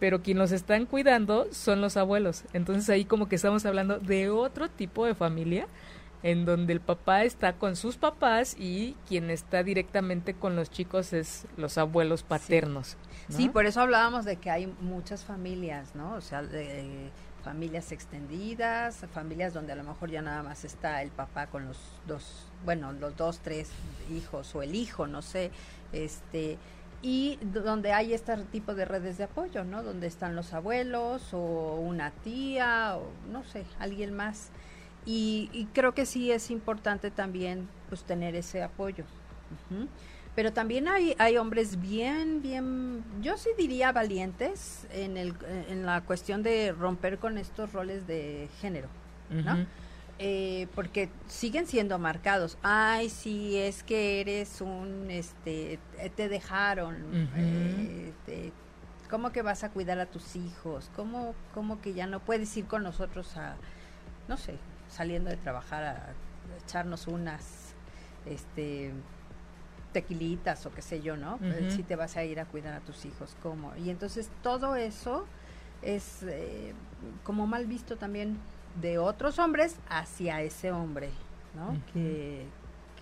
pero 0.00 0.22
quien 0.22 0.38
los 0.38 0.50
están 0.50 0.86
cuidando 0.86 1.46
son 1.52 1.80
los 1.80 1.96
abuelos. 1.96 2.42
Entonces 2.52 2.90
ahí 2.90 3.04
como 3.04 3.28
que 3.28 3.36
estamos 3.36 3.64
hablando 3.64 4.00
de 4.00 4.30
otro 4.30 4.68
tipo 4.68 5.06
de 5.06 5.14
familia 5.14 5.68
en 6.22 6.44
donde 6.44 6.72
el 6.72 6.80
papá 6.80 7.24
está 7.24 7.54
con 7.54 7.76
sus 7.76 7.96
papás 7.96 8.56
y 8.58 8.96
quien 9.06 9.30
está 9.30 9.62
directamente 9.62 10.34
con 10.34 10.56
los 10.56 10.70
chicos 10.70 11.12
es 11.12 11.46
los 11.56 11.78
abuelos 11.78 12.22
paternos. 12.22 12.96
Sí, 13.28 13.48
por 13.48 13.66
eso 13.66 13.80
hablábamos 13.80 14.24
de 14.24 14.36
que 14.36 14.50
hay 14.50 14.66
muchas 14.80 15.24
familias, 15.24 15.94
¿no? 15.94 16.14
O 16.14 16.20
sea, 16.20 16.42
de, 16.42 17.10
familias 17.46 17.92
extendidas, 17.92 19.04
familias 19.14 19.54
donde 19.54 19.72
a 19.72 19.76
lo 19.76 19.84
mejor 19.84 20.10
ya 20.10 20.20
nada 20.20 20.42
más 20.42 20.64
está 20.64 21.00
el 21.02 21.10
papá 21.10 21.46
con 21.46 21.64
los 21.64 21.78
dos, 22.04 22.48
bueno, 22.64 22.92
los 22.92 23.16
dos, 23.16 23.38
tres 23.38 23.70
hijos 24.10 24.52
o 24.56 24.62
el 24.62 24.74
hijo, 24.74 25.06
no 25.06 25.22
sé, 25.22 25.52
este, 25.92 26.58
y 27.02 27.38
donde 27.42 27.92
hay 27.92 28.14
este 28.14 28.36
tipo 28.50 28.74
de 28.74 28.84
redes 28.84 29.18
de 29.18 29.24
apoyo, 29.24 29.62
¿no? 29.62 29.84
Donde 29.84 30.08
están 30.08 30.34
los 30.34 30.52
abuelos 30.54 31.32
o 31.32 31.76
una 31.76 32.10
tía 32.10 32.96
o 32.96 33.12
no 33.30 33.44
sé, 33.44 33.64
alguien 33.78 34.12
más. 34.12 34.50
Y, 35.06 35.68
creo 35.72 35.94
que 35.94 36.04
sí 36.04 36.32
es 36.32 36.50
importante 36.50 37.10
también 37.12 37.68
pues 37.88 38.02
tener 38.02 38.34
ese 38.34 38.62
apoyo. 38.62 39.04
Pero 40.34 40.52
también 40.52 40.88
hay, 40.88 41.14
hay 41.18 41.38
hombres 41.38 41.80
bien, 41.80 42.42
bien, 42.42 43.04
yo 43.22 43.38
sí 43.38 43.50
diría 43.56 43.92
valientes 43.92 44.86
en, 44.90 45.16
el, 45.16 45.34
en 45.68 45.86
la 45.86 46.02
cuestión 46.02 46.42
de 46.42 46.72
romper 46.72 47.18
con 47.18 47.38
estos 47.38 47.72
roles 47.72 48.06
de 48.06 48.48
género, 48.60 48.88
¿no? 49.30 49.64
Eh, 50.18 50.66
porque 50.74 51.10
siguen 51.26 51.66
siendo 51.66 51.98
marcados. 51.98 52.56
Ay, 52.62 53.10
si 53.10 53.56
es 53.56 53.82
que 53.82 54.20
eres 54.20 54.60
un, 54.60 55.10
este, 55.10 55.78
te 56.16 56.28
dejaron, 56.28 56.96
eh, 57.36 58.12
¿cómo 59.10 59.30
que 59.30 59.42
vas 59.42 59.62
a 59.62 59.70
cuidar 59.70 59.98
a 60.00 60.06
tus 60.06 60.36
hijos? 60.36 60.90
¿Cómo, 60.96 61.34
¿Cómo 61.54 61.80
que 61.80 61.92
ya 61.92 62.06
no 62.06 62.20
puedes 62.20 62.54
ir 62.56 62.64
con 62.66 62.82
nosotros 62.82 63.36
a, 63.36 63.56
no 64.26 64.38
sé, 64.38 64.54
saliendo 64.88 65.30
de 65.30 65.36
trabajar 65.36 65.84
a 65.84 66.12
echarnos 66.64 67.06
unas, 67.06 67.74
este, 68.24 68.92
tequilitas 69.92 70.66
o 70.66 70.72
qué 70.72 70.82
sé 70.82 71.00
yo, 71.00 71.16
¿no? 71.16 71.38
Si 71.70 71.82
te 71.82 71.96
vas 71.96 72.16
a 72.16 72.24
ir 72.24 72.38
a 72.38 72.44
cuidar 72.44 72.74
a 72.74 72.80
tus 72.80 73.04
hijos, 73.06 73.34
¿cómo? 73.42 73.74
Y 73.76 73.90
entonces 73.90 74.30
todo 74.42 74.76
eso 74.76 75.26
es 75.82 76.22
eh, 76.24 76.74
como 77.24 77.46
mal 77.46 77.66
visto 77.66 77.96
también 77.96 78.38
de 78.80 78.98
otros 78.98 79.38
hombres 79.38 79.76
hacia 79.88 80.42
ese 80.42 80.70
hombre, 80.70 81.10
¿no? 81.54 81.78
que, 81.92 82.44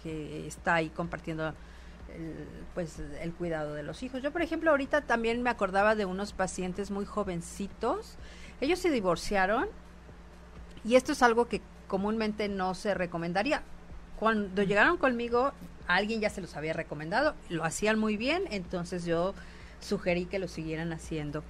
que, 0.03 0.47
está 0.47 0.75
ahí 0.75 0.89
compartiendo 0.91 1.49
el, 1.49 2.47
pues 2.75 3.01
el 3.21 3.33
cuidado 3.33 3.75
de 3.75 3.83
los 3.83 4.03
hijos. 4.03 4.23
Yo, 4.23 4.31
por 4.31 4.43
ejemplo, 4.43 4.71
ahorita 4.71 5.01
también 5.01 5.43
me 5.43 5.51
acordaba 5.51 5.97
de 5.97 6.05
unos 6.05 6.33
pacientes 6.33 6.91
muy 6.91 7.05
jovencitos. 7.05 8.17
Ellos 8.61 8.79
se 8.79 8.91
divorciaron 8.91 9.67
y 10.85 10.95
esto 10.95 11.13
es 11.13 11.23
algo 11.23 11.47
que 11.47 11.61
comúnmente 11.87 12.49
no 12.49 12.75
se 12.75 12.95
recomendaría. 12.95 13.63
Cuando 14.19 14.63
llegaron 14.63 14.97
conmigo, 14.97 15.53
alguien 15.87 16.21
ya 16.21 16.31
se 16.31 16.41
los 16.41 16.57
había 16.57 16.73
recomendado, 16.73 17.35
lo 17.49 17.65
hacían 17.65 17.99
muy 17.99 18.17
bien, 18.17 18.45
entonces 18.51 19.05
yo 19.05 19.35
sugerí 19.81 20.27
que 20.27 20.39
lo 20.39 20.49
siguieran 20.49 20.93
haciendo. 20.93 21.43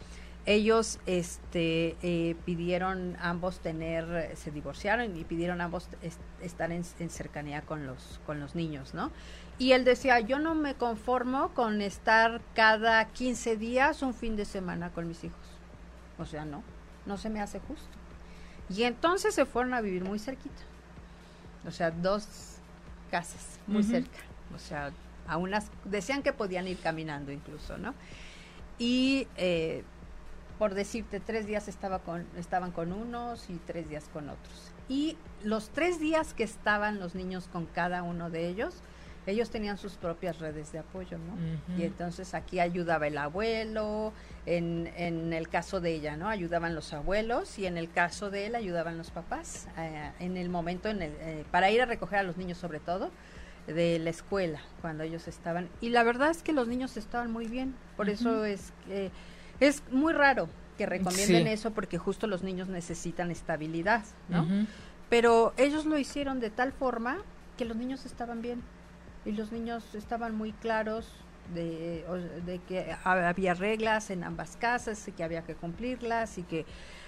Ellos 0.47 1.01
este 1.07 1.97
eh, 2.03 2.37
pidieron 2.45 3.17
ambos 3.19 3.61
tener 3.61 4.37
se 4.37 4.51
divorciaron 4.51 5.17
y 5.17 5.25
pidieron 5.25 5.63
ambos 5.63 5.89
estar 6.43 6.71
en, 6.71 6.85
cercanía 6.85 7.63
con 7.63 7.87
los 7.87 8.21
con 8.27 8.41
los 8.41 8.55
niños 8.55 8.93
no 8.93 9.11
y 9.57 9.73
él 9.73 9.87
decía 9.87 10.21
yo 10.21 10.39
no 10.39 10.55
me 10.55 10.75
conformo 10.75 11.55
con 11.55 11.81
estar 11.81 12.43
cada 12.55 13.07
15 13.07 13.57
días 13.57 14.03
un 14.03 14.13
fin 14.13 14.37
de 14.37 14.45
semana 14.45 14.91
con 14.91 15.09
mis 15.09 15.25
hijos 15.25 15.41
o 16.19 16.27
sea 16.27 16.45
no 16.45 16.63
no 17.07 17.17
se 17.17 17.31
me 17.31 17.41
hace 17.41 17.59
justo 17.61 18.04
y 18.69 18.85
entonces 18.85 19.35
se 19.35 19.45
fueron 19.45 19.75
a 19.75 19.81
vivir 19.81 20.05
muy 20.05 20.19
cerquita. 20.19 20.63
O 21.67 21.71
sea 21.71 21.91
dos 21.91 22.27
casas 23.11 23.59
muy 23.67 23.83
cerca. 23.83 24.19
O 24.55 24.59
sea 24.59 24.93
a 25.27 25.39
unas 25.39 25.69
decían 25.85 26.23
que 26.23 26.33
podían 26.33 26.69
ir 26.69 26.79
caminando 26.79 27.33
incluso 27.33 27.79
no 27.79 27.95
y 28.79 29.27
eh, 29.37 29.85
por 30.59 30.75
decirte, 30.75 31.21
tres 31.21 31.47
días 31.47 31.69
estaba 31.69 31.99
con, 31.99 32.27
estaban 32.37 32.71
con 32.71 32.93
unos 32.93 33.51
y 33.51 33.55
tres 33.67 33.89
días 33.89 34.09
con 34.13 34.29
otros. 34.29 34.73
Y 34.89 35.17
los 35.43 35.71
tres 35.71 35.99
días 35.99 36.35
que 36.35 36.45
estaban 36.45 37.01
los 37.01 37.15
niños 37.15 37.49
con 37.53 37.67
cada 37.67 38.03
uno 38.03 38.31
de 38.31 38.49
ellos, 38.49 38.75
ellos 39.27 39.51
tenían 39.51 39.79
sus 39.79 39.95
propias 39.95 40.39
redes 40.39 40.73
de 40.73 40.79
apoyo, 40.79 41.19
¿no? 41.19 41.79
Y 41.79 41.85
entonces 41.85 42.35
aquí 42.35 42.61
ayudaba 42.61 43.07
el 43.07 43.17
abuelo, 43.17 44.13
en, 44.47 44.91
en, 44.97 45.33
el 45.33 45.49
caso 45.49 45.81
de 45.81 45.95
ella, 45.95 46.17
¿no? 46.17 46.29
Ayudaban 46.29 46.75
los 46.75 46.93
abuelos 46.93 47.59
y 47.59 47.67
en 47.67 47.79
el 47.79 47.91
caso 47.91 48.31
de 48.31 48.47
él 48.47 48.55
ayudaban 48.55 48.99
los 48.99 49.11
papás, 49.11 49.69
eh, 49.79 50.11
en 50.21 50.37
el 50.37 50.51
momento, 50.51 50.89
en 50.89 51.03
el, 51.03 51.13
eh, 51.21 51.45
para 51.51 51.71
ir 51.71 51.81
a 51.81 51.87
recoger 51.87 52.19
a 52.19 52.23
los 52.23 52.37
niños 52.37 52.59
sobre 52.59 52.81
todo, 52.81 53.11
de 53.67 53.99
la 53.99 54.11
escuela, 54.11 54.61
cuando 54.83 55.05
ellos 55.05 55.27
estaban. 55.27 55.71
Y 55.81 55.89
la 55.89 56.03
verdad 56.03 56.31
es 56.31 56.43
que 56.43 56.53
los 56.53 56.69
niños 56.69 56.97
estaban 56.97 57.31
muy 57.31 57.47
bien, 57.47 57.75
por 57.97 58.11
eso 58.11 58.45
es 58.45 58.73
que 58.87 59.11
es 59.61 59.83
muy 59.91 60.13
raro 60.13 60.49
que 60.77 60.87
recomienden 60.87 61.47
eso 61.47 61.71
porque 61.71 61.99
justo 61.99 62.27
los 62.27 62.43
niños 62.43 62.69
necesitan 62.69 63.31
estabilidad, 63.31 64.05
¿no? 64.29 64.47
Pero 65.09 65.55
ellos 65.57 65.87
lo 65.87 65.97
hicieron 65.99 66.41
de 66.41 66.51
tal 66.51 66.73
forma 66.73 67.19
que 67.57 67.65
los 67.65 67.77
niños 67.77 68.05
estaban 68.05 68.43
bien 68.43 68.63
y 69.25 69.33
los 69.33 69.53
niños 69.53 69.95
estaban 69.95 70.35
muy 70.35 70.53
claros 70.53 71.09
de, 71.55 72.05
de 72.47 72.59
que 72.61 72.97
había 73.05 73.55
reglas 73.55 74.11
en 74.11 74.25
ambas 74.25 74.57
casas 74.57 75.07
y 75.09 75.13
que 75.13 75.25
había 75.25 75.43
que 75.43 75.55
cumplirlas 75.55 76.39
y 76.39 76.43
que 76.43 76.65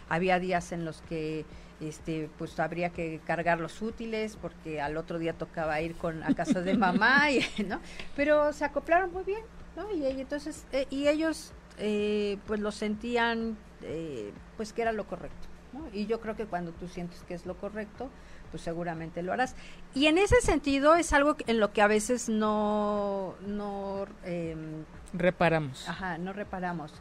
había 0.09 0.39
días 0.39 0.73
en 0.73 0.85
los 0.85 1.01
que 1.03 1.45
este 1.81 2.31
pues 2.39 2.59
habría 2.59 2.91
que 2.91 3.21
cargar 3.27 3.61
los 3.61 3.83
útiles 3.83 4.37
porque 4.41 4.81
al 4.81 4.97
otro 4.97 5.19
día 5.19 5.33
tocaba 5.35 5.81
ir 5.81 5.95
con 5.95 6.23
a 6.23 6.35
casa 6.35 6.62
de 6.62 6.75
mamá 6.75 7.31
y, 7.31 7.45
no 7.64 7.81
pero 8.14 8.53
se 8.53 8.64
acoplaron 8.64 9.12
muy 9.12 9.25
bien 9.25 9.43
no 9.75 9.95
y, 9.95 10.07
entonces 10.07 10.67
eh, 10.73 10.87
y 10.91 11.09
ellos 11.09 11.53
eh, 11.79 12.39
pues 12.47 12.61
lo 12.61 12.73
sentían 12.73 13.57
eh, 13.83 14.33
pues 14.57 14.73
que 14.73 14.83
era 14.83 14.93
lo 14.93 15.07
correcto. 15.07 15.49
Y 15.93 16.07
yo 16.07 16.21
creo 16.21 16.37
que 16.37 16.47
cuando 16.47 16.73
tú 16.73 16.89
sientes 16.89 17.23
que 17.25 17.35
es 17.35 17.45
lo 17.45 17.57
correcto, 17.57 18.09
pues 18.51 18.62
seguramente 18.62 19.22
lo 19.22 19.32
harás. 19.32 19.55
Y 19.94 20.07
en 20.07 20.18
ese 20.18 20.40
sentido 20.40 20.94
es 20.94 21.12
algo 21.12 21.36
en 21.47 21.61
lo 21.61 21.72
que 21.72 21.82
a 21.82 21.86
veces 21.86 22.28
no... 22.28 23.34
no 23.47 24.07
em, 24.24 24.84
reparamos. 25.12 25.88
Ajá, 25.88 26.18
no 26.18 26.32
reparamos. 26.32 26.92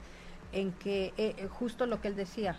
En 0.51 0.71
que 0.73 1.13
eh, 1.17 1.47
justo 1.51 1.85
lo 1.85 2.01
que 2.01 2.07
él 2.07 2.15
decía, 2.15 2.57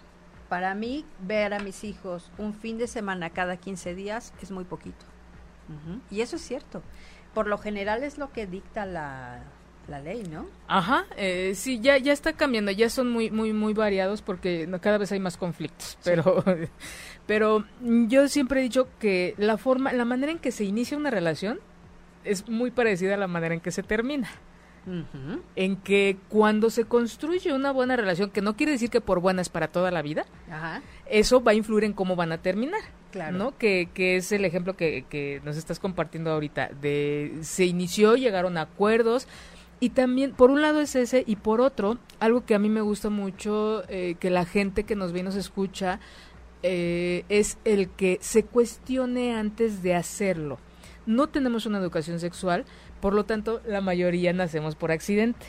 para 0.48 0.74
mí 0.74 1.04
ver 1.20 1.54
a 1.54 1.58
mis 1.58 1.84
hijos 1.84 2.30
un 2.38 2.54
fin 2.54 2.78
de 2.78 2.86
semana 2.86 3.30
cada 3.30 3.56
15 3.56 3.94
días 3.94 4.32
es 4.42 4.50
muy 4.50 4.64
poquito. 4.64 5.04
Y 6.12 6.20
eso 6.20 6.36
es 6.36 6.42
cierto. 6.42 6.82
Por 7.34 7.48
lo 7.48 7.58
general 7.58 8.04
es 8.04 8.18
lo 8.18 8.32
que 8.32 8.46
dicta 8.46 8.86
la, 8.86 9.42
la 9.88 10.00
ley, 10.00 10.22
¿no? 10.22 10.46
Ajá, 10.68 11.06
eh, 11.16 11.52
sí, 11.54 11.80
ya 11.80 11.98
ya 11.98 12.12
está 12.12 12.32
cambiando, 12.32 12.70
ya 12.70 12.88
son 12.90 13.10
muy 13.10 13.30
muy 13.30 13.52
muy 13.52 13.74
variados 13.74 14.22
porque 14.22 14.68
cada 14.80 14.98
vez 14.98 15.12
hay 15.12 15.20
más 15.20 15.36
conflictos, 15.36 15.98
pero 16.04 16.44
pero 17.26 17.64
yo 17.80 18.28
siempre 18.28 18.60
he 18.60 18.62
dicho 18.62 18.88
que 18.98 19.34
la 19.36 19.56
forma, 19.56 19.92
la 19.92 20.04
manera 20.04 20.32
en 20.32 20.38
que 20.38 20.52
se 20.52 20.64
inicia 20.64 20.96
una 20.96 21.10
relación 21.10 21.58
es 22.24 22.48
muy 22.48 22.70
parecida 22.70 23.14
a 23.14 23.16
la 23.18 23.28
manera 23.28 23.54
en 23.54 23.60
que 23.60 23.70
se 23.70 23.82
termina. 23.82 24.28
En 25.56 25.76
que 25.78 26.16
cuando 26.28 26.70
se 26.70 26.84
construye 26.84 27.52
una 27.52 27.72
buena 27.72 27.96
relación, 27.96 28.30
que 28.30 28.40
no 28.40 28.56
quiere 28.56 28.70
decir 28.70 28.88
que 28.88 29.00
por 29.00 29.18
buena 29.18 29.42
es 29.42 29.48
para 29.48 29.66
toda 29.66 29.90
la 29.90 30.00
vida, 30.00 30.26
eso 31.06 31.42
va 31.42 31.52
a 31.52 31.54
influir 31.54 31.82
en 31.82 31.92
cómo 31.92 32.14
van 32.14 32.30
a 32.30 32.38
terminar. 32.38 32.80
Claro. 33.10 33.36
¿no? 33.36 33.56
Que, 33.56 33.88
que 33.94 34.16
es 34.16 34.30
el 34.30 34.44
ejemplo 34.44 34.76
que, 34.76 35.06
que 35.08 35.40
nos 35.44 35.56
estás 35.56 35.80
compartiendo 35.80 36.30
ahorita. 36.30 36.70
De 36.80 37.38
se 37.40 37.64
inició, 37.64 38.14
llegaron 38.14 38.58
a 38.58 38.62
acuerdos, 38.62 39.26
y 39.78 39.90
también, 39.90 40.32
por 40.32 40.50
un 40.50 40.62
lado 40.62 40.80
es 40.80 40.96
ese, 40.96 41.22
y 41.26 41.36
por 41.36 41.60
otro, 41.60 41.98
algo 42.18 42.46
que 42.46 42.54
a 42.54 42.58
mí 42.58 42.70
me 42.70 42.80
gusta 42.80 43.10
mucho, 43.10 43.84
eh, 43.88 44.16
que 44.18 44.30
la 44.30 44.46
gente 44.46 44.84
que 44.84 44.96
nos 44.96 45.12
ve 45.12 45.20
y 45.20 45.22
nos 45.22 45.36
escucha, 45.36 46.00
eh, 46.68 47.24
es 47.28 47.58
el 47.64 47.88
que 47.90 48.18
se 48.20 48.44
cuestione 48.44 49.36
antes 49.36 49.82
de 49.82 49.94
hacerlo. 49.94 50.58
No 51.06 51.28
tenemos 51.28 51.66
una 51.66 51.78
educación 51.78 52.18
sexual, 52.18 52.64
por 53.00 53.14
lo 53.14 53.24
tanto, 53.24 53.60
la 53.64 53.80
mayoría 53.80 54.32
nacemos 54.32 54.74
por 54.74 54.90
accidente, 54.90 55.46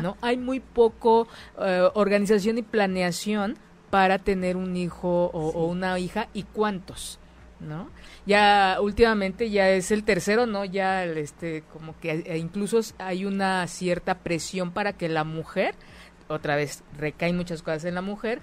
¿no? 0.00 0.16
Hay 0.20 0.36
muy 0.36 0.60
poco 0.60 1.26
eh, 1.60 1.88
organización 1.94 2.58
y 2.58 2.62
planeación 2.62 3.56
para 3.90 4.18
tener 4.18 4.56
un 4.56 4.76
hijo 4.76 5.30
o, 5.32 5.66
una 5.66 5.98
hija, 5.98 6.28
¿y 6.32 6.44
cuántos? 6.44 7.18
¿no? 7.58 7.90
Ya 8.24 8.78
últimamente 8.80 9.50
ya 9.50 9.68
es 9.68 9.90
el 9.90 10.04
tercero, 10.04 10.46
¿no? 10.46 10.64
Ya 10.64 11.04
este 11.04 11.62
como 11.72 11.98
que 11.98 12.22
e 12.24 12.38
incluso 12.38 12.80
hay 12.98 13.26
una 13.26 13.66
cierta 13.66 14.18
presión 14.20 14.70
para 14.70 14.94
que 14.94 15.10
la 15.10 15.24
mujer 15.24 15.74
otra 16.28 16.56
vez 16.56 16.84
recaen 16.96 17.36
muchas 17.36 17.62
cosas 17.62 17.84
en 17.84 17.96
la 17.96 18.02
mujer 18.02 18.40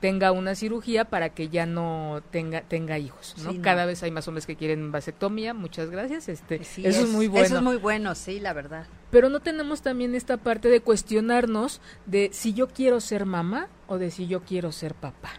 tenga 0.00 0.32
una 0.32 0.54
cirugía 0.54 1.06
para 1.06 1.30
que 1.30 1.48
ya 1.48 1.66
no 1.66 2.22
tenga 2.30 2.62
tenga 2.62 2.98
hijos, 2.98 3.34
¿no? 3.42 3.60
Cada 3.62 3.86
vez 3.86 4.02
hay 4.02 4.10
más 4.10 4.28
hombres 4.28 4.46
que 4.46 4.56
quieren 4.56 4.92
vasectomía, 4.92 5.54
muchas 5.54 5.90
gracias, 5.90 6.28
este 6.28 6.56
eso 6.56 6.86
es, 6.86 7.08
muy 7.08 7.28
bueno. 7.28 7.46
Eso 7.46 7.56
es 7.56 7.62
muy 7.62 7.76
bueno, 7.76 8.14
sí, 8.14 8.40
la 8.40 8.52
verdad. 8.52 8.86
Pero 9.10 9.28
no 9.28 9.40
tenemos 9.40 9.82
también 9.82 10.14
esta 10.14 10.36
parte 10.36 10.68
de 10.68 10.80
cuestionarnos 10.80 11.80
de 12.06 12.30
si 12.32 12.52
yo 12.52 12.68
quiero 12.68 13.00
ser 13.00 13.26
mamá 13.26 13.68
o 13.86 13.98
de 13.98 14.10
si 14.10 14.26
yo 14.26 14.42
quiero 14.42 14.72
ser 14.72 14.94
papá. 14.94 15.30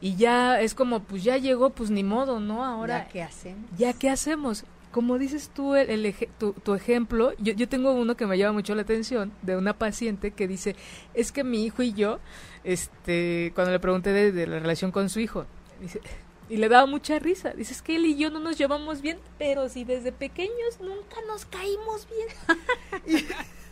Y 0.00 0.16
ya 0.16 0.60
es 0.60 0.74
como, 0.74 1.00
pues 1.00 1.24
ya 1.24 1.38
llegó, 1.38 1.70
pues 1.70 1.90
ni 1.90 2.04
modo, 2.04 2.38
¿no? 2.38 2.64
Ahora. 2.64 3.04
¿Ya 3.04 3.08
qué 3.08 3.22
hacemos? 3.22 3.70
¿Ya 3.78 3.92
qué 3.94 4.10
hacemos? 4.10 4.64
Como 4.90 5.18
dices 5.18 5.50
tú, 5.52 5.74
el, 5.74 6.14
tu, 6.38 6.52
tu, 6.52 6.74
ejemplo, 6.74 7.32
yo, 7.38 7.52
yo 7.52 7.68
tengo 7.68 7.92
uno 7.92 8.16
que 8.16 8.26
me 8.26 8.38
llama 8.38 8.52
mucho 8.52 8.74
la 8.74 8.82
atención, 8.82 9.32
de 9.42 9.56
una 9.56 9.76
paciente 9.76 10.30
que 10.30 10.46
dice, 10.46 10.76
es 11.14 11.32
que 11.32 11.42
mi 11.42 11.64
hijo 11.64 11.82
y 11.82 11.94
yo 11.94 12.20
este, 12.64 13.52
cuando 13.54 13.72
le 13.72 13.78
pregunté 13.78 14.12
de, 14.12 14.46
la 14.46 14.58
relación 14.58 14.90
con 14.90 15.08
su 15.10 15.20
hijo, 15.20 15.46
dice, 15.80 16.00
y 16.48 16.56
le 16.56 16.68
daba 16.68 16.86
mucha 16.86 17.18
risa. 17.18 17.52
Dice, 17.52 17.72
es 17.72 17.82
que 17.82 17.96
él 17.96 18.06
y 18.06 18.16
yo 18.16 18.30
no 18.30 18.40
nos 18.40 18.58
llevamos 18.58 19.00
bien, 19.00 19.18
pero 19.38 19.68
si 19.68 19.84
desde 19.84 20.12
pequeños 20.12 20.80
nunca 20.80 21.16
nos 21.26 21.46
caímos 21.46 22.06
bien. 22.08 23.26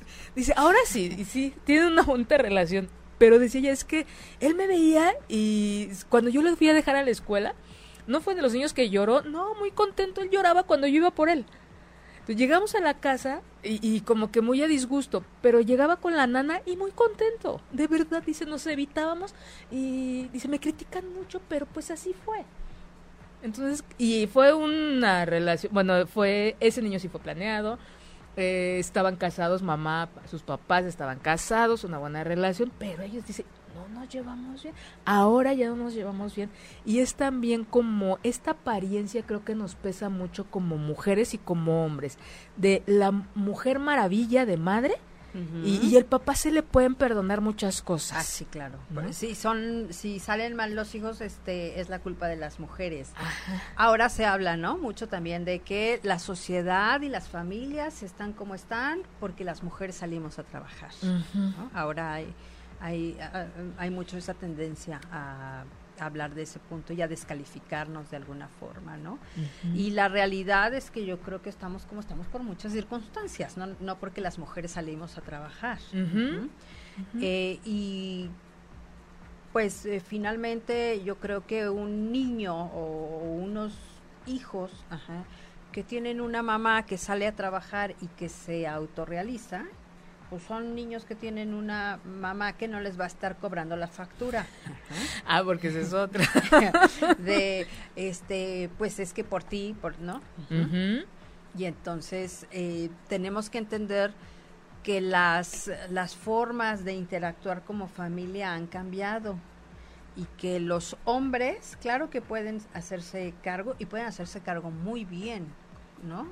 dice, 0.37 0.53
ahora 0.57 0.79
sí, 0.87 1.15
y 1.19 1.25
sí, 1.25 1.55
tiene 1.65 1.87
una 1.87 2.05
junta 2.05 2.39
relación. 2.39 2.89
Pero 3.19 3.39
decía 3.39 3.61
ella, 3.61 3.73
es 3.73 3.85
que 3.85 4.07
él 4.41 4.55
me 4.55 4.67
veía 4.67 5.15
y 5.29 5.91
cuando 6.09 6.29
yo 6.29 6.43
le 6.43 6.57
fui 6.57 6.69
a 6.69 6.75
dejar 6.75 6.97
a 6.97 7.05
la 7.05 7.11
escuela, 7.11 7.55
no 8.07 8.21
fue 8.21 8.35
de 8.35 8.43
los 8.43 8.53
niños 8.53 8.73
que 8.73 8.91
lloró, 8.91 9.23
no, 9.23 9.55
muy 9.55 9.71
contento, 9.71 10.23
él 10.23 10.31
lloraba 10.31 10.65
cuando 10.65 10.87
yo 10.87 10.97
iba 10.97 11.11
por 11.13 11.29
él. 11.29 11.45
Llegamos 12.29 12.75
a 12.77 12.81
la 12.81 12.95
casa 12.95 13.41
y, 13.65 14.01
como 14.03 14.31
que 14.31 14.41
muy 14.43 14.63
a 14.63 14.69
disgusto, 14.69 15.25
pero 15.41 15.61
llegaba 15.61 15.97
con 15.97 16.17
la 16.17 16.27
nana 16.27 16.63
y 16.67 16.77
muy 16.77 16.93
contento. 16.93 17.61
De 17.73 17.89
verdad, 17.89 18.23
dice, 18.25 18.47
nos 18.47 18.67
evitábamos 18.67 19.35
y 19.71 20.29
dice, 20.29 20.49
me 20.49 20.61
critican 20.61 21.13
mucho, 21.13 21.41
pero 21.49 21.67
pues 21.67 21.91
así 21.91 22.15
fue. 22.25 22.45
Entonces, 23.43 23.85
y 23.99 24.29
fue 24.29 24.53
una 24.53 25.25
relación, 25.25 25.73
bueno, 25.75 26.07
fue, 26.07 26.57
ese 26.61 26.81
niño 26.81 27.01
sí 27.01 27.09
fue 27.09 27.21
planeado, 27.21 27.79
eh, 28.37 28.77
estaban 28.79 29.17
casados, 29.17 29.63
mamá, 29.63 30.09
sus 30.31 30.43
papás 30.43 30.85
estaban 30.85 31.19
casados, 31.19 31.83
una 31.83 31.99
buena 31.99 32.23
relación, 32.23 32.71
pero 32.79 33.03
ellos 33.03 33.27
dicen, 33.27 33.47
no 33.89 34.01
nos 34.01 34.09
llevamos 34.09 34.63
bien, 34.63 34.75
ahora 35.05 35.53
ya 35.55 35.69
no 35.69 35.77
nos 35.77 35.95
llevamos 35.95 36.35
bien. 36.35 36.51
Y 36.85 37.01
es 37.01 37.15
también 37.15 37.65
como 37.65 38.19
esta 38.23 38.53
apariencia 38.53 39.23
creo 39.23 39.45
que 39.45 39.55
nos 39.55 39.75
pesa 39.75 40.09
mucho 40.09 40.51
como 40.51 40.77
mujeres 40.77 41.35
y 41.35 41.39
como 41.39 41.85
hombres, 41.85 42.19
de 42.57 42.83
la 42.87 43.11
mujer 43.35 43.79
maravilla 43.79 44.47
de 44.47 44.57
madre. 44.57 44.95
y, 45.65 45.97
el 45.97 46.05
papá 46.05 46.35
se 46.35 46.51
le 46.51 46.63
pueden 46.63 46.95
perdonar 46.95 47.41
muchas 47.41 47.81
cosas. 47.81 48.19
Ah, 48.19 48.23
sí, 48.23 48.45
claro. 48.45 48.79
Sí, 49.13 49.35
son, 49.35 49.87
si 49.89 50.19
salen 50.19 50.55
mal 50.55 50.75
los 50.75 50.95
hijos, 50.95 51.23
este, 51.23 51.81
es 51.81 51.89
la 51.89 52.01
culpa 52.01 52.29
de 52.29 52.37
las 52.37 52.61
mujeres. 52.61 53.13
Ahora 53.75 54.11
se 54.11 54.27
habla, 54.27 54.59
¿no? 54.59 54.77
Mucho 54.77 55.09
también 55.09 55.47
de 55.47 55.61
que 55.61 56.01
la 56.03 56.19
sociedad 56.19 57.01
y 57.01 57.09
las 57.09 57.31
familias 57.31 58.03
están 58.03 58.35
como 58.35 58.55
están 58.55 59.01
porque 59.21 59.43
las 59.43 59.63
mujeres 59.63 59.97
salimos 59.97 60.39
a 60.39 60.43
trabajar. 60.43 60.91
Ahora 61.73 62.13
hay 62.13 62.35
hay, 62.83 63.17
hay 63.79 63.91
mucho 63.91 64.19
esa 64.19 64.35
tendencia 64.35 65.01
a 65.11 65.65
hablar 65.99 66.35
de 66.35 66.43
ese 66.43 66.59
punto 66.59 66.93
y 66.93 67.03
a 67.03 67.09
descalificarnos 67.09 68.11
de 68.11 68.17
alguna 68.17 68.49
forma, 68.49 68.97
¿no? 68.97 69.19
Y 69.75 69.91
la 69.91 70.09
realidad 70.09 70.75
es 70.75 70.91
que 70.91 71.07
yo 71.07 71.21
creo 71.21 71.43
que 71.43 71.49
estamos 71.49 71.85
como 71.85 72.01
estamos 72.01 72.27
por 72.27 72.43
muchas 72.43 72.73
circunstancias, 72.73 73.57
no, 73.57 73.69
no 73.81 73.99
porque 73.99 74.21
las 74.21 74.39
mujeres 74.39 74.73
salimos 74.73 75.17
a 75.19 75.21
trabajar. 75.23 75.79
Eh, 77.21 77.59
y 77.65 78.29
pues 79.53 79.87
eh, 79.87 80.01
finalmente 80.01 81.03
yo 81.05 81.17
creo 81.17 81.47
que 81.47 81.69
un 81.69 82.13
niño 82.13 82.55
o, 82.55 83.19
unos 83.43 83.73
hijos 84.27 84.71
que 85.73 85.83
tienen 85.83 86.21
una 86.21 86.43
mamá 86.43 86.85
que 86.85 86.99
sale 86.99 87.27
a 87.27 87.33
trabajar 87.33 87.95
y 88.03 88.07
que 88.09 88.29
se 88.29 88.67
autorrealiza, 88.67 89.65
pues 90.33 90.45
son 90.45 90.75
niños 90.75 91.05
que 91.05 91.15
tienen 91.15 91.53
una 91.53 92.01
mamá 92.07 92.55
que 92.55 92.67
no 92.67 92.81
les 92.81 92.99
va 92.99 93.05
a 93.05 93.07
estar 93.07 93.37
cobrando 93.37 93.77
la 93.77 93.87
factura. 93.87 94.47
Ah, 95.27 95.43
porque 95.45 95.69
esa 95.69 95.81
es 95.81 95.93
otra. 95.93 96.25
de, 97.19 97.67
este, 97.97 98.71
pues 98.79 98.99
es 98.99 99.13
que 99.13 99.25
por 99.25 99.45
ti, 99.45 99.77
por, 99.79 99.99
¿no? 99.99 100.23
Y 101.55 101.67
entonces 101.67 102.47
eh, 102.51 102.89
tenemos 103.09 103.51
que 103.51 103.59
entender 103.59 104.15
que 104.83 105.03
las, 105.03 105.71
las 105.91 106.17
formas 106.17 106.83
de 106.83 106.95
interactuar 106.95 107.63
como 107.63 107.87
familia 107.87 108.55
han 108.55 108.67
cambiado 108.67 109.37
y 110.17 110.25
que 110.39 110.61
los 110.61 110.97
hombres, 111.05 111.77
claro 111.83 112.09
que 112.09 112.23
pueden 112.23 112.63
hacerse 112.73 113.35
cargo 113.43 113.75
y 113.79 113.85
pueden 113.85 114.07
hacerse 114.07 114.41
cargo 114.41 114.71
muy 114.71 115.05
bien, 115.05 115.47
¿no? 116.03 116.27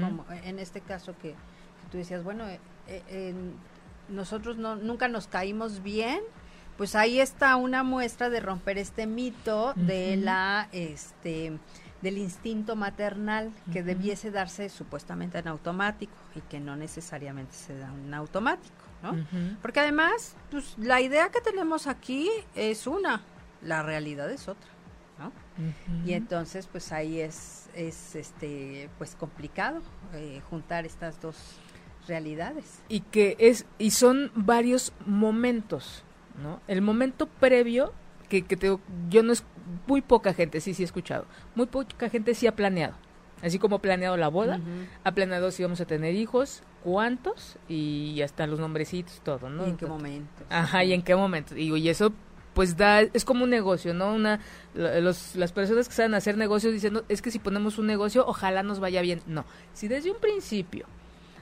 como 0.00 0.26
en 0.42 0.58
este 0.58 0.80
caso 0.80 1.14
que, 1.22 1.30
que 1.30 1.90
tú 1.92 1.98
decías, 1.98 2.24
bueno, 2.24 2.44
eh, 2.88 3.34
nosotros 4.08 4.56
no, 4.56 4.76
nunca 4.76 5.08
nos 5.08 5.26
caímos 5.26 5.82
bien, 5.82 6.20
pues 6.76 6.94
ahí 6.94 7.20
está 7.20 7.56
una 7.56 7.82
muestra 7.82 8.30
de 8.30 8.40
romper 8.40 8.78
este 8.78 9.06
mito 9.06 9.72
de 9.74 10.16
la 10.16 10.68
este 10.72 11.58
del 12.02 12.18
instinto 12.18 12.76
maternal 12.76 13.50
que 13.72 13.82
debiese 13.82 14.30
darse 14.30 14.68
supuestamente 14.68 15.38
en 15.38 15.48
automático 15.48 16.12
y 16.34 16.40
que 16.42 16.60
no 16.60 16.76
necesariamente 16.76 17.54
se 17.54 17.76
da 17.76 17.88
en 17.92 18.12
automático, 18.12 18.84
¿no? 19.02 19.16
Porque 19.62 19.80
además, 19.80 20.36
pues 20.50 20.76
la 20.78 21.00
idea 21.00 21.30
que 21.30 21.40
tenemos 21.40 21.86
aquí 21.86 22.28
es 22.54 22.86
una, 22.86 23.22
la 23.62 23.82
realidad 23.82 24.30
es 24.30 24.46
otra, 24.46 24.68
¿no? 25.18 25.32
Y 26.04 26.12
entonces, 26.12 26.66
pues 26.66 26.92
ahí 26.92 27.20
es, 27.20 27.70
es 27.74 28.14
este, 28.14 28.90
pues 28.98 29.16
complicado 29.16 29.80
eh, 30.12 30.42
juntar 30.50 30.84
estas 30.84 31.20
dos 31.20 31.36
realidades. 32.06 32.82
Y 32.88 33.00
que 33.00 33.36
es, 33.38 33.66
y 33.78 33.90
son 33.90 34.30
varios 34.34 34.92
momentos, 35.04 36.04
¿no? 36.42 36.60
El 36.68 36.82
momento 36.82 37.26
previo, 37.26 37.92
que, 38.28 38.42
que 38.42 38.56
te, 38.56 38.76
yo 39.08 39.22
no 39.22 39.32
es, 39.32 39.44
muy 39.86 40.00
poca 40.00 40.32
gente, 40.32 40.60
sí, 40.60 40.74
sí 40.74 40.82
he 40.82 40.84
escuchado, 40.84 41.26
muy 41.54 41.66
poca 41.66 42.08
gente 42.08 42.34
sí 42.34 42.46
ha 42.46 42.54
planeado. 42.54 42.94
Así 43.42 43.58
como 43.58 43.76
ha 43.76 43.82
planeado 43.82 44.16
la 44.16 44.28
boda, 44.28 44.60
ha 45.04 45.12
planeado 45.12 45.50
si 45.50 45.62
vamos 45.62 45.80
a 45.82 45.84
tener 45.84 46.14
hijos, 46.14 46.62
cuántos 46.82 47.58
y 47.68 48.22
hasta 48.22 48.46
los 48.46 48.58
nombrecitos, 48.58 49.20
todo, 49.22 49.50
¿no? 49.50 49.66
¿Y 49.66 49.70
en 49.70 49.76
qué 49.76 49.86
momento? 49.86 50.44
Ajá, 50.48 50.84
y 50.84 50.94
en 50.94 51.02
qué 51.02 51.14
momento. 51.14 51.54
Y, 51.54 51.76
y 51.76 51.88
eso 51.90 52.14
pues 52.54 52.78
da, 52.78 53.02
es 53.02 53.26
como 53.26 53.44
un 53.44 53.50
negocio, 53.50 53.92
¿no? 53.92 54.14
Una, 54.14 54.40
los, 54.72 55.36
las 55.36 55.52
personas 55.52 55.86
que 55.86 55.94
saben 55.94 56.14
hacer 56.14 56.38
negocios 56.38 56.72
dicen, 56.72 57.02
es 57.10 57.20
que 57.20 57.30
si 57.30 57.38
ponemos 57.38 57.76
un 57.76 57.86
negocio, 57.86 58.24
ojalá 58.26 58.62
nos 58.62 58.80
vaya 58.80 59.02
bien. 59.02 59.20
No, 59.26 59.44
si 59.74 59.88
desde 59.88 60.10
un 60.10 60.18
principio 60.18 60.86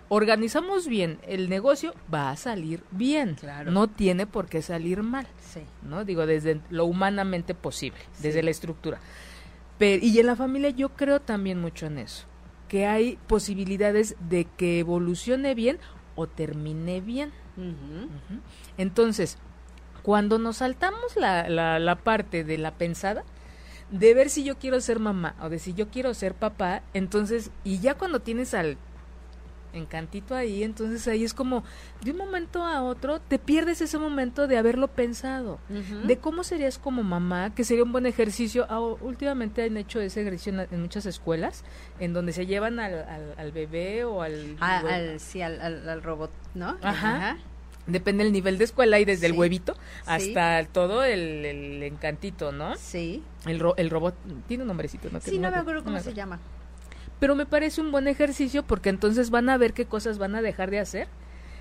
organizamos 0.08 0.86
bien 0.86 1.18
el 1.26 1.48
negocio, 1.48 1.94
va 2.12 2.30
a 2.30 2.36
salir 2.36 2.82
bien. 2.90 3.36
Claro. 3.36 3.70
No 3.70 3.88
tiene 3.88 4.26
por 4.26 4.46
qué 4.46 4.62
salir 4.62 5.02
mal. 5.02 5.26
Sí. 5.40 5.60
¿No? 5.82 6.04
Digo, 6.04 6.26
desde 6.26 6.60
lo 6.70 6.84
humanamente 6.84 7.54
posible, 7.54 7.98
desde 8.20 8.42
la 8.42 8.50
estructura. 8.50 8.98
Pero, 9.78 10.04
y 10.04 10.18
en 10.18 10.26
la 10.26 10.36
familia 10.36 10.70
yo 10.70 10.90
creo 10.90 11.20
también 11.20 11.60
mucho 11.60 11.86
en 11.86 11.98
eso, 11.98 12.26
que 12.68 12.86
hay 12.86 13.18
posibilidades 13.26 14.16
de 14.28 14.44
que 14.44 14.78
evolucione 14.78 15.54
bien 15.54 15.78
o 16.14 16.26
termine 16.26 17.00
bien. 17.00 17.32
Entonces, 18.78 19.38
cuando 20.02 20.38
nos 20.38 20.58
saltamos 20.58 21.16
la, 21.16 21.48
la, 21.48 21.78
la 21.78 21.96
parte 21.96 22.44
de 22.44 22.58
la 22.58 22.74
pensada, 22.74 23.24
de 23.90 24.14
ver 24.14 24.30
si 24.30 24.44
yo 24.44 24.58
quiero 24.58 24.80
ser 24.80 24.98
mamá 24.98 25.36
o 25.40 25.48
de 25.48 25.58
si 25.58 25.74
yo 25.74 25.88
quiero 25.88 26.14
ser 26.14 26.34
papá, 26.34 26.82
entonces, 26.94 27.50
y 27.64 27.80
ya 27.80 27.94
cuando 27.94 28.20
tienes 28.20 28.54
al 28.54 28.76
encantito 29.74 30.34
ahí, 30.34 30.62
entonces 30.62 31.06
ahí 31.08 31.24
es 31.24 31.34
como 31.34 31.64
de 32.02 32.12
un 32.12 32.16
momento 32.16 32.64
a 32.64 32.82
otro 32.82 33.20
te 33.20 33.38
pierdes 33.38 33.80
ese 33.80 33.98
momento 33.98 34.46
de 34.46 34.56
haberlo 34.56 34.88
pensado, 34.88 35.58
de 35.68 36.16
cómo 36.18 36.44
serías 36.44 36.78
como 36.78 37.02
mamá, 37.02 37.54
que 37.54 37.64
sería 37.64 37.84
un 37.84 37.92
buen 37.92 38.06
ejercicio. 38.06 38.66
Ah, 38.68 38.80
últimamente 38.80 39.62
han 39.64 39.76
hecho 39.76 40.00
ese 40.00 40.22
ejercicio 40.22 40.66
en, 40.70 40.80
muchas 40.80 41.06
escuelas, 41.06 41.64
en 41.98 42.12
donde 42.12 42.32
se 42.32 42.46
llevan 42.46 42.80
al, 42.80 43.34
al, 43.36 43.52
bebé 43.52 44.04
o 44.04 44.22
al... 44.22 44.56
Ah, 44.60 44.82
al, 44.88 45.20
sí, 45.20 45.42
al, 45.42 46.02
robot, 46.02 46.30
¿no? 46.54 46.76
Ajá. 46.82 47.38
Depende 47.86 48.24
del 48.24 48.32
nivel 48.32 48.56
de 48.56 48.64
escuela 48.64 48.98
y 48.98 49.04
desde 49.04 49.26
el 49.26 49.32
huevito 49.32 49.76
hasta 50.06 50.64
todo 50.64 51.04
el, 51.04 51.82
encantito, 51.82 52.50
¿no? 52.50 52.76
Sí. 52.76 53.22
El, 53.46 53.62
el 53.76 53.90
robot 53.90 54.14
tiene 54.48 54.62
un 54.62 54.68
nombrecito, 54.68 55.10
¿no? 55.10 55.20
Sí, 55.20 55.38
no, 55.38 55.50
me 55.50 55.58
acuerdo 55.58 55.84
cómo 55.84 56.00
se 56.00 56.14
llama 56.14 56.40
pero 57.24 57.36
me 57.36 57.46
parece 57.46 57.80
un 57.80 57.90
buen 57.90 58.06
ejercicio 58.06 58.64
porque 58.64 58.90
entonces 58.90 59.30
van 59.30 59.48
a 59.48 59.56
ver 59.56 59.72
qué 59.72 59.86
cosas 59.86 60.18
van 60.18 60.34
a 60.34 60.42
dejar 60.42 60.70
de 60.70 60.78
hacer, 60.78 61.08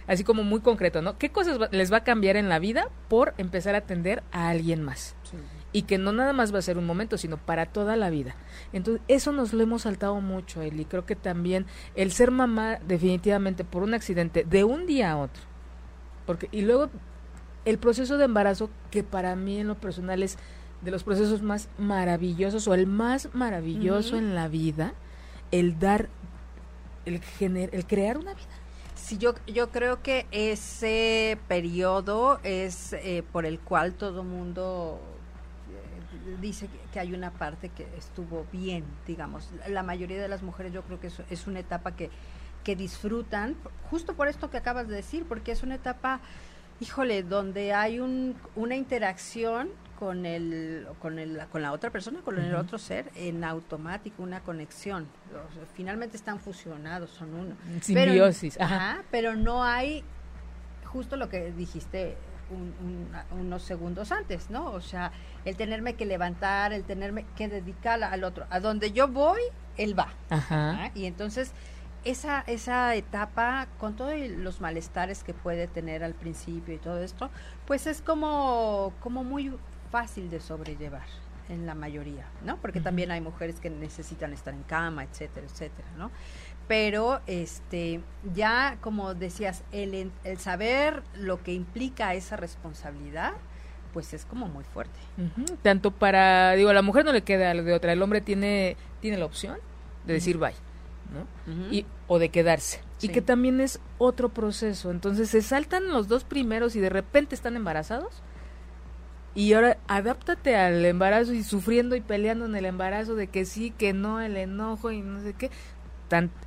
así 0.08 0.26
como 0.26 0.44
muy 0.44 0.60
concreto, 0.60 1.02
¿no? 1.02 1.18
¿Qué 1.18 1.30
cosas 1.30 1.58
les 1.72 1.90
va 1.90 2.00
a 2.00 2.04
cambiar 2.04 2.36
en 2.36 2.50
la 2.50 2.60
vida 2.60 2.90
por 3.08 3.34
empezar 3.38 3.74
a 3.74 3.78
atender 3.78 4.24
a 4.34 4.50
alguien 4.50 4.84
más? 4.84 5.16
y 5.72 5.84
que 5.84 5.98
no 5.98 6.12
nada 6.12 6.34
más 6.34 6.54
va 6.54 6.60
a 6.60 6.62
ser 6.62 6.78
un 6.78 6.86
momento, 6.86 7.18
sino 7.18 7.38
para 7.38 7.66
toda 7.68 7.96
la 7.96 8.10
vida. 8.10 8.36
Entonces, 8.74 9.02
eso 9.08 9.32
nos 9.32 9.54
lo 9.54 9.64
hemos 9.64 9.84
saltado 9.84 10.20
mucho, 10.20 10.62
Eli. 10.62 10.84
Creo 10.84 11.06
que 11.06 11.16
también 11.16 11.66
el 11.96 12.12
ser 12.12 12.30
mamá, 12.30 12.80
definitivamente, 12.86 13.64
por 13.64 13.84
un 13.84 13.94
accidente, 13.94 14.44
de 14.44 14.66
un 14.66 14.86
día 14.86 15.14
a 15.14 15.18
otro. 15.18 15.44
Porque, 16.26 16.50
y 16.52 16.64
luego, 16.64 16.90
el 17.64 17.78
proceso 17.78 18.18
de 18.18 18.26
embarazo, 18.26 18.70
que 18.92 19.02
para 19.02 19.34
mí 19.38 19.62
en 19.62 19.68
lo 19.70 19.76
personal 19.76 20.24
es 20.24 20.38
de 20.82 20.92
los 20.92 21.06
procesos 21.06 21.42
más 21.42 21.70
maravillosos 21.78 22.68
o 22.68 22.74
el 22.74 22.86
más 22.86 23.30
maravilloso 23.34 24.18
en 24.18 24.36
la 24.36 24.50
vida, 24.50 24.94
el 25.54 25.78
dar, 25.78 26.10
el, 27.06 27.22
gener, 27.22 27.70
el 27.74 27.86
crear 27.86 28.18
una 28.18 28.34
vida. 28.34 28.48
Sí, 28.96 29.20
yo, 29.20 29.36
yo 29.46 29.70
creo 29.70 30.02
que 30.02 30.26
ese 30.32 31.38
periodo 31.48 32.40
es 32.44 32.94
eh, 32.94 33.24
por 33.32 33.46
el 33.46 33.60
cual 33.60 33.94
todo 33.94 34.24
mundo 34.24 35.00
dice 36.42 36.70
que 36.92 37.00
hay 37.00 37.14
una 37.14 37.32
parte 37.32 37.70
que 37.70 37.88
estuvo 37.98 38.46
bien, 38.52 38.84
digamos. 39.06 39.50
La 39.68 39.84
mayoría 39.84 40.22
de 40.22 40.28
las 40.28 40.42
mujeres 40.42 40.74
yo 40.74 40.82
creo 40.82 41.00
que 41.00 41.12
es, 41.30 41.48
una 41.48 41.60
etapa 41.60 41.96
que, 41.96 42.10
que 42.64 42.76
disfrutan, 42.76 43.56
justo 43.92 44.16
por 44.16 44.28
esto 44.28 44.50
que 44.50 44.58
acabas 44.58 44.88
de 44.88 44.96
decir, 44.96 45.26
porque 45.28 45.52
es 45.52 45.62
una 45.62 45.76
etapa, 45.76 46.20
híjole, 46.80 47.22
donde 47.22 47.74
hay 47.74 48.00
un, 48.00 48.36
una 48.56 48.76
interacción 48.76 49.70
con 50.04 50.26
el, 50.26 50.86
con 51.02 51.18
el, 51.18 51.40
con 51.50 51.62
la 51.62 51.72
otra 51.72 51.90
persona, 51.90 52.20
con 52.26 52.38
el 52.38 52.54
otro 52.56 52.78
ser, 52.78 53.10
en 53.16 53.42
automático, 53.46 54.22
una 54.22 54.42
conexión. 54.42 55.08
finalmente 55.76 56.18
están 56.18 56.42
fusionados, 56.42 57.10
son 57.12 57.34
uno. 57.34 57.56
Simbiosis. 57.80 58.60
ajá, 58.60 59.02
pero 59.12 59.38
no 59.38 59.64
hay 59.64 60.04
justo 60.84 61.16
lo 61.16 61.30
que 61.30 61.54
dijiste 61.54 62.18
unos 63.32 63.64
segundos 63.64 64.12
antes, 64.12 64.50
¿no? 64.50 64.72
O 64.72 64.82
sea, 64.82 65.14
el 65.46 65.56
tenerme 65.56 65.94
que 65.94 66.06
levantar, 66.06 66.74
el 66.74 66.84
tenerme 66.84 67.26
que 67.38 67.48
dedicar 67.48 68.04
al 68.04 68.26
otro. 68.26 68.46
A 68.50 68.60
donde 68.60 68.92
yo 68.92 69.08
voy, 69.08 69.40
él 69.78 69.98
va. 69.98 70.10
Ajá. 70.30 70.92
Y 70.96 71.06
entonces, 71.06 71.54
esa, 72.04 72.42
esa 72.42 72.94
etapa, 72.96 73.70
con 73.80 73.96
todos 73.96 74.14
los 74.20 74.60
malestares 74.60 75.24
que 75.24 75.34
puede 75.34 75.68
tener 75.68 76.04
al 76.04 76.14
principio 76.14 76.76
y 76.76 76.78
todo 76.78 77.02
esto, 77.02 77.30
pues 77.66 77.88
es 77.88 78.02
como, 78.02 78.92
como 79.00 79.24
muy 79.24 79.54
fácil 79.94 80.32
de 80.32 80.40
sobrellevar 80.40 81.06
en 81.50 81.68
la 81.68 81.76
mayoría, 81.76 82.26
¿no? 82.44 82.58
Porque 82.58 82.80
también 82.80 83.12
hay 83.12 83.22
mujeres 83.22 83.60
que 83.60 83.70
necesitan 83.70 84.34
estar 84.34 84.54
en 84.54 84.64
cama, 84.64 85.04
etcétera, 85.04 85.46
etcétera, 85.46 85.88
¿no? 85.98 86.10
pero 86.68 87.22
este 87.28 88.02
ya 88.34 88.78
como 88.82 89.14
decías 89.14 89.64
el, 89.72 90.12
el 90.24 90.38
saber 90.38 91.04
lo 91.16 91.44
que 91.44 91.54
implica 91.54 92.14
esa 92.14 92.38
responsabilidad 92.38 93.34
pues 93.94 94.14
es 94.16 94.26
como 94.26 94.48
muy 94.48 94.64
fuerte. 94.64 94.98
Tanto 95.62 95.92
para 95.92 96.54
digo 96.54 96.70
a 96.70 96.74
la 96.74 96.82
mujer 96.82 97.06
no 97.06 97.14
le 97.14 97.22
queda 97.22 97.54
lo 97.54 97.64
de 97.64 97.74
otra 97.74 97.94
el 97.94 98.02
hombre 98.02 98.22
tiene 98.22 98.76
tiene 99.02 99.18
la 99.18 99.26
opción 99.26 99.58
de 100.08 100.14
decir 100.14 100.38
bye 100.38 100.56
¿no? 101.14 101.72
y 101.72 101.86
o 102.08 102.18
de 102.18 102.30
quedarse. 102.30 102.82
Y 103.02 103.10
que 103.10 103.22
también 103.22 103.60
es 103.60 103.82
otro 103.98 104.30
proceso. 104.30 104.90
Entonces 104.90 105.30
se 105.30 105.42
saltan 105.42 105.90
los 105.90 106.08
dos 106.08 106.24
primeros 106.24 106.78
y 106.78 106.80
de 106.80 106.90
repente 106.90 107.36
están 107.36 107.58
embarazados 107.58 108.24
y 109.36 109.54
ahora 109.54 109.78
adáptate 109.88 110.56
al 110.56 110.86
embarazo 110.86 111.34
y 111.34 111.44
sufriendo 111.44 111.96
y 111.96 112.02
peleando 112.02 112.46
en 112.46 112.56
el 112.56 112.66
embarazo 112.66 113.16
de 113.16 113.28
que 113.28 113.46
sí, 113.46 113.72
que 113.72 113.94
no, 113.94 114.22
el 114.22 114.38
enojo 114.38 114.92
y 114.92 115.02
no 115.02 115.22
sé 115.22 115.34
qué 115.34 115.50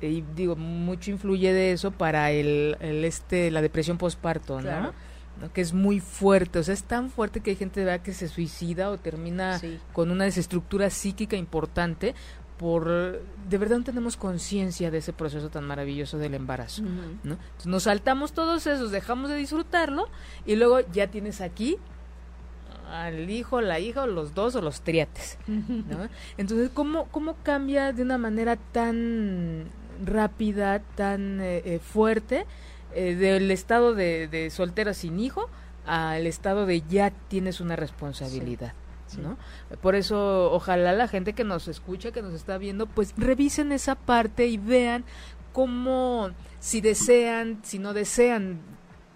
y 0.01 0.23
digo 0.35 0.55
mucho 0.55 1.11
influye 1.11 1.53
de 1.53 1.71
eso 1.71 1.91
para 1.91 2.31
el, 2.31 2.77
este 2.81 3.51
la 3.51 3.61
depresión 3.61 3.97
postparto 3.97 4.61
¿no? 4.61 4.93
que 5.53 5.61
es 5.61 5.73
muy 5.73 5.99
fuerte 5.99 6.59
o 6.59 6.63
sea 6.63 6.73
es 6.73 6.83
tan 6.83 7.09
fuerte 7.09 7.41
que 7.41 7.51
hay 7.51 7.55
gente 7.55 7.99
que 8.03 8.13
se 8.13 8.27
suicida 8.27 8.89
o 8.89 8.97
termina 8.97 9.59
con 9.93 10.09
una 10.09 10.23
desestructura 10.23 10.89
psíquica 10.89 11.35
importante 11.35 12.15
por 12.57 12.87
de 12.87 13.57
verdad 13.57 13.77
no 13.77 13.83
tenemos 13.83 14.17
conciencia 14.17 14.89
de 14.89 14.99
ese 14.99 15.13
proceso 15.13 15.49
tan 15.49 15.65
maravilloso 15.65 16.17
del 16.17 16.33
embarazo 16.33 16.83
¿no? 17.23 17.37
nos 17.65 17.83
saltamos 17.83 18.33
todos 18.33 18.65
esos 18.67 18.91
dejamos 18.91 19.29
de 19.29 19.35
disfrutarlo 19.35 20.07
y 20.45 20.55
luego 20.55 20.79
ya 20.91 21.07
tienes 21.07 21.41
aquí 21.41 21.77
al 22.91 23.29
hijo, 23.29 23.61
la 23.61 23.79
hija, 23.79 24.03
o 24.03 24.07
los 24.07 24.33
dos, 24.33 24.55
o 24.55 24.61
los 24.61 24.81
triates. 24.81 25.37
¿no? 25.47 26.09
Entonces, 26.37 26.69
¿cómo, 26.73 27.05
¿cómo 27.11 27.35
cambia 27.43 27.93
de 27.93 28.01
una 28.01 28.17
manera 28.17 28.55
tan 28.55 29.65
rápida, 30.03 30.79
tan 30.95 31.41
eh, 31.41 31.61
eh, 31.65 31.79
fuerte, 31.79 32.45
eh, 32.93 33.15
del 33.15 33.51
estado 33.51 33.93
de, 33.93 34.27
de, 34.27 34.49
soltera 34.49 34.93
sin 34.93 35.19
hijo 35.19 35.49
al 35.85 36.27
estado 36.27 36.65
de 36.65 36.81
ya 36.81 37.11
tienes 37.27 37.61
una 37.61 37.75
responsabilidad? 37.75 38.73
¿no? 39.21 39.37
Por 39.81 39.95
eso, 39.95 40.51
ojalá 40.51 40.91
la 40.91 41.07
gente 41.07 41.31
que 41.33 41.45
nos 41.45 41.69
escucha, 41.69 42.11
que 42.11 42.21
nos 42.21 42.33
está 42.33 42.57
viendo, 42.57 42.87
pues 42.87 43.13
revisen 43.15 43.71
esa 43.71 43.95
parte 43.95 44.47
y 44.47 44.57
vean 44.57 45.05
cómo, 45.53 46.31
si 46.59 46.81
desean, 46.81 47.59
si 47.63 47.79
no 47.79 47.93
desean 47.93 48.59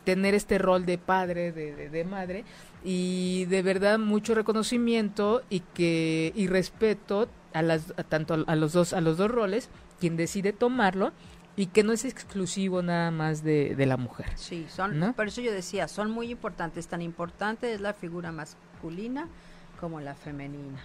tener 0.06 0.34
este 0.34 0.58
rol 0.58 0.86
de 0.86 0.98
padre, 0.98 1.52
de, 1.52 1.90
de 1.90 2.04
madre, 2.06 2.46
y 2.84 3.46
de 3.46 3.62
verdad 3.62 4.00
mucho 4.00 4.34
reconocimiento 4.34 5.44
y 5.50 5.60
que 5.60 6.34
y 6.36 6.48
respeto 6.48 7.30
a 7.54 7.62
las 7.62 7.94
tanto 8.10 8.44
a, 8.48 8.56
los 8.56 8.74
dos 8.74 8.94
a 8.94 9.02
los 9.02 9.18
dos 9.18 9.30
roles 9.30 9.70
quien 10.00 10.18
decide 10.18 10.54
tomarlo 10.54 11.12
y 11.56 11.68
que 11.68 11.84
no 11.84 11.92
es 11.92 12.06
exclusivo 12.06 12.82
nada 12.82 13.12
más 13.12 13.44
de, 13.44 13.76
de 13.76 13.86
la 13.86 13.98
mujer. 13.98 14.28
Sí, 14.36 14.66
son, 14.70 15.14
por 15.16 15.28
eso 15.28 15.42
yo 15.42 15.52
decía, 15.52 15.88
son 15.88 16.10
muy 16.10 16.32
importantes, 16.32 16.88
tan 16.88 17.02
importante 17.02 17.74
es 17.74 17.82
la 17.82 17.94
figura 17.94 18.32
masculina 18.32 19.28
como 19.80 20.00
la 20.00 20.16
femenina. 20.16 20.80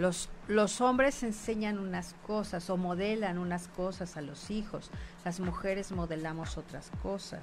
Los, 0.00 0.30
los 0.48 0.80
hombres 0.80 1.22
enseñan 1.22 1.78
unas 1.78 2.14
cosas 2.26 2.70
o 2.70 2.78
modelan 2.78 3.36
unas 3.36 3.68
cosas 3.68 4.16
a 4.16 4.22
los 4.22 4.50
hijos, 4.50 4.90
las 5.26 5.40
mujeres 5.40 5.92
modelamos 5.92 6.56
otras 6.56 6.90
cosas, 7.02 7.42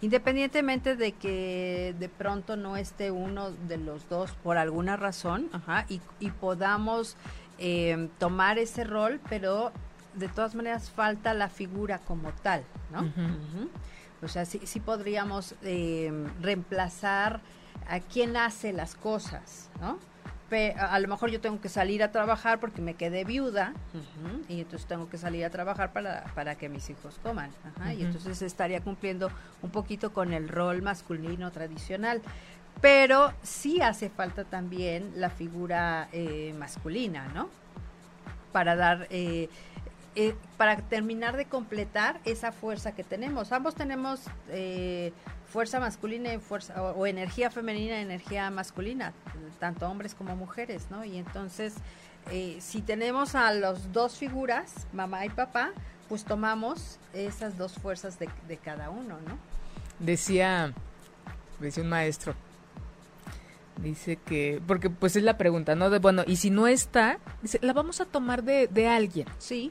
independientemente 0.00 0.94
de 0.94 1.10
que 1.10 1.92
de 1.98 2.08
pronto 2.08 2.56
no 2.56 2.76
esté 2.76 3.10
uno 3.10 3.50
de 3.50 3.78
los 3.78 4.08
dos 4.08 4.30
por 4.44 4.58
alguna 4.58 4.96
razón 4.96 5.50
y, 5.88 6.30
podamos 6.30 7.16
eh, 7.58 8.08
tomar 8.20 8.60
ese 8.60 8.84
rol, 8.84 9.20
pero 9.28 9.72
de 10.14 10.28
todas 10.28 10.54
maneras 10.54 10.88
falta 10.88 11.34
la 11.34 11.48
figura 11.48 11.98
como 11.98 12.30
tal, 12.44 12.62
¿no? 12.92 13.12
O 14.22 14.28
sea, 14.28 14.44
sí, 14.44 14.60
sí 14.66 14.78
podríamos 14.78 15.56
eh, 15.62 16.12
reemplazar 16.40 17.40
a 17.88 17.98
quien 17.98 18.36
hace 18.36 18.72
las 18.72 18.94
cosas, 18.94 19.68
¿no? 19.80 19.98
A 20.52 20.98
lo 20.98 21.08
mejor 21.08 21.30
yo 21.30 21.40
tengo 21.40 21.60
que 21.60 21.68
salir 21.68 22.02
a 22.02 22.12
trabajar 22.12 22.60
porque 22.60 22.82
me 22.82 22.94
quedé 22.94 23.24
viuda 23.24 23.72
y 24.48 24.60
entonces 24.60 24.86
tengo 24.86 25.08
que 25.08 25.18
salir 25.18 25.44
a 25.44 25.50
trabajar 25.50 25.92
para, 25.92 26.24
para 26.34 26.56
que 26.56 26.68
mis 26.68 26.88
hijos 26.90 27.18
coman. 27.22 27.50
Y 27.96 28.02
entonces 28.02 28.42
estaría 28.42 28.80
cumpliendo 28.80 29.30
un 29.62 29.70
poquito 29.70 30.12
con 30.12 30.32
el 30.32 30.48
rol 30.48 30.82
masculino 30.82 31.50
tradicional. 31.50 32.22
Pero 32.80 33.32
sí 33.42 33.80
hace 33.80 34.08
falta 34.08 34.44
también 34.44 35.12
la 35.16 35.30
figura 35.30 36.08
eh, 36.12 36.54
masculina, 36.58 37.28
¿no? 37.34 37.48
Para 38.52 38.76
dar... 38.76 39.06
Eh, 39.10 39.48
eh, 40.14 40.34
para 40.58 40.76
terminar 40.76 41.38
de 41.38 41.46
completar 41.46 42.20
esa 42.26 42.52
fuerza 42.52 42.92
que 42.92 43.02
tenemos. 43.02 43.50
Ambos 43.50 43.74
tenemos 43.74 44.20
fuerza 45.52 45.78
masculina 45.78 46.32
y 46.32 46.38
fuerza 46.38 46.82
o, 46.82 47.06
energía 47.06 47.50
femenina 47.50 47.98
y 47.98 48.02
energía 48.02 48.50
masculina, 48.50 49.12
tanto 49.60 49.86
hombres 49.86 50.14
como 50.14 50.34
mujeres, 50.34 50.86
¿no? 50.90 51.04
Y 51.04 51.18
entonces, 51.18 51.74
eh, 52.30 52.56
si 52.60 52.80
tenemos 52.80 53.34
a 53.34 53.52
las 53.52 53.92
dos 53.92 54.16
figuras, 54.16 54.72
mamá 54.94 55.26
y 55.26 55.28
papá, 55.28 55.72
pues 56.08 56.24
tomamos 56.24 56.98
esas 57.12 57.58
dos 57.58 57.74
fuerzas 57.74 58.18
de, 58.18 58.28
cada 58.56 58.88
uno, 58.88 59.18
¿no? 59.28 59.38
Decía, 59.98 60.72
decía 61.60 61.82
un 61.82 61.90
maestro, 61.90 62.34
dice 63.76 64.16
que, 64.16 64.60
porque 64.66 64.88
pues 64.88 65.16
es 65.16 65.22
la 65.22 65.36
pregunta, 65.36 65.74
¿no? 65.74 65.90
De, 65.90 65.98
bueno, 65.98 66.24
y 66.26 66.36
si 66.36 66.48
no 66.48 66.66
está, 66.66 67.18
dice, 67.42 67.58
la 67.60 67.74
vamos 67.74 68.00
a 68.00 68.06
tomar 68.06 68.42
de, 68.42 68.68
de 68.68 68.88
alguien. 68.88 69.28
Sí. 69.38 69.70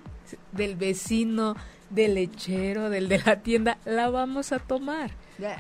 Del 0.52 0.76
vecino, 0.76 1.56
del 1.90 2.14
lechero, 2.16 2.92
del 2.92 3.10
de 3.10 3.20
la 3.20 3.42
tienda, 3.42 3.80
la 3.84 4.10
vamos 4.12 4.52
a 4.52 4.60
tomar. 4.60 5.12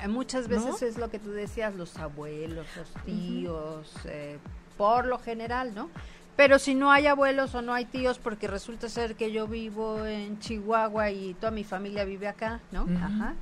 Muchas 0.10 0.48
veces 0.48 0.82
es 0.82 0.98
lo 0.98 1.10
que 1.10 1.20
tú 1.20 1.32
decías, 1.32 1.76
los 1.76 1.98
abuelos, 1.98 2.66
los 2.76 2.94
tíos, 3.06 3.92
eh, 4.06 4.38
por 4.78 5.06
lo 5.06 5.18
general, 5.20 5.74
¿no? 5.76 5.90
Pero 6.36 6.60
si 6.60 6.76
no 6.76 6.92
hay 6.92 7.08
abuelos 7.08 7.54
o 7.56 7.62
no 7.62 7.74
hay 7.74 7.86
tíos, 7.86 8.18
porque 8.18 8.48
resulta 8.48 8.90
ser 8.90 9.16
que 9.16 9.32
yo 9.32 9.48
vivo 9.48 10.06
en 10.06 10.40
Chihuahua 10.40 11.12
y 11.12 11.34
toda 11.36 11.52
mi 11.52 11.64
familia 11.64 12.06
vive 12.06 12.28
acá, 12.28 12.62
¿no? 12.72 12.88
Ajá. 12.98 13.36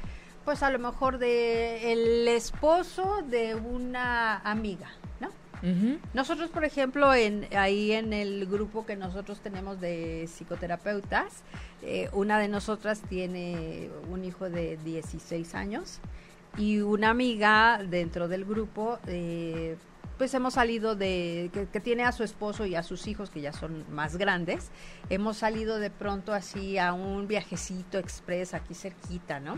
Pues 0.43 0.63
a 0.63 0.69
lo 0.69 0.79
mejor 0.79 1.17
de 1.17 1.93
el 1.93 2.27
esposo 2.27 3.21
de 3.29 3.55
una 3.55 4.39
amiga, 4.39 4.89
¿no? 5.61 5.99
Nosotros, 6.13 6.49
por 6.49 6.63
ejemplo, 6.63 7.13
en, 7.13 7.47
ahí 7.55 7.91
en 7.91 8.13
el 8.13 8.45
grupo 8.45 8.85
que 8.85 8.95
nosotros 8.95 9.39
tenemos 9.41 9.79
de 9.79 10.27
psicoterapeutas, 10.27 11.43
eh, 11.81 12.09
una 12.13 12.39
de 12.39 12.47
nosotras 12.47 13.01
tiene 13.07 13.89
un 14.09 14.25
hijo 14.25 14.49
de 14.49 14.77
16 14.83 15.55
años 15.55 15.99
y 16.57 16.79
una 16.79 17.09
amiga 17.09 17.81
dentro 17.83 18.27
del 18.27 18.45
grupo 18.45 18.99
eh, 19.07 19.77
pues 20.19 20.33
hemos 20.33 20.55
salido 20.55 20.95
de, 20.95 21.49
que, 21.71 21.79
tiene 21.79 22.03
a 22.03 22.11
su 22.11 22.23
esposo 22.25 22.65
y 22.65 22.75
a 22.75 22.83
sus 22.83 23.07
hijos 23.07 23.29
que 23.29 23.39
ya 23.39 23.53
son 23.53 23.85
más 23.89 24.17
grandes, 24.17 24.69
hemos 25.09 25.37
salido 25.37 25.79
de 25.79 25.89
pronto 25.89 26.33
así 26.33 26.77
a 26.77 26.91
un 26.91 27.25
viajecito 27.25 27.97
express 27.97 28.53
aquí 28.53 28.73
cerquita, 28.73 29.39
¿no? 29.39 29.57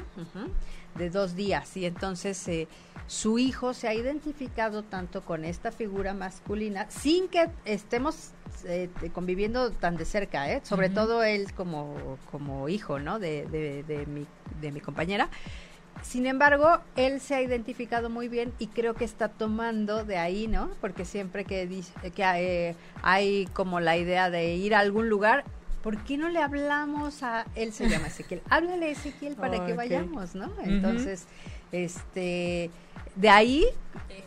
De 0.95 1.09
dos 1.09 1.35
días. 1.35 1.75
Y 1.77 1.85
entonces 1.85 2.47
eh, 2.47 2.67
su 3.07 3.39
hijo 3.39 3.73
se 3.73 3.87
ha 3.87 3.93
identificado 3.93 4.83
tanto 4.83 5.21
con 5.21 5.45
esta 5.45 5.71
figura 5.71 6.13
masculina 6.13 6.89
sin 6.89 7.27
que 7.27 7.49
estemos 7.65 8.31
eh, 8.65 8.89
conviviendo 9.13 9.71
tan 9.71 9.97
de 9.97 10.05
cerca, 10.05 10.51
¿eh? 10.51 10.61
Sobre 10.63 10.89
todo 10.89 11.23
él 11.23 11.53
como, 11.53 12.17
como 12.29 12.67
hijo, 12.69 12.99
¿no? 12.99 13.19
De, 13.19 13.45
de, 13.45 13.83
de, 13.83 14.05
mi, 14.05 14.25
de 14.59 14.71
mi 14.71 14.81
compañera 14.81 15.29
sin 16.01 16.25
embargo, 16.25 16.79
él 16.95 17.19
se 17.21 17.35
ha 17.35 17.41
identificado 17.41 18.09
muy 18.09 18.27
bien 18.27 18.53
y 18.57 18.67
creo 18.67 18.95
que 18.95 19.05
está 19.05 19.29
tomando 19.29 20.03
de 20.03 20.17
ahí, 20.17 20.47
¿no? 20.47 20.71
Porque 20.81 21.05
siempre 21.05 21.45
que, 21.45 21.67
dice, 21.67 21.93
que 22.11 22.23
eh, 22.23 22.75
hay 23.03 23.45
como 23.53 23.79
la 23.79 23.97
idea 23.97 24.29
de 24.29 24.55
ir 24.55 24.73
a 24.73 24.79
algún 24.79 25.09
lugar, 25.09 25.43
¿por 25.83 26.03
qué 26.03 26.17
no 26.17 26.29
le 26.29 26.39
hablamos 26.39 27.23
a 27.23 27.45
él 27.55 27.73
se 27.73 27.89
llama 27.89 28.07
Ezequiel? 28.07 28.41
Háblale 28.49 28.87
a 28.87 28.89
Ezequiel 28.89 29.35
para 29.35 29.65
que 29.65 29.73
vayamos, 29.73 30.35
¿no? 30.35 30.51
Entonces, 30.63 31.25
este 31.71 32.69
de 33.15 33.29
ahí 33.29 33.65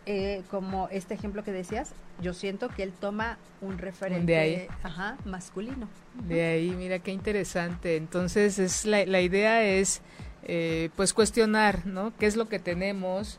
eh, 0.06 0.42
como 0.50 0.88
este 0.90 1.14
ejemplo 1.14 1.42
que 1.42 1.52
decías, 1.52 1.92
yo 2.20 2.34
siento 2.34 2.68
que 2.68 2.82
él 2.82 2.92
toma 2.92 3.38
un 3.60 3.78
referente 3.78 4.68
Ajá, 4.82 5.16
masculino. 5.24 5.88
De 6.28 6.44
ahí, 6.44 6.70
mira 6.70 6.98
qué 6.98 7.10
interesante. 7.10 7.96
Entonces, 7.96 8.58
es 8.58 8.84
la, 8.84 9.04
la 9.06 9.20
idea 9.20 9.64
es 9.64 10.02
eh, 10.46 10.90
pues 10.94 11.14
cuestionar, 11.14 11.86
¿no? 11.86 12.12
¿Qué 12.18 12.26
es 12.26 12.36
lo 12.36 12.48
que 12.48 12.58
tenemos? 12.58 13.38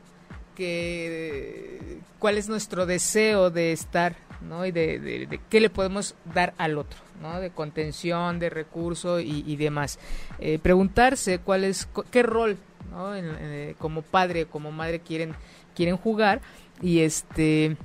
Que, 0.56 2.00
¿Cuál 2.18 2.38
es 2.38 2.50
nuestro 2.50 2.86
deseo 2.86 3.52
de 3.52 3.72
estar, 3.72 4.16
¿no? 4.42 4.66
Y 4.66 4.72
de, 4.72 5.40
qué 5.50 5.60
le 5.60 5.70
podemos 5.70 6.16
dar 6.34 6.56
al 6.58 6.78
otro, 6.78 6.98
¿no? 7.22 7.40
De 7.40 7.50
contención, 7.52 8.40
de 8.40 8.50
recurso 8.50 9.20
y, 9.20 9.56
demás. 9.56 10.00
Eh, 10.40 10.60
preguntarse 10.60 11.40
cuál 11.40 11.64
es, 11.64 11.88
qué 12.12 12.24
rol, 12.24 12.58
¿no? 12.92 13.16
Eh, 13.16 13.76
como 13.80 14.02
padre, 14.02 14.46
como 14.46 14.72
madre 14.72 15.00
quieren, 15.00 15.34
quieren 15.76 15.98
jugar 15.98 16.42
y 16.82 17.00
este, 17.00 17.78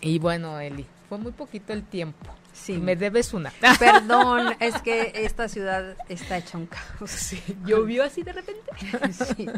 y 0.00 0.18
bueno, 0.18 0.58
Eli, 0.60 0.86
fue 1.08 1.18
muy 1.18 1.32
poquito 1.32 1.72
el 1.72 1.82
tiempo. 1.84 2.26
Sí. 2.56 2.78
Me 2.78 2.96
debes 2.96 3.32
una. 3.34 3.52
Perdón, 3.78 4.56
es 4.60 4.80
que 4.82 5.12
esta 5.14 5.48
ciudad 5.48 5.96
está 6.08 6.38
hecha 6.38 6.58
un 6.58 6.66
caos. 6.66 7.10
Sí, 7.10 7.40
llovió 7.64 8.02
así 8.02 8.22
de 8.22 8.32
repente. 8.32 8.62
Sí. 9.36 9.48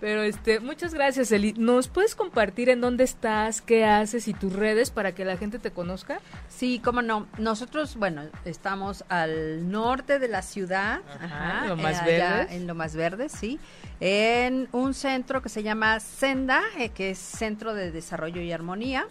Pero 0.00 0.22
este, 0.22 0.60
muchas 0.60 0.94
gracias, 0.94 1.32
Eli. 1.32 1.52
¿Nos 1.54 1.88
puedes 1.88 2.14
compartir 2.14 2.68
en 2.68 2.80
dónde 2.80 3.02
estás, 3.02 3.60
qué 3.60 3.84
haces 3.84 4.28
y 4.28 4.34
tus 4.34 4.52
redes 4.52 4.90
para 4.90 5.16
que 5.16 5.24
la 5.24 5.36
gente 5.36 5.58
te 5.58 5.72
conozca? 5.72 6.20
Sí, 6.48 6.80
cómo 6.84 7.02
no. 7.02 7.26
Nosotros, 7.38 7.96
bueno, 7.96 8.22
estamos 8.44 9.04
al 9.08 9.68
norte 9.68 10.20
de 10.20 10.28
la 10.28 10.42
ciudad, 10.42 11.00
ajá, 11.20 11.62
en 11.62 11.68
lo 11.70 11.76
más 11.76 12.04
verde. 12.04 12.54
En 12.54 12.66
lo 12.68 12.74
más 12.76 12.94
verde, 12.94 13.28
sí. 13.28 13.58
En 13.98 14.68
un 14.70 14.94
centro 14.94 15.42
que 15.42 15.48
se 15.48 15.64
llama 15.64 15.98
Senda, 15.98 16.62
eh, 16.78 16.90
que 16.90 17.10
es 17.10 17.18
Centro 17.18 17.74
de 17.74 17.90
Desarrollo 17.90 18.40
y 18.40 18.52
Armonía. 18.52 19.08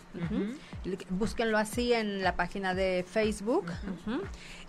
Búsquenlo 1.09 1.57
así 1.57 1.93
en 1.93 2.23
la 2.23 2.35
página 2.35 2.73
de 2.73 3.05
Facebook. 3.07 3.65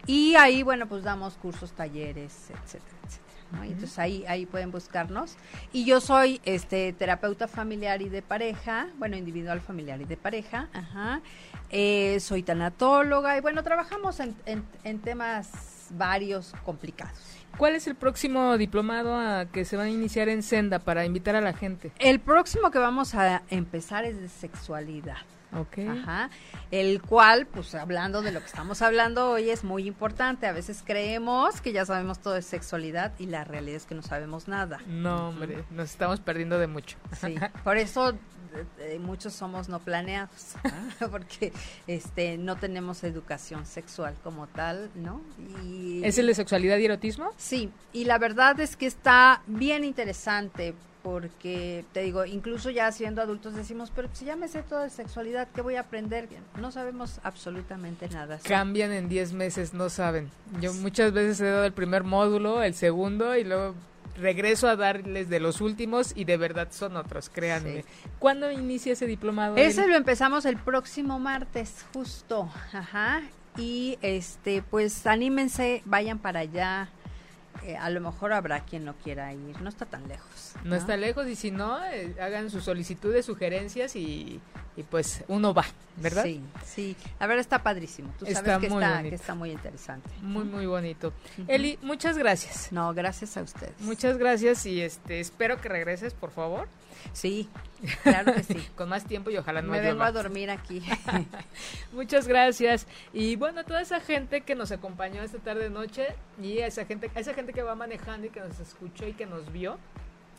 Y 0.07 0.35
ahí, 0.37 0.63
bueno, 0.63 0.87
pues 0.87 1.03
damos 1.03 1.35
cursos, 1.35 1.73
talleres, 1.73 2.51
etcétera, 2.51 2.97
etcétera. 3.05 3.29
Entonces 3.63 3.99
ahí, 3.99 4.25
ahí 4.29 4.47
pueden 4.47 4.71
buscarnos. 4.71 5.37
Y 5.73 5.85
yo 5.85 6.01
soy 6.01 6.41
este 6.45 6.93
terapeuta 6.93 7.49
familiar 7.49 8.03
y 8.03 8.09
de 8.09 8.23
pareja, 8.23 8.89
bueno, 8.99 9.17
individual, 9.17 9.61
familiar 9.61 10.01
y 10.01 10.05
de 10.05 10.17
pareja, 10.17 10.69
ajá. 10.73 11.21
Eh, 11.71 12.19
soy 12.21 12.43
tanatóloga 12.43 13.37
y 13.37 13.41
bueno, 13.41 13.63
trabajamos 13.63 14.21
en, 14.21 14.35
en, 14.47 14.99
temas 15.01 15.89
varios 15.91 16.55
complicados. 16.65 17.19
¿Cuál 17.57 17.75
es 17.75 17.87
el 17.87 17.95
próximo 17.95 18.57
diplomado 18.57 19.15
a 19.15 19.47
que 19.47 19.65
se 19.65 19.77
va 19.77 19.85
a 19.85 19.89
iniciar 19.89 20.29
en 20.29 20.43
Senda 20.43 20.79
para 20.79 21.05
invitar 21.05 21.35
a 21.35 21.41
la 21.41 21.53
gente? 21.53 21.93
El 21.99 22.21
próximo 22.21 22.71
que 22.71 22.79
vamos 22.79 23.15
a 23.15 23.43
empezar 23.51 24.05
es 24.05 24.21
de 24.21 24.29
sexualidad. 24.29 25.17
Ok. 25.53 25.79
Ajá. 25.89 26.31
El 26.71 27.01
cual, 27.03 27.47
pues 27.47 27.75
hablando 27.75 28.23
de 28.23 28.33
lo 28.33 28.41
que 28.41 28.47
estamos 28.47 28.83
hablando 28.83 29.31
hoy, 29.31 29.51
es 29.51 29.65
muy 29.65 29.87
importante. 29.87 30.47
A 30.47 30.53
veces 30.53 30.83
creemos 30.85 31.61
que 31.61 31.73
ya 31.73 31.85
sabemos 31.85 32.19
todo 32.19 32.35
de 32.35 32.43
sexualidad 32.43 33.13
y 33.19 33.27
la 33.27 33.45
realidad 33.45 33.77
es 33.77 33.87
que 33.87 33.95
no 33.95 34.03
sabemos 34.03 34.49
nada. 34.49 34.79
No, 34.87 35.31
hombre, 35.31 35.65
nos 35.71 35.91
estamos 35.91 36.21
perdiendo 36.21 36.59
de 36.59 36.67
mucho. 36.67 36.97
Sí, 37.21 37.37
por 37.65 37.77
eso 37.77 38.15
eh, 38.79 38.99
muchos 38.99 39.35
somos 39.35 39.69
no 39.69 39.81
planeados, 39.81 40.55
porque 41.11 41.53
este 41.87 42.39
no 42.39 42.57
tenemos 42.57 43.05
educación 43.05 43.67
sexual 43.67 44.15
como 44.23 44.47
tal, 44.47 44.91
¿no? 44.95 45.21
Y, 45.65 46.03
¿Es 46.05 46.19
el 46.19 46.27
de 46.27 46.35
sexualidad 46.35 46.79
y 46.79 46.87
erotismo? 46.87 47.33
Sí, 47.37 47.71
y 47.93 48.05
la 48.05 48.19
verdad 48.19 48.59
es 48.61 48.77
que 48.77 48.87
está 48.87 49.43
bien 49.47 49.85
interesante 49.85 50.75
porque 51.03 51.85
te 51.93 52.03
digo, 52.03 52.25
incluso 52.25 52.71
ya 52.71 52.91
siendo 52.93 53.23
adultos 53.23 53.55
decimos, 53.55 53.93
pero 53.95 54.09
si 54.13 54.25
ya 54.25 54.37
me 54.37 54.49
sé 54.49 54.63
todo 54.63 54.81
de 54.81 54.91
sexualidad, 54.91 55.49
¿qué 55.55 55.61
voy 55.61 55.77
a 55.77 55.81
aprender? 55.81 56.29
No 56.61 56.71
sabemos 56.73 57.21
absolutamente 57.23 58.09
nada. 58.09 58.39
Cambian 58.43 58.93
en 58.93 59.09
10 59.09 59.33
meses, 59.33 59.75
no 59.75 59.89
saben. 59.89 60.31
Yo 60.61 60.73
muchas 60.75 61.13
veces 61.13 61.41
he 61.41 61.47
dado 61.47 61.65
el 61.65 61.73
primer 61.73 62.05
módulo, 62.05 62.63
el 62.63 62.75
segundo 62.75 63.37
y 63.37 63.45
luego 63.45 63.75
regreso 64.19 64.69
a 64.69 64.77
darles 64.77 65.29
de 65.29 65.41
los 65.41 65.61
últimos 65.61 66.13
y 66.15 66.25
de 66.25 66.37
verdad 66.37 66.69
son 66.71 66.97
otros, 66.97 67.31
créanme. 67.31 67.85
¿Cuándo 68.19 68.51
inicia 68.51 68.93
ese 68.93 69.07
diplomado? 69.07 69.57
Ese 69.57 69.87
lo 69.87 69.95
empezamos 69.95 70.45
el 70.45 70.57
próximo 70.57 71.19
martes, 71.19 71.87
justo. 71.93 72.51
Ajá. 72.73 73.23
Y 73.57 73.99
este, 74.03 74.63
pues 74.63 75.07
anímense, 75.07 75.83
vayan 75.85 76.19
para 76.19 76.41
allá. 76.41 76.91
Eh, 77.65 77.77
a 77.77 77.91
lo 77.91 78.01
mejor 78.01 78.33
habrá 78.33 78.61
quien 78.61 78.85
no 78.85 78.95
quiera 78.95 79.33
ir, 79.33 79.61
no 79.61 79.69
está 79.69 79.87
tan 79.87 80.07
lejos. 80.09 80.55
No, 80.65 80.77
está 80.77 80.97
lejos 80.97 81.27
y 81.27 81.35
si 81.35 81.51
no, 81.51 81.85
eh, 81.85 82.15
hagan 82.21 82.51
sus 82.51 82.65
solicitudes, 82.65 83.27
sugerencias 83.27 83.97
y, 83.97 84.41
pues 84.83 85.25
uno 85.29 85.55
va, 85.55 85.65
¿verdad? 85.97 86.25
Sí, 86.25 86.43
sí. 86.65 86.97
A 87.19 87.27
ver, 87.27 87.39
está 87.39 87.63
padrísimo. 87.63 88.13
Tú 88.19 88.27
sabes 88.27 88.59
que, 88.59 88.67
está, 88.67 89.03
que 89.03 89.15
está 89.15 89.35
muy 89.35 89.51
interesante. 89.51 90.09
Muy, 90.23 90.45
muy 90.45 90.67
bonito. 90.67 91.13
Eli, 91.47 91.79
muchas 91.83 92.19
gracias. 92.19 92.73
No, 92.73 92.93
gracias 92.95 93.37
a 93.37 93.43
ustedes. 93.43 93.81
Muchas 93.81 94.19
gracias 94.19 94.65
y 94.67 94.81
este 94.81 95.21
espero 95.21 95.61
que 95.61 95.69
regreses, 95.69 96.15
por 96.15 96.31
favor. 96.31 96.69
Sí, 97.13 97.49
claro 98.03 98.35
que 98.35 98.43
sí. 98.43 98.69
Con 98.77 98.89
más 98.89 99.05
tiempo 99.05 99.31
y 99.31 99.37
ojalá 99.37 99.63
no 99.63 99.71
Me 99.71 99.81
vengo 99.81 100.03
a 100.03 100.13
dormir 100.13 100.51
aquí. 100.51 100.83
Muchas 101.93 102.29
gracias. 102.29 102.87
Y 103.13 103.37
bueno, 103.37 103.65
toda 103.65 103.81
esa 103.81 104.01
gente 104.01 104.43
que 104.43 104.55
nos 104.55 104.73
acompañó 104.73 105.23
esta 105.23 105.39
tarde 105.39 105.71
noche 105.71 106.09
y 106.43 106.59
esa 106.59 106.85
gente, 106.85 107.11
esa 107.15 107.35
gente 107.35 107.53
que 107.53 107.63
va 107.63 107.75
manejando 107.75 108.27
y 108.27 108.31
que 108.31 108.41
nos 108.41 108.59
escuchó 108.61 109.07
y 109.07 109.13
que 109.13 109.27
nos 109.27 109.53
vio, 109.53 109.79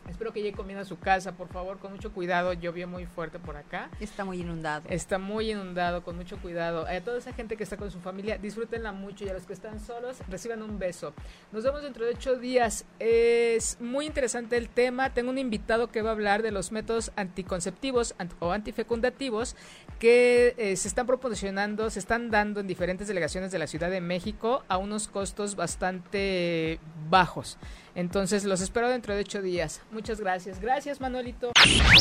Espero 0.09 0.33
que 0.33 0.41
llegue 0.41 0.57
comiendo 0.57 0.81
a 0.81 0.85
su 0.85 0.99
casa, 0.99 1.33
por 1.33 1.47
favor, 1.49 1.77
con 1.79 1.91
mucho 1.91 2.11
cuidado. 2.11 2.53
Llovió 2.53 2.87
muy 2.87 3.05
fuerte 3.05 3.39
por 3.39 3.55
acá. 3.57 3.89
Está 3.99 4.25
muy 4.25 4.41
inundado. 4.41 4.83
Está 4.89 5.19
muy 5.19 5.51
inundado, 5.51 6.03
con 6.03 6.15
mucho 6.15 6.37
cuidado. 6.37 6.87
A 6.87 6.99
toda 7.01 7.17
esa 7.17 7.33
gente 7.33 7.57
que 7.57 7.63
está 7.63 7.77
con 7.77 7.91
su 7.91 7.99
familia, 7.99 8.37
disfrútenla 8.37 8.91
mucho 8.91 9.25
y 9.25 9.29
a 9.29 9.33
los 9.33 9.45
que 9.45 9.53
están 9.53 9.79
solos, 9.79 10.17
reciban 10.27 10.63
un 10.63 10.79
beso. 10.79 11.13
Nos 11.51 11.63
vemos 11.63 11.83
dentro 11.83 12.05
de 12.05 12.11
ocho 12.11 12.37
días. 12.37 12.85
Es 12.97 13.79
muy 13.79 14.05
interesante 14.05 14.57
el 14.57 14.69
tema. 14.69 15.13
Tengo 15.13 15.29
un 15.29 15.37
invitado 15.37 15.91
que 15.91 16.01
va 16.01 16.09
a 16.09 16.13
hablar 16.13 16.41
de 16.41 16.51
los 16.51 16.71
métodos 16.71 17.11
anticonceptivos 17.15 18.15
o 18.39 18.51
antifecundativos 18.51 19.55
que 19.99 20.55
eh, 20.57 20.75
se 20.75 20.87
están 20.87 21.05
proporcionando, 21.05 21.89
se 21.89 21.99
están 21.99 22.31
dando 22.31 22.61
en 22.61 22.67
diferentes 22.67 23.07
delegaciones 23.07 23.51
de 23.51 23.59
la 23.59 23.67
Ciudad 23.67 23.91
de 23.91 24.01
México 24.01 24.63
a 24.67 24.77
unos 24.77 25.07
costos 25.07 25.55
bastante 25.55 26.79
bajos. 27.09 27.57
Entonces 27.99 28.45
los 28.45 28.61
espero 28.61 28.89
dentro 28.89 29.13
de 29.13 29.19
ocho 29.19 29.41
días. 29.41 29.81
Muchas 29.91 30.21
gracias. 30.21 30.61
Gracias, 30.61 31.01
Manuelito. 31.01 31.51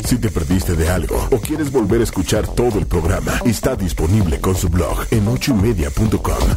Si 0.05 0.17
te 0.19 0.31
perdiste 0.31 0.77
de 0.77 0.89
algo 0.89 1.17
o 1.33 1.41
quieres 1.41 1.73
volver 1.73 2.01
a 2.01 2.05
escuchar 2.05 2.47
todo 2.47 2.79
el 2.79 2.87
programa, 2.87 3.33
está 3.45 3.75
disponible 3.75 4.41
con 4.41 4.55
su 4.55 4.69
blog 4.69 5.07
en 5.11 5.27
ochoymedia.com. 5.27 6.57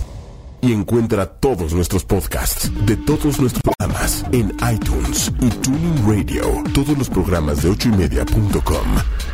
Y 0.61 0.73
encuentra 0.73 1.25
todos 1.25 1.73
nuestros 1.73 2.05
podcasts 2.05 2.71
de 2.85 2.95
todos 2.97 3.39
nuestros 3.39 3.63
programas 3.63 4.23
en 4.31 4.55
iTunes 4.71 5.31
y 5.41 5.49
Tuning 5.49 6.07
Radio. 6.07 6.63
Todos 6.75 6.95
los 6.95 7.09
programas 7.09 7.63
de 7.63 7.69
ochoymedia.com 7.71 8.87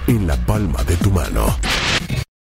en 0.08 0.26
la 0.26 0.38
palma 0.45 0.82
de 0.86 0.95
tu 0.95 1.12
mano. 1.12 1.47